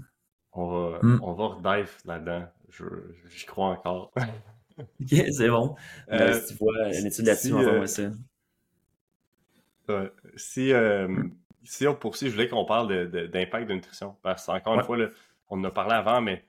[0.53, 1.19] On va, mm.
[1.23, 2.45] on va redive là-dedans.
[3.29, 4.11] J'y crois encore.
[4.77, 5.75] ok, c'est bon.
[6.11, 8.11] Euh, si tu vois une étude là-dessus, si, envoie-moi ça.
[10.35, 10.71] si,
[11.63, 14.15] si on poursuit, je voulais qu'on parle d'impact de, nutrition.
[14.21, 14.97] Parce qu'encore une fois,
[15.49, 16.43] on en a parlé avant, mais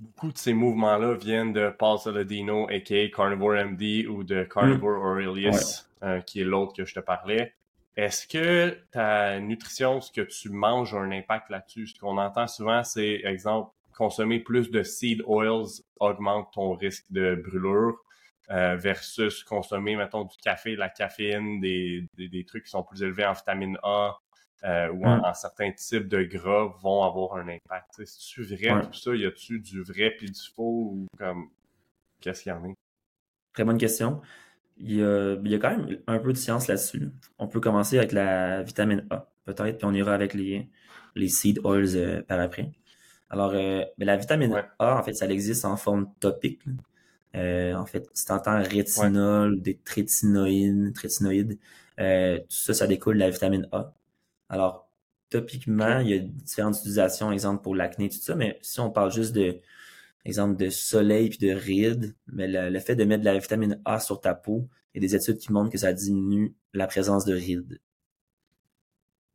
[0.00, 3.08] beaucoup de ces mouvements-là viennent de Paul Saladino, a.k.a.
[3.08, 5.06] Carnivore MD, ou de Carnivore mm.
[5.06, 7.54] Aurelius, euh, qui est l'autre que je te parlais.
[7.96, 11.88] Est-ce que ta nutrition, ce que tu manges, a un impact là-dessus?
[11.88, 17.34] Ce qu'on entend souvent, c'est, exemple, consommer plus de seed oils augmente ton risque de
[17.34, 17.98] brûlure
[18.50, 23.02] euh, versus consommer, mettons, du café, de la caféine, des, des, trucs qui sont plus
[23.02, 24.18] élevés en vitamine A,
[24.64, 25.34] euh, ou en, mm.
[25.34, 28.02] certains types de gras vont avoir un impact.
[28.04, 29.14] C'est-tu vrai tout ça?
[29.14, 31.50] Y a-tu du vrai puis du faux ou comme
[32.20, 32.74] qu'est-ce qu'il y en a?
[33.52, 34.20] Très bonne question.
[34.78, 37.10] Il y, a, il y a quand même un peu de science là-dessus.
[37.38, 40.68] On peut commencer avec la vitamine A, peut-être, puis on ira avec les,
[41.14, 42.72] les seed oils euh, par après.
[43.30, 46.62] Alors, euh, mais la vitamine A, en fait, ça existe en forme topique.
[47.34, 51.58] en fait, si tu entends rétinol, des trétinoïdes, trétinoïdes
[51.96, 53.94] tout ça, ça découle de la vitamine A.
[54.48, 54.88] Alors,
[55.30, 59.12] topiquement, il y a différentes utilisations, exemple pour l'acné, tout ça, mais si on parle
[59.12, 59.58] juste de,
[60.30, 63.98] exemple, de soleil puis de rides, mais le, fait de mettre de la vitamine A
[64.00, 67.24] sur ta peau, il y a des études qui montrent que ça diminue la présence
[67.24, 67.80] de rides.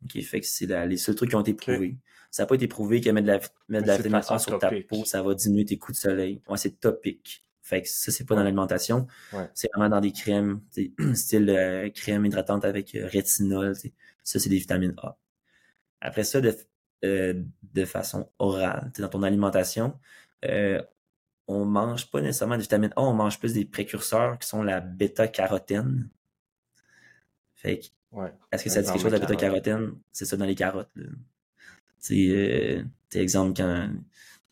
[0.04, 1.98] OK, fait que c'est les seuls trucs qui ont été prouvés.
[2.30, 4.60] Ça n'a pas été prouvé que mettre de la, mettre de la vitamine A sur
[4.60, 6.42] ta peau, ça va diminuer tes coups de soleil.
[6.48, 7.44] Ouais, c'est topique.
[7.68, 9.08] Fait que ça, c'est pas dans l'alimentation.
[9.54, 10.62] C'est vraiment dans des crèmes,
[11.14, 13.76] style euh, crème hydratante avec euh, rétinol.
[14.24, 15.18] Ça, c'est des vitamines A.
[16.00, 16.56] Après ça, de,
[17.04, 17.44] euh,
[17.74, 20.00] de façon orale, dans ton alimentation,
[20.46, 20.82] euh,
[21.48, 24.82] on mange pas nécessairement des vitamines A, on mange plus des précurseurs qui sont la
[24.82, 26.10] bêta-carotène.
[27.56, 27.86] Fait que,
[28.52, 29.96] est-ce que ça dit quelque chose, la bêta-carotène?
[30.12, 30.92] C'est ça dans les carottes.
[32.00, 32.84] C'est euh,
[33.14, 33.90] exemple quand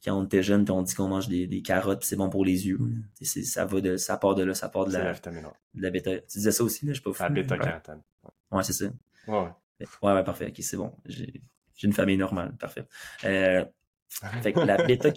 [0.04, 2.46] quand on était jeune, puis on dit qu'on mange des, des carottes, c'est bon pour
[2.46, 2.78] les yeux.
[3.22, 6.20] Ça va de, ça part de là, ça part de la, de la bêta.
[6.20, 7.24] Tu disais ça aussi, là, je sais pas fou.
[7.24, 8.02] La bêta-carotène.
[8.52, 8.86] Ouais, c'est ça.
[9.28, 9.50] Ouais.
[9.80, 10.48] Ouais, ouais, parfait.
[10.50, 10.96] Ok, c'est bon.
[11.06, 11.42] J'ai
[11.82, 12.56] une famille normale.
[12.56, 12.86] Parfait.
[13.24, 13.66] Euh,
[14.10, 15.10] fait que la bêta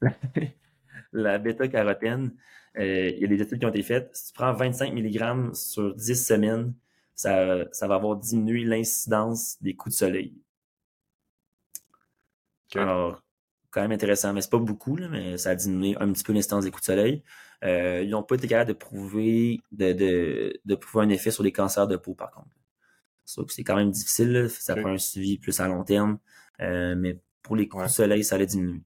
[1.12, 2.34] la bêta-carotène,
[2.78, 4.14] euh, il y a des études qui ont été faites.
[4.14, 6.74] Si tu prends 25 mg sur 10 semaines,
[7.14, 10.34] ça, ça va avoir diminué l'incidence des coups de soleil.
[12.74, 13.22] Alors,
[13.70, 16.32] quand même intéressant, mais c'est pas beaucoup, là, mais ça a diminué un petit peu
[16.32, 17.22] l'incidence des coups de soleil.
[17.64, 21.42] Euh, ils n'ont pas été capables de prouver de, de, de prouver un effet sur
[21.42, 22.58] les cancers de peau, par contre
[23.48, 26.18] c'est quand même difficile, ça prend un suivi plus à long terme.
[26.60, 28.82] Euh, mais pour les coups de soleil, ça allait diminuer.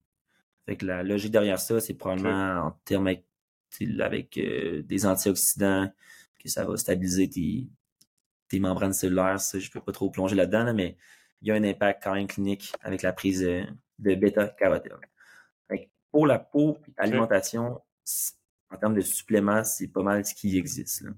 [0.67, 5.91] Fait que la logique derrière ça, c'est probablement en termes avec, euh, des antioxydants,
[6.39, 7.69] que ça va stabiliser tes,
[8.49, 9.41] tes membranes cellulaires.
[9.41, 10.97] Ça, je peux pas trop plonger là-dedans, mais
[11.41, 13.65] il y a un impact quand même clinique avec la prise euh,
[13.99, 14.93] de bêta-carotène.
[16.11, 17.81] Pour la peau, l'alimentation,
[18.71, 21.01] en termes de suppléments, c'est pas mal ce qui existe.
[21.01, 21.11] Là.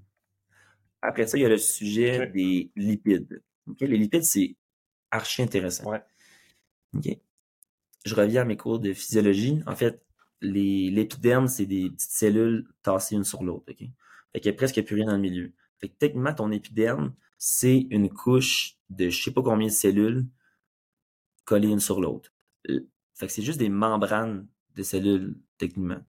[1.01, 3.43] Après ça, il y a le sujet des lipides.
[3.81, 4.55] Les lipides, c'est
[5.11, 5.91] archi intéressant.
[8.05, 9.61] Je reviens à mes cours de physiologie.
[9.65, 10.03] En fait,
[10.41, 13.65] l'épiderme, c'est des petites cellules tassées une sur l'autre.
[13.71, 13.91] Okay?
[14.31, 15.53] Fait qu'il n'y a presque plus rien dans le milieu.
[15.79, 20.27] Fait que techniquement, ton épiderme, c'est une couche de je sais pas combien de cellules
[21.45, 22.31] collées une sur l'autre.
[22.67, 26.01] Fait que c'est juste des membranes de cellules, techniquement.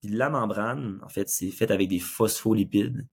[0.00, 3.06] Puis la membrane, en fait, c'est fait avec des phospholipides.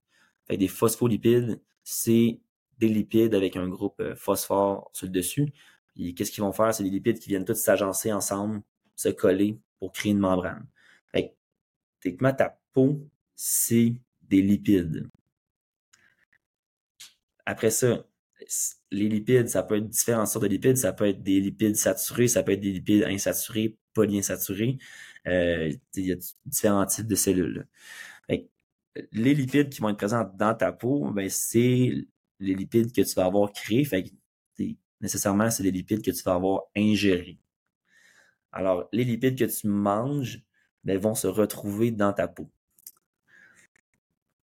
[0.46, 2.42] Fait des phospholipides, c'est
[2.80, 5.54] des lipides avec un groupe euh, phosphore sur le dessus.
[5.96, 6.74] Et qu'est-ce qu'ils vont faire?
[6.74, 8.62] C'est des lipides qui viennent tous s'agencer ensemble,
[8.96, 10.66] se coller pour créer une membrane.
[11.12, 11.34] Fait que,
[12.00, 13.00] techniquement, ta peau,
[13.36, 15.08] c'est des lipides.
[17.46, 18.06] Après ça,
[18.92, 20.78] les lipides, ça peut être différentes sortes de lipides.
[20.78, 24.78] Ça peut être des lipides saturés, ça peut être des lipides insaturés, polyinsaturés.
[25.28, 26.16] Euh, il y a
[26.46, 27.68] différents types de cellules
[29.12, 31.92] les lipides qui vont être présents dans ta peau, ben, c'est
[32.40, 33.86] les lipides que tu vas avoir créés.
[33.86, 34.06] Fait
[35.04, 37.38] nécessairement, c'est les lipides que tu vas avoir ingérés.
[38.52, 40.42] Alors, les lipides que tu manges
[40.84, 42.50] ben, vont se retrouver dans ta peau.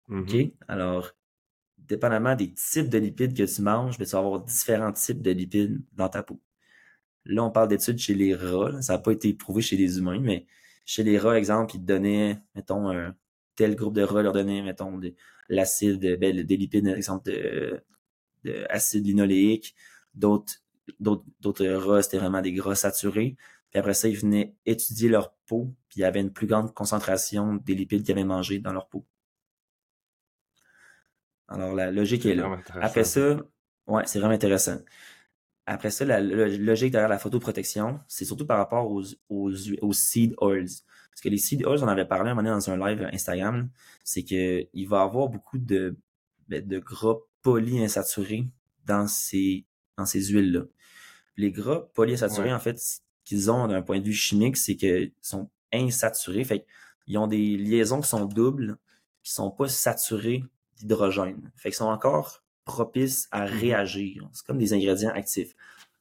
[0.09, 0.31] OK?
[0.31, 0.53] Mm-hmm.
[0.67, 1.11] Alors,
[1.77, 5.31] dépendamment des types de lipides que tu manges, ben, tu vas avoir différents types de
[5.31, 6.39] lipides dans ta peau.
[7.25, 8.81] Là, on parle d'études chez les rats.
[8.81, 10.45] Ça n'a pas été prouvé chez les humains, mais
[10.85, 13.15] chez les rats, exemple, ils te donnaient, mettons, un,
[13.55, 15.13] tel groupe de rats leur donner, mettons, de,
[15.49, 17.81] l'acide, ben, des lipides, exemple, de,
[18.45, 19.75] de acide linoléique.
[20.15, 20.53] D'autres,
[20.99, 23.35] d'autres, d'autres rats, c'était vraiment des gras saturés.
[23.69, 26.73] Puis après ça, ils venaient étudier leur peau, puis il y avait une plus grande
[26.73, 29.05] concentration des lipides qu'ils avaient mangés dans leur peau.
[31.47, 32.57] Alors, la logique est, là.
[32.81, 33.37] Après ça,
[33.87, 34.77] ouais, c'est vraiment intéressant.
[35.67, 39.51] Après ça, la, logique derrière la photoprotection, c'est surtout par rapport aux, aux,
[39.81, 40.69] aux seed oils.
[41.09, 43.69] Parce que les seed oils, j'en avais parlé un moment donné dans un live Instagram,
[44.03, 45.97] c'est que il va avoir beaucoup de,
[46.47, 48.47] ben, de gras polyinsaturés
[48.85, 49.65] dans ces,
[49.97, 50.63] dans ces huiles-là.
[51.37, 55.11] Les gras polyinsaturés, en fait, ce qu'ils ont d'un point de vue chimique, c'est qu'ils
[55.21, 56.43] sont insaturés.
[56.43, 56.65] Fait
[57.05, 58.77] qu'ils ont des liaisons qui sont doubles,
[59.23, 60.43] qui sont pas saturées
[60.77, 61.51] d'hydrogène.
[61.55, 63.59] Fait qu'ils sont encore propices à mm-hmm.
[63.59, 64.29] réagir.
[64.33, 65.55] C'est comme des ingrédients actifs.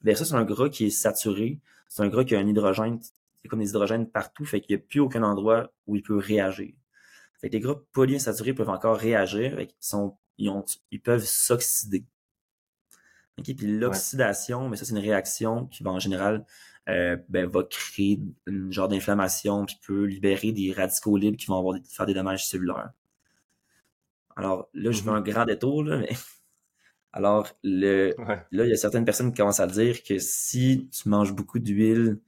[0.05, 1.61] Ça, c'est un gras qui est saturé.
[1.89, 3.01] C'est un gras qui a un hydrogène,
[3.45, 6.16] c'est comme des hydrogènes partout, fait qu'il n'y a plus aucun endroit où il peut
[6.16, 6.73] réagir.
[7.41, 12.05] Fait que les gras polyinsaturés peuvent encore réagir, ils, sont, ils, ont, ils peuvent s'oxyder.
[13.39, 13.55] Okay?
[13.55, 16.44] Puis l'oxydation, mais ça, c'est une réaction qui va en général
[16.89, 21.59] euh, ben, va créer une genre d'inflammation qui peut libérer des radicaux libres qui vont
[21.59, 22.90] avoir faire des dommages cellulaires.
[24.36, 25.15] Alors là, je fais mm-hmm.
[25.15, 26.11] un grand détour, là, mais
[27.12, 28.15] alors, le,
[28.51, 31.59] là, il y a certaines personnes qui commencent à dire que si tu manges beaucoup
[31.59, 32.19] d'huile,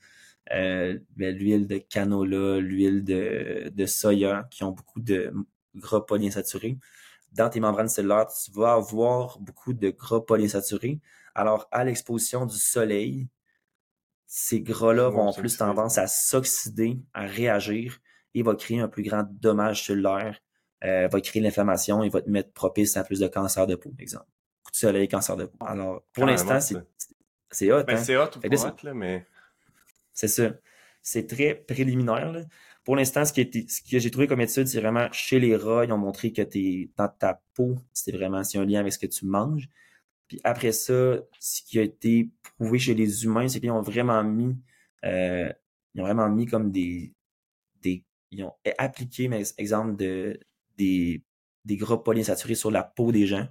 [0.54, 5.32] euh, ben, l'huile de canola, l'huile de, de soya, qui ont beaucoup de
[5.74, 6.78] gras polyinsaturés,
[7.36, 11.00] dans tes membranes cellulaires, tu vas avoir beaucoup de gras polyinsaturés.
[11.34, 13.28] Alors, à l'exposition du soleil,
[14.26, 17.98] ces gras-là vont plus tendance à s'oxyder, à réagir,
[18.34, 20.40] et va créer un plus grand dommage cellulaire,
[20.84, 23.90] euh, va créer l'inflammation et va te mettre propice à plus de cancer de peau,
[23.90, 24.26] par exemple
[24.72, 25.66] du soleil, cancer de peau.
[25.66, 26.76] Alors, pour l'instant, c'est,
[27.50, 27.84] c'est hot.
[27.84, 28.04] Ben, hein?
[28.04, 29.26] C'est hot hot, mais.
[30.12, 30.50] C'est ça.
[31.02, 32.32] C'est très préliminaire.
[32.32, 32.40] Là.
[32.86, 35.98] Pour l'instant, ce, que j'ai trouvé comme étude, c'est vraiment chez les rats, ils ont
[35.98, 36.42] montré que
[36.96, 39.68] dans ta peau, c'était vraiment c'est un lien avec ce que tu manges.
[40.28, 44.22] Puis après ça, ce qui a été prouvé chez les humains, c'est qu'ils ont vraiment
[44.22, 44.56] mis,
[45.04, 45.52] euh,
[45.94, 47.12] ils ont vraiment mis comme des,
[47.82, 50.38] des, ils ont appliqué, exemple de
[50.78, 51.24] des,
[51.64, 53.48] des gras polyinsaturés sur la peau des gens.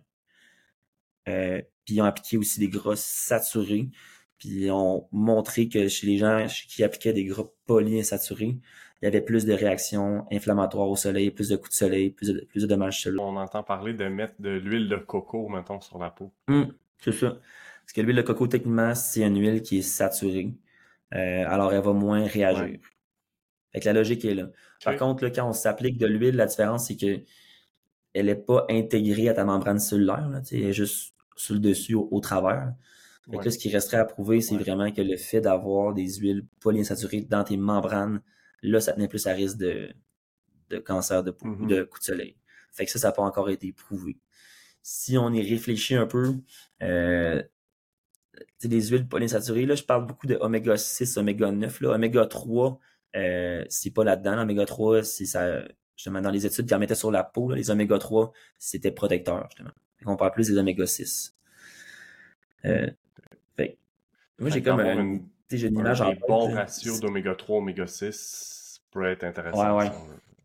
[1.27, 3.89] Euh, puis ils ont appliqué aussi des gras saturés.
[4.37, 8.59] Puis ils ont montré que chez les gens qui appliquaient des gras polyinsaturés,
[9.01, 12.33] il y avait plus de réactions inflammatoires au soleil, plus de coups de soleil, plus
[12.33, 13.25] de, plus de dommages cellulaires.
[13.25, 16.31] On entend parler de mettre de l'huile de coco, mettons, sur la peau.
[16.47, 17.37] Hum, c'est ça.
[17.81, 20.53] Parce que l'huile de coco, techniquement, c'est une huile qui est saturée.
[21.13, 22.79] Euh, alors, elle va moins réagir.
[23.71, 24.49] Fait que la logique est là.
[24.83, 27.21] Par contre, là, quand on s'applique de l'huile, la différence, c'est que
[28.13, 30.29] elle n'est pas intégrée à ta membrane cellulaire.
[30.29, 32.73] Là, elle est juste sur le dessus au, travers.
[33.29, 37.21] Fait ce qui resterait à prouver, c'est vraiment que le fait d'avoir des huiles polyinsaturées
[37.21, 38.21] dans tes membranes,
[38.61, 39.93] là, ça tenait plus à risque de,
[40.69, 41.67] de cancer de peau ou mm-hmm.
[41.67, 42.37] de coup de soleil.
[42.71, 44.17] Fait que ça, ça n'a pas encore été prouvé.
[44.81, 46.33] Si on y réfléchit un peu,
[46.83, 47.41] euh,
[48.63, 51.91] les huiles polyinsaturées, là, je parle beaucoup de oméga 6, oméga 9, là.
[51.91, 52.79] Oméga 3,
[53.15, 54.41] euh, c'est pas là-dedans.
[54.41, 55.63] Oméga 3, c'est ça,
[55.95, 59.47] justement, dans les études qui en mettaient sur la peau, les oméga 3, c'était protecteur,
[59.49, 59.71] justement.
[60.05, 61.35] On parle plus des oméga 6.
[62.65, 62.89] Euh,
[64.39, 69.11] moi, j'ai comme une, j'ai une image en bon ratio d'oméga 3, oméga 6 pourrait
[69.11, 69.77] être intéressant.
[69.77, 69.91] Ouais, ouais.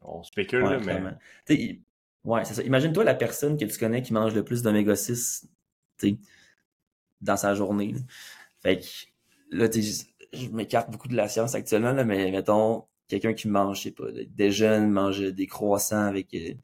[0.02, 1.78] On, spécule, mais.
[2.24, 2.62] Ouais, c'est ça.
[2.62, 5.48] Imagine-toi la personne que tu connais qui mange le plus d'oméga 6
[7.20, 7.94] dans sa journée.
[8.62, 9.68] Fait que là,
[10.32, 13.90] je m'écarte beaucoup de la science actuellement, là, mais mettons, quelqu'un qui mange, je sais
[13.90, 16.54] pas, des jeunes mange des croissants avec euh,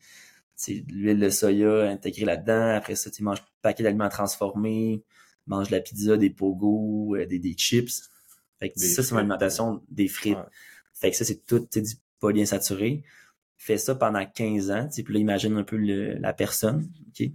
[0.89, 2.77] l'huile de soya intégrée là-dedans.
[2.77, 5.03] Après ça, tu manges un paquet d'aliments transformés,
[5.47, 8.11] mange la pizza, des pogos, euh, des, des chips.
[8.59, 10.39] Fait que ça, c'est mon alimentation, des frites.
[10.95, 13.05] Fait que ça, c'est tout du polyinsaturé.
[13.57, 14.89] Fais ça pendant 15 ans.
[14.93, 16.91] Puis là, imagine un peu la personne.
[17.09, 17.17] OK?
[17.19, 17.33] puis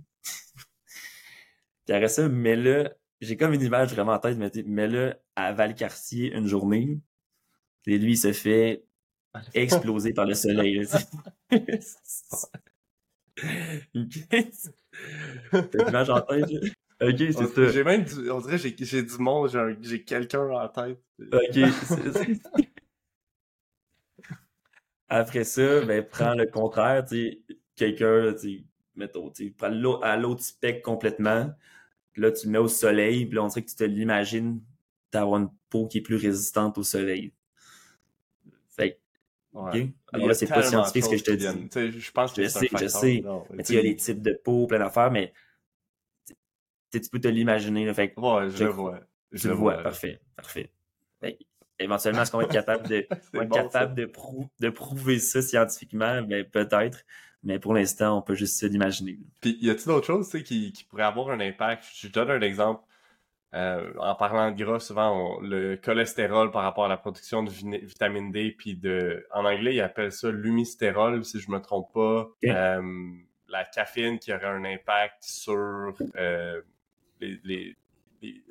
[1.90, 2.92] après ça, mais là,
[3.22, 7.00] j'ai comme une image vraiment en tête, mais mets-le à Valcartier une journée.
[7.86, 8.84] Et lui, il se fait
[9.54, 10.88] exploser par le soleil.
[15.52, 16.50] T'as l'image en tête,
[17.02, 17.70] Ok, c'est ça.
[17.70, 21.00] J'ai même, on dirait, j'ai, j'ai du monde, j'ai, j'ai quelqu'un en tête.
[21.20, 22.42] Ok, c'est
[25.10, 27.40] Après ça, ben, prends le contraire, tu
[27.76, 28.66] quelqu'un, tu
[28.96, 31.52] mettons, tu prends l'autre, à l'autre spec complètement,
[32.16, 34.62] là, tu le mets au soleil, puis là, on dirait que tu te l'imagines
[35.12, 37.34] d'avoir une peau qui est plus résistante au soleil.
[38.70, 39.00] Fait
[39.54, 39.92] Ouais.
[40.14, 42.00] Alors là, c'est pas scientifique ce que je te dis.
[42.00, 43.24] Je pense que je sais, je sais.
[43.52, 45.34] mais il y a les types de peau, plein d'affaires, mais
[47.00, 47.92] tu peux te l'imaginer.
[47.94, 49.00] Fait ouais, je, le vois.
[49.32, 49.78] Je le vois.
[49.84, 50.20] Parfait.
[50.36, 50.72] Parfait.
[51.80, 54.12] éventuellement, est-ce qu'on va être capable de, être capable de,
[54.60, 56.22] de, prouver ça scientifiquement?
[56.22, 57.00] Ben, peut-être.
[57.44, 59.18] Mais pour l'instant, on peut juste se l'imaginer.
[59.40, 61.86] Puis, y a-t-il d'autres choses qui, qui pourraient avoir un impact?
[61.96, 62.84] Je donne un exemple.
[63.54, 68.32] Euh, en parlant de gras, souvent, le cholestérol par rapport à la production de vitamine
[68.32, 72.30] D, puis de, en anglais, ils appellent ça l'humistérol, si je me trompe pas.
[72.46, 73.12] Euh,
[73.50, 76.62] la caféine qui aurait un impact sur euh,
[77.22, 77.76] les,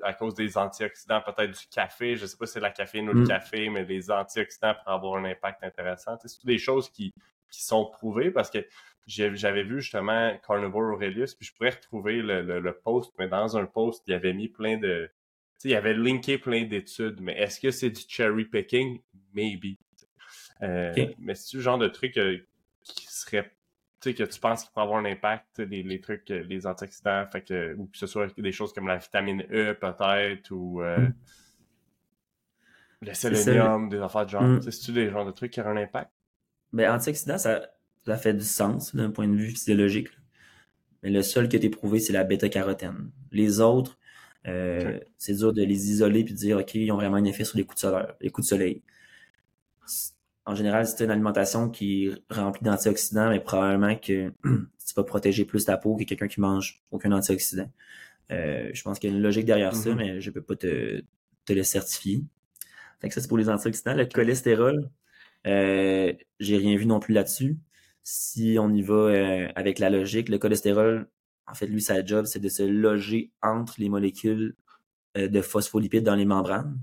[0.03, 2.17] à cause des antioxydants, peut-être du café.
[2.17, 3.29] Je sais pas si c'est la caféine ou le mm.
[3.29, 6.19] café, mais les antioxydants pour avoir un impact intéressant.
[6.25, 7.13] C'est des choses qui,
[7.51, 8.67] qui sont prouvées parce que
[9.07, 13.67] j'avais vu justement Carnivore Aurelius, puis je pourrais retrouver le, le, post, mais dans un
[13.67, 15.11] post, il avait mis plein de.
[15.59, 19.01] Tu sais, il avait linké plein d'études, mais est-ce que c'est du cherry picking?
[19.35, 19.77] Maybe.
[20.63, 22.39] Euh, mais c'est le genre de truc euh,
[22.83, 23.60] qui serait tu
[24.01, 27.43] sais, que tu penses qu'il peut avoir un impact, les, les trucs, les antioxydants, fait
[27.43, 31.15] que, ou que ce soit des choses comme la vitamine E peut-être, ou euh, mm.
[33.03, 34.43] le sélénium, des affaires de genre.
[34.43, 34.63] Mm.
[34.63, 36.11] C'est-tu des genres de trucs qui auraient un impact?
[36.73, 37.61] Ben, antioxydants, ça,
[38.07, 40.09] ça fait du sens d'un point de vue physiologique.
[41.03, 43.11] Mais le seul qui été prouvé, c'est la bêta-carotène.
[43.33, 43.99] Les autres,
[44.47, 47.45] euh, c'est dur de les isoler puis de dire, OK, ils ont vraiment un effet
[47.45, 48.07] sur les coups de soleil.
[48.21, 48.83] Les coups de soleil
[50.51, 55.45] en général, c'est une alimentation qui est remplie d'antioxydants, mais probablement que tu vas protéger
[55.45, 57.71] plus ta peau que quelqu'un qui mange aucun antioxydant.
[58.33, 59.95] Euh, je pense qu'il y a une logique derrière ça, mm-hmm.
[59.95, 61.03] mais je peux pas te,
[61.49, 62.25] le certifier.
[63.01, 63.95] Fait que ça, c'est pour les antioxydants.
[63.95, 64.91] Le cholestérol,
[65.47, 67.57] euh, j'ai rien vu non plus là-dessus.
[68.03, 71.09] Si on y va euh, avec la logique, le cholestérol,
[71.47, 74.57] en fait, lui, sa job, c'est de se loger entre les molécules
[75.17, 76.77] euh, de phospholipides dans les membranes.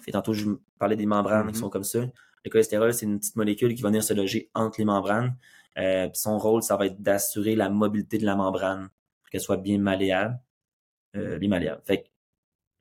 [0.00, 0.50] Fait tantôt, je
[0.80, 1.60] parlais des membranes qui mm-hmm.
[1.60, 2.00] sont comme ça.
[2.46, 5.36] Le cholestérol, c'est une petite molécule qui va venir se loger entre les membranes.
[5.78, 8.88] Euh, son rôle, ça va être d'assurer la mobilité de la membrane
[9.20, 10.38] pour qu'elle soit bien malléable.
[11.16, 11.82] Euh, bien malléable.
[11.84, 12.04] Fait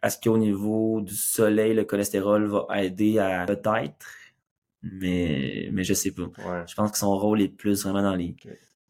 [0.03, 4.05] est-ce qu'au niveau du soleil, le cholestérol va aider à peut-être,
[4.83, 6.29] mais, mais je sais pas.
[6.67, 8.35] Je pense que son rôle est plus vraiment dans les,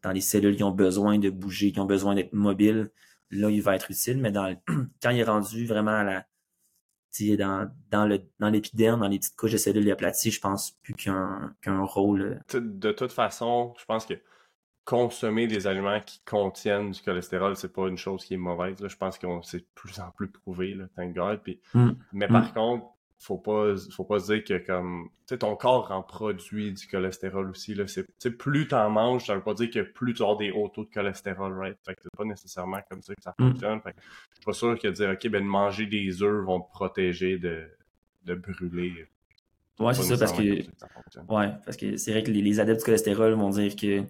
[0.02, 2.90] dans les cellules qui ont besoin de bouger, qui ont besoin d'être mobiles.
[3.30, 4.54] Là, il va être utile, mais dans,
[5.02, 6.26] quand il est rendu vraiment à la,
[7.36, 10.94] dans, dans, le, dans l'épiderme, dans les petites couches de cellules aplaties, je pense plus
[10.94, 12.40] qu'un, qu'un rôle.
[12.54, 12.60] Euh.
[12.60, 14.14] De toute façon, je pense que
[14.84, 18.76] consommer des aliments qui contiennent du cholestérol, c'est pas une chose qui est mauvaise.
[18.86, 21.40] Je pense que c'est de plus en plus prouvé, là, thank God.
[21.42, 21.90] Puis, mm.
[22.12, 22.52] Mais par mm.
[22.52, 22.86] contre,
[23.18, 27.50] faut pas faut pas se dire que comme tu ton corps en produit du cholestérol
[27.50, 27.84] aussi là.
[27.86, 30.84] C'est plus t'en manges ça veut pas dire que plus tu as des hauts taux
[30.84, 31.78] de cholestérol right?
[31.84, 33.48] Fait que c'est pas nécessairement comme ça que ça mm.
[33.48, 33.80] fonctionne.
[33.80, 36.60] Fait que je suis pas sûr que dire ok ben de manger des œufs vont
[36.60, 37.68] te protéger de
[38.24, 39.06] de brûler.
[39.78, 43.32] Ouais c'est ça parce que, ouais parce que c'est vrai que les, adeptes du cholestérol
[43.32, 44.04] vont dire que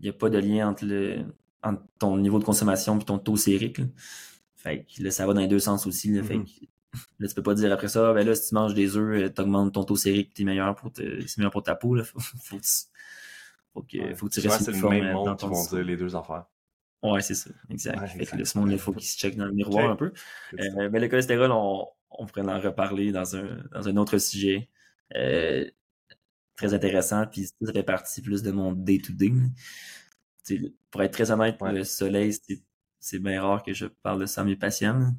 [0.00, 1.24] il y a pas de lien entre le
[1.62, 3.80] entre ton niveau de consommation et ton taux sérique
[4.54, 6.60] fait que là ça va dans les deux sens aussi là, fait mm-hmm.
[6.60, 6.73] que
[7.18, 9.28] Là, tu peux pas dire après ça, ben là, si tu manges des œufs, euh,
[9.28, 12.04] t'augmentes ton taux sérique, t'es meilleur pour c'est meilleur pour ta peau, là.
[12.04, 12.58] Faut, faut,
[13.72, 16.14] faut que, faut que tu restes C'est le même monde qui vont dire les deux
[16.16, 16.46] affaires.
[17.02, 18.06] Ouais, c'est ça, exact.
[18.08, 20.12] fait que ce monde il faut qu'il se check dans le miroir un peu.
[20.58, 24.70] Euh, mais le cholestérol, on, on pourrait en reparler dans un, dans un autre sujet.
[25.14, 25.68] Euh,
[26.56, 29.32] très intéressant, puis ça fait partie plus de mon day-to-day.
[30.90, 32.34] Pour être très honnête, le soleil,
[33.00, 35.14] c'est bien rare que je parle de ça à mes patients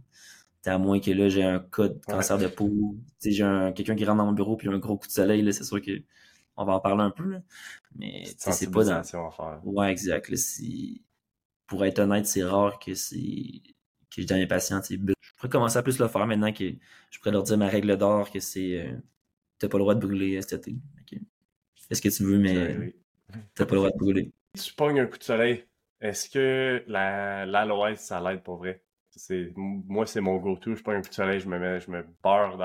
[0.70, 2.96] à moins que là, j'ai un cas de cancer de peau.
[3.24, 3.44] J'ai
[3.76, 5.92] quelqu'un qui rentre dans mon bureau puis un gros coup de soleil, c'est sûr que
[6.58, 7.36] on va en parler un peu.
[7.96, 9.02] Mais c'est pas dans.
[9.64, 10.32] Ouais, exact.
[11.68, 13.62] Pour être honnête, c'est rare que c'est
[14.16, 14.96] que je dis à mes patients, je
[15.36, 16.64] pourrais commencer à plus le faire maintenant que
[17.10, 18.94] je pourrais leur dire ma règle d'or que c'est euh,
[19.60, 20.78] t'as pas le droit de brûler cet été.
[21.88, 22.94] Fais ce que tu veux, mais
[23.54, 24.32] t'as pas le droit de brûler?
[24.58, 25.66] Tu pognes un coup de soleil.
[26.00, 28.85] Est-ce que la l'aloès, ça l'aide pour vrai?
[29.56, 30.76] Moi c'est mon go-to.
[30.76, 32.58] Je prends un coup de soleil je me mets je me beurre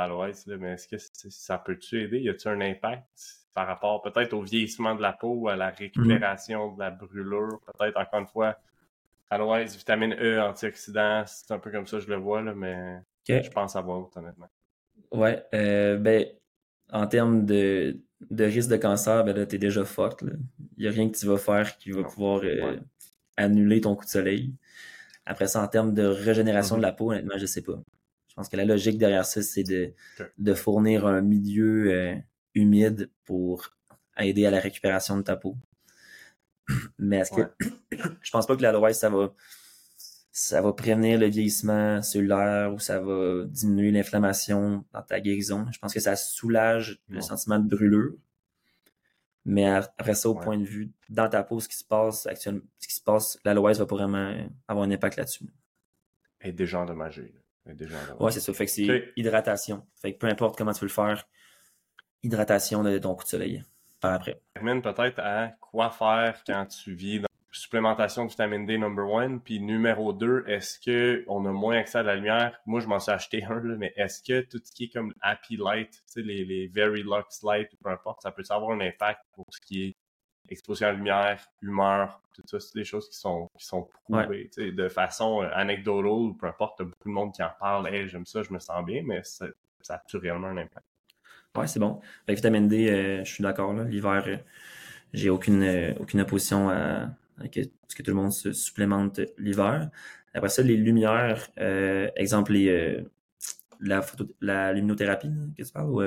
[0.59, 2.21] mais est-ce que ça peut-tu aider?
[2.21, 3.07] Y a-t-il un impact
[3.55, 7.61] par rapport peut-être au vieillissement de la peau à la récupération de la brûlure?
[7.79, 8.57] Peut-être encore une fois
[9.31, 12.99] aloès vitamine E antioxydants c'est un peu comme ça je le vois là mais
[13.29, 14.49] je pense avoir honnêtement.
[15.13, 16.27] Ouais euh, ben
[16.93, 18.01] en termes de,
[18.31, 20.25] de risque de cancer ben là t'es déjà forte
[20.77, 22.77] il y a rien que tu vas faire qui va pouvoir euh,
[23.37, 24.53] annuler ton coup de soleil
[25.31, 26.87] après ça, en termes de régénération de mhm.
[26.87, 27.81] la peau, honnêtement, je sais pas.
[28.29, 29.95] Je pense que la logique derrière ça, c'est de,
[30.39, 32.17] de fournir un milieu euh,
[32.55, 33.77] humide pour
[34.19, 35.57] aider à la récupération de ta peau.
[36.99, 37.43] Mais est-ce que
[38.23, 39.33] je pense pas que l'aloès, ça va
[40.33, 45.67] ça va prévenir le vieillissement cellulaire ou ça va diminuer l'inflammation dans ta guérison.
[45.73, 48.15] Je pense que ça soulage le sentiment de brûlure.
[49.51, 52.63] Mais après ça, au point de vue dans ta peau, ce qui se passe actuellement,
[52.79, 54.33] ce qui se passe, l'aloès va pas vraiment
[54.69, 55.53] avoir un impact là-dessus.
[56.41, 57.35] Est déjà endommagée.
[57.67, 58.53] déjà Ouais, c'est ça.
[58.53, 59.85] Fait que c'est hydratation.
[60.01, 61.27] Fait que peu importe comment tu veux le faire,
[62.23, 63.65] hydratation de ton coup de soleil
[63.99, 64.41] par après.
[64.55, 69.41] Termine peut-être à quoi faire quand tu vis dans supplémentation de vitamine D number one.
[69.41, 72.59] Puis numéro deux, est-ce que on a moins accès à la lumière?
[72.67, 75.13] Moi, je m'en suis acheté un, là, mais est-ce que tout ce qui est comme
[75.21, 78.81] Happy Light, tu sais, les, les Very Lux Light, peu importe, ça peut avoir un
[78.81, 79.97] impact pour ce qui est
[80.49, 84.51] exposition à la lumière, humeur, tout ça, c'est des choses qui sont, qui sont prouvées
[84.57, 86.83] de façon euh, anecdotale ou peu importe.
[86.83, 87.89] Beaucoup de monde qui en parle.
[87.89, 89.47] Hey, j'aime ça, je me sens bien, mais ça,
[89.81, 90.87] ça a réellement un impact?
[91.57, 92.01] Ouais, c'est bon.
[92.27, 93.73] Avec vitamine D, euh, je suis d'accord.
[93.73, 94.37] L'hiver, euh,
[95.13, 97.09] j'ai aucune, aucune opposition à,
[97.45, 99.91] ce que tout le monde se supplémente l'hiver.
[100.35, 101.49] Après ça, les lumières,
[102.17, 103.05] exemple, les,
[103.81, 106.01] la, photo, la luminothérapie que tu parles, ou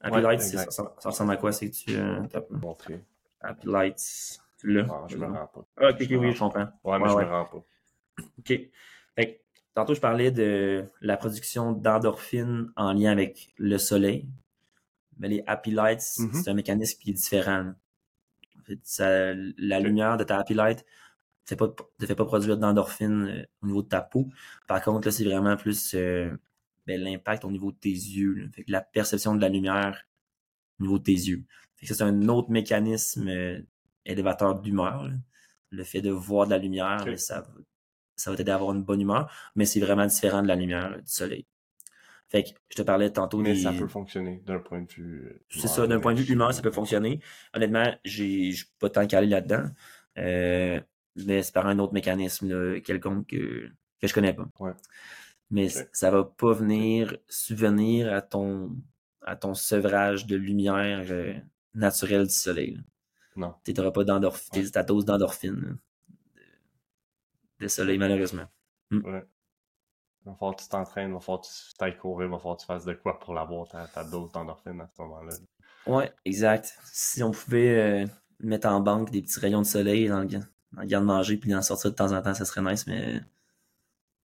[0.00, 1.52] Happy Lights, ça, ça, ressemble à quoi?
[1.52, 2.20] C'est que tu euh,
[2.50, 3.04] Montrer.
[3.40, 4.86] Happy Lights, tu l'as?
[5.08, 5.66] je me rends pas.
[5.76, 6.68] Ah, ok, oui, je comprends.
[6.84, 7.64] Ouais, mais je me rends pas.
[8.38, 8.60] OK.
[9.16, 9.42] Fait
[9.74, 14.28] tantôt, je parlais de la production d'endorphines en lien avec le soleil.
[15.18, 16.42] Mais les Happy Lights, mm-hmm.
[16.42, 17.72] c'est un mécanisme qui est différent.
[18.82, 20.84] Ça, la lumière de ta Happy Light
[21.50, 24.28] ne te fait pas produire d'endorphines euh, au niveau de ta peau.
[24.66, 26.30] Par contre, là, c'est vraiment plus euh,
[26.86, 28.50] ben, l'impact au niveau de tes yeux.
[28.54, 30.06] Fait que la perception de la lumière
[30.80, 31.44] au niveau de tes yeux.
[31.76, 33.60] Fait que c'est un autre mécanisme euh,
[34.04, 35.08] élévateur d'humeur.
[35.70, 37.46] Le fait de voir de la lumière, ben, ça,
[38.16, 40.96] ça va t'aider à avoir une bonne humeur, mais c'est vraiment différent de la lumière
[40.96, 41.46] du soleil.
[42.28, 45.40] Fait que je te parlais tantôt Mais ça peut fonctionner d'un point de vue.
[45.48, 47.20] C'est ça, d'un point de vue humain, ça peut fonctionner.
[47.54, 49.64] Honnêtement, j'ai pas tant calé là-dedans.
[50.18, 50.80] Euh,
[51.26, 54.48] mais c'est par un autre mécanisme quelconque que, que je connais pas.
[54.60, 54.72] Ouais
[55.50, 58.76] mais ça va pas venir subvenir à ton
[59.22, 61.34] à ton sevrage de lumière euh,
[61.74, 62.80] naturelle du soleil.
[63.36, 63.54] Non.
[63.64, 65.78] Tu n'auras pas d'endorphine, ta dose d'endorphine
[67.60, 68.46] de, soleil, malheureusement.
[68.90, 69.04] Hmm.
[69.04, 69.24] Ouais.
[70.28, 72.38] Il va falloir que tu t'entraînes, il va falloir que tu ailles courir, il va
[72.38, 75.34] falloir que tu fasses de quoi pour l'avoir, ta, ta, dose d'endorphine à ce moment-là.
[75.86, 76.78] Ouais, exact.
[76.84, 78.06] Si on pouvait euh,
[78.40, 81.62] mettre en banque des petits rayons de soleil dans le, dans le garde-manger puis en
[81.62, 83.22] sortir de temps en temps, ça serait nice, mais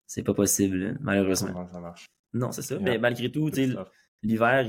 [0.07, 1.69] c'est pas possible, malheureusement.
[1.69, 2.07] ça marche?
[2.33, 2.79] Non, c'est ça.
[2.79, 3.51] Mais malgré tout,
[4.23, 4.67] l'hiver,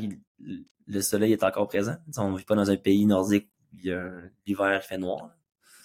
[0.88, 1.96] le soleil est encore présent.
[2.18, 3.78] on ne vit pas dans un pays nordique où
[4.46, 5.32] l'hiver fait noir.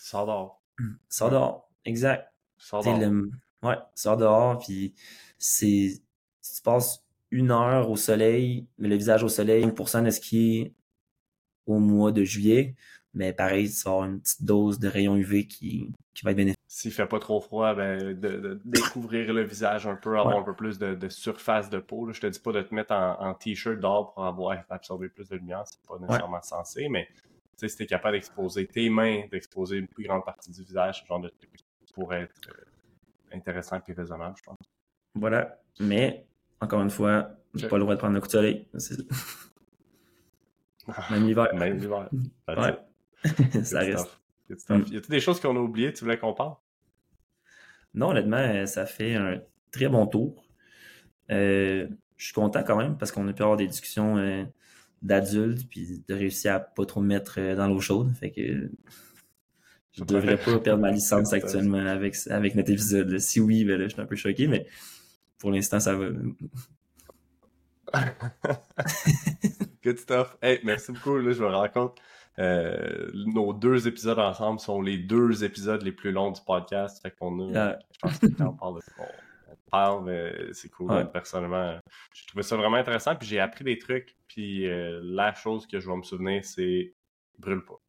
[0.00, 0.62] Sors dehors.
[1.08, 2.32] Sors dehors, exact.
[2.58, 2.98] Sors dehors.
[3.66, 4.94] Ouais, sors dehors, puis
[5.38, 6.00] c'est.
[6.42, 10.58] tu passes une heure au soleil, mais le visage au soleil, 1% de ce qui
[10.58, 10.72] est
[11.66, 12.74] au mois de juillet,
[13.14, 16.36] mais pareil, tu vas avoir une petite dose de rayon UV qui, qui va être
[16.36, 16.56] bénéfique.
[16.68, 20.54] S'il fait pas trop froid, ben, de, découvrir le visage un peu, avoir un peu
[20.54, 22.06] plus de, surface de peau.
[22.06, 22.12] Là.
[22.12, 25.36] Je te dis pas de te mettre en, t-shirt dehors pour avoir absorbé plus de
[25.36, 27.08] lumière, c'est pas nécessairement censé, mais
[27.56, 31.06] si tu es capable d'exposer tes mains, d'exposer une plus grande partie du visage, ce
[31.06, 31.50] genre de truc
[31.94, 32.64] pourrait être euh,
[33.32, 34.58] intéressant et raisonnable, je pense.
[35.14, 35.60] Voilà.
[35.80, 36.26] Mais,
[36.60, 38.68] encore une fois, j'ai pas le droit de prendre le coup de soleil.
[41.10, 41.54] Même l'hiver.
[41.54, 42.08] Même l'hiver.
[42.48, 42.78] Ouais.
[43.64, 44.20] ça reste.
[44.68, 44.74] Mm.
[44.74, 46.54] Y a-t-il des choses qu'on a oubliées, tu voulais qu'on parle?
[47.94, 49.40] Non, honnêtement, ça fait un
[49.72, 50.46] très bon tour.
[51.30, 54.44] Euh, je suis content quand même parce qu'on a pu avoir des discussions euh,
[55.02, 58.14] d'adultes puis de réussir à pas trop me mettre euh, dans l'eau chaude.
[58.14, 58.70] Fait que
[59.96, 63.18] je devrais pas perdre ma licence actuellement avec, avec notre épisode.
[63.18, 64.66] Si oui, ben là, je suis un peu choqué, mais
[65.38, 66.08] pour l'instant, ça va.
[69.82, 70.36] Good stuff.
[70.42, 71.16] Hey, merci beaucoup.
[71.18, 71.98] Là, je me rends compte.
[72.38, 77.00] Euh, nos deux épisodes ensemble sont les deux épisodes les plus longs du podcast.
[77.00, 78.82] Fait qu'on a, je pense qu'on parle de
[79.48, 81.10] on parle, mais c'est cool.
[81.10, 81.78] Personnellement,
[82.12, 83.16] j'ai trouvé ça vraiment intéressant.
[83.16, 84.14] Puis j'ai appris des trucs.
[84.28, 86.94] Puis euh, la chose que je vais me souvenir, c'est
[87.38, 87.80] brûle pas.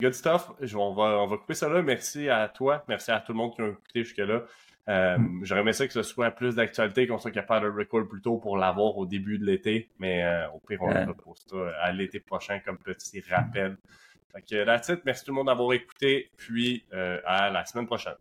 [0.00, 0.50] Good stuff.
[0.74, 1.82] On va, on va couper ça là.
[1.82, 2.84] Merci à toi.
[2.88, 4.42] Merci à tout le monde qui a écouté jusque-là.
[4.88, 5.44] Euh, mm.
[5.44, 8.38] J'aurais aimé ça que ce soit plus d'actualité, qu'on soit capable de record plus tôt
[8.38, 9.88] pour l'avoir au début de l'été.
[9.98, 13.76] Mais euh, au pire, on va pour ça à l'été prochain comme petit rappel.
[14.32, 16.30] Fait que, la titre, merci tout le monde d'avoir écouté.
[16.36, 18.14] Puis euh, à la semaine prochaine.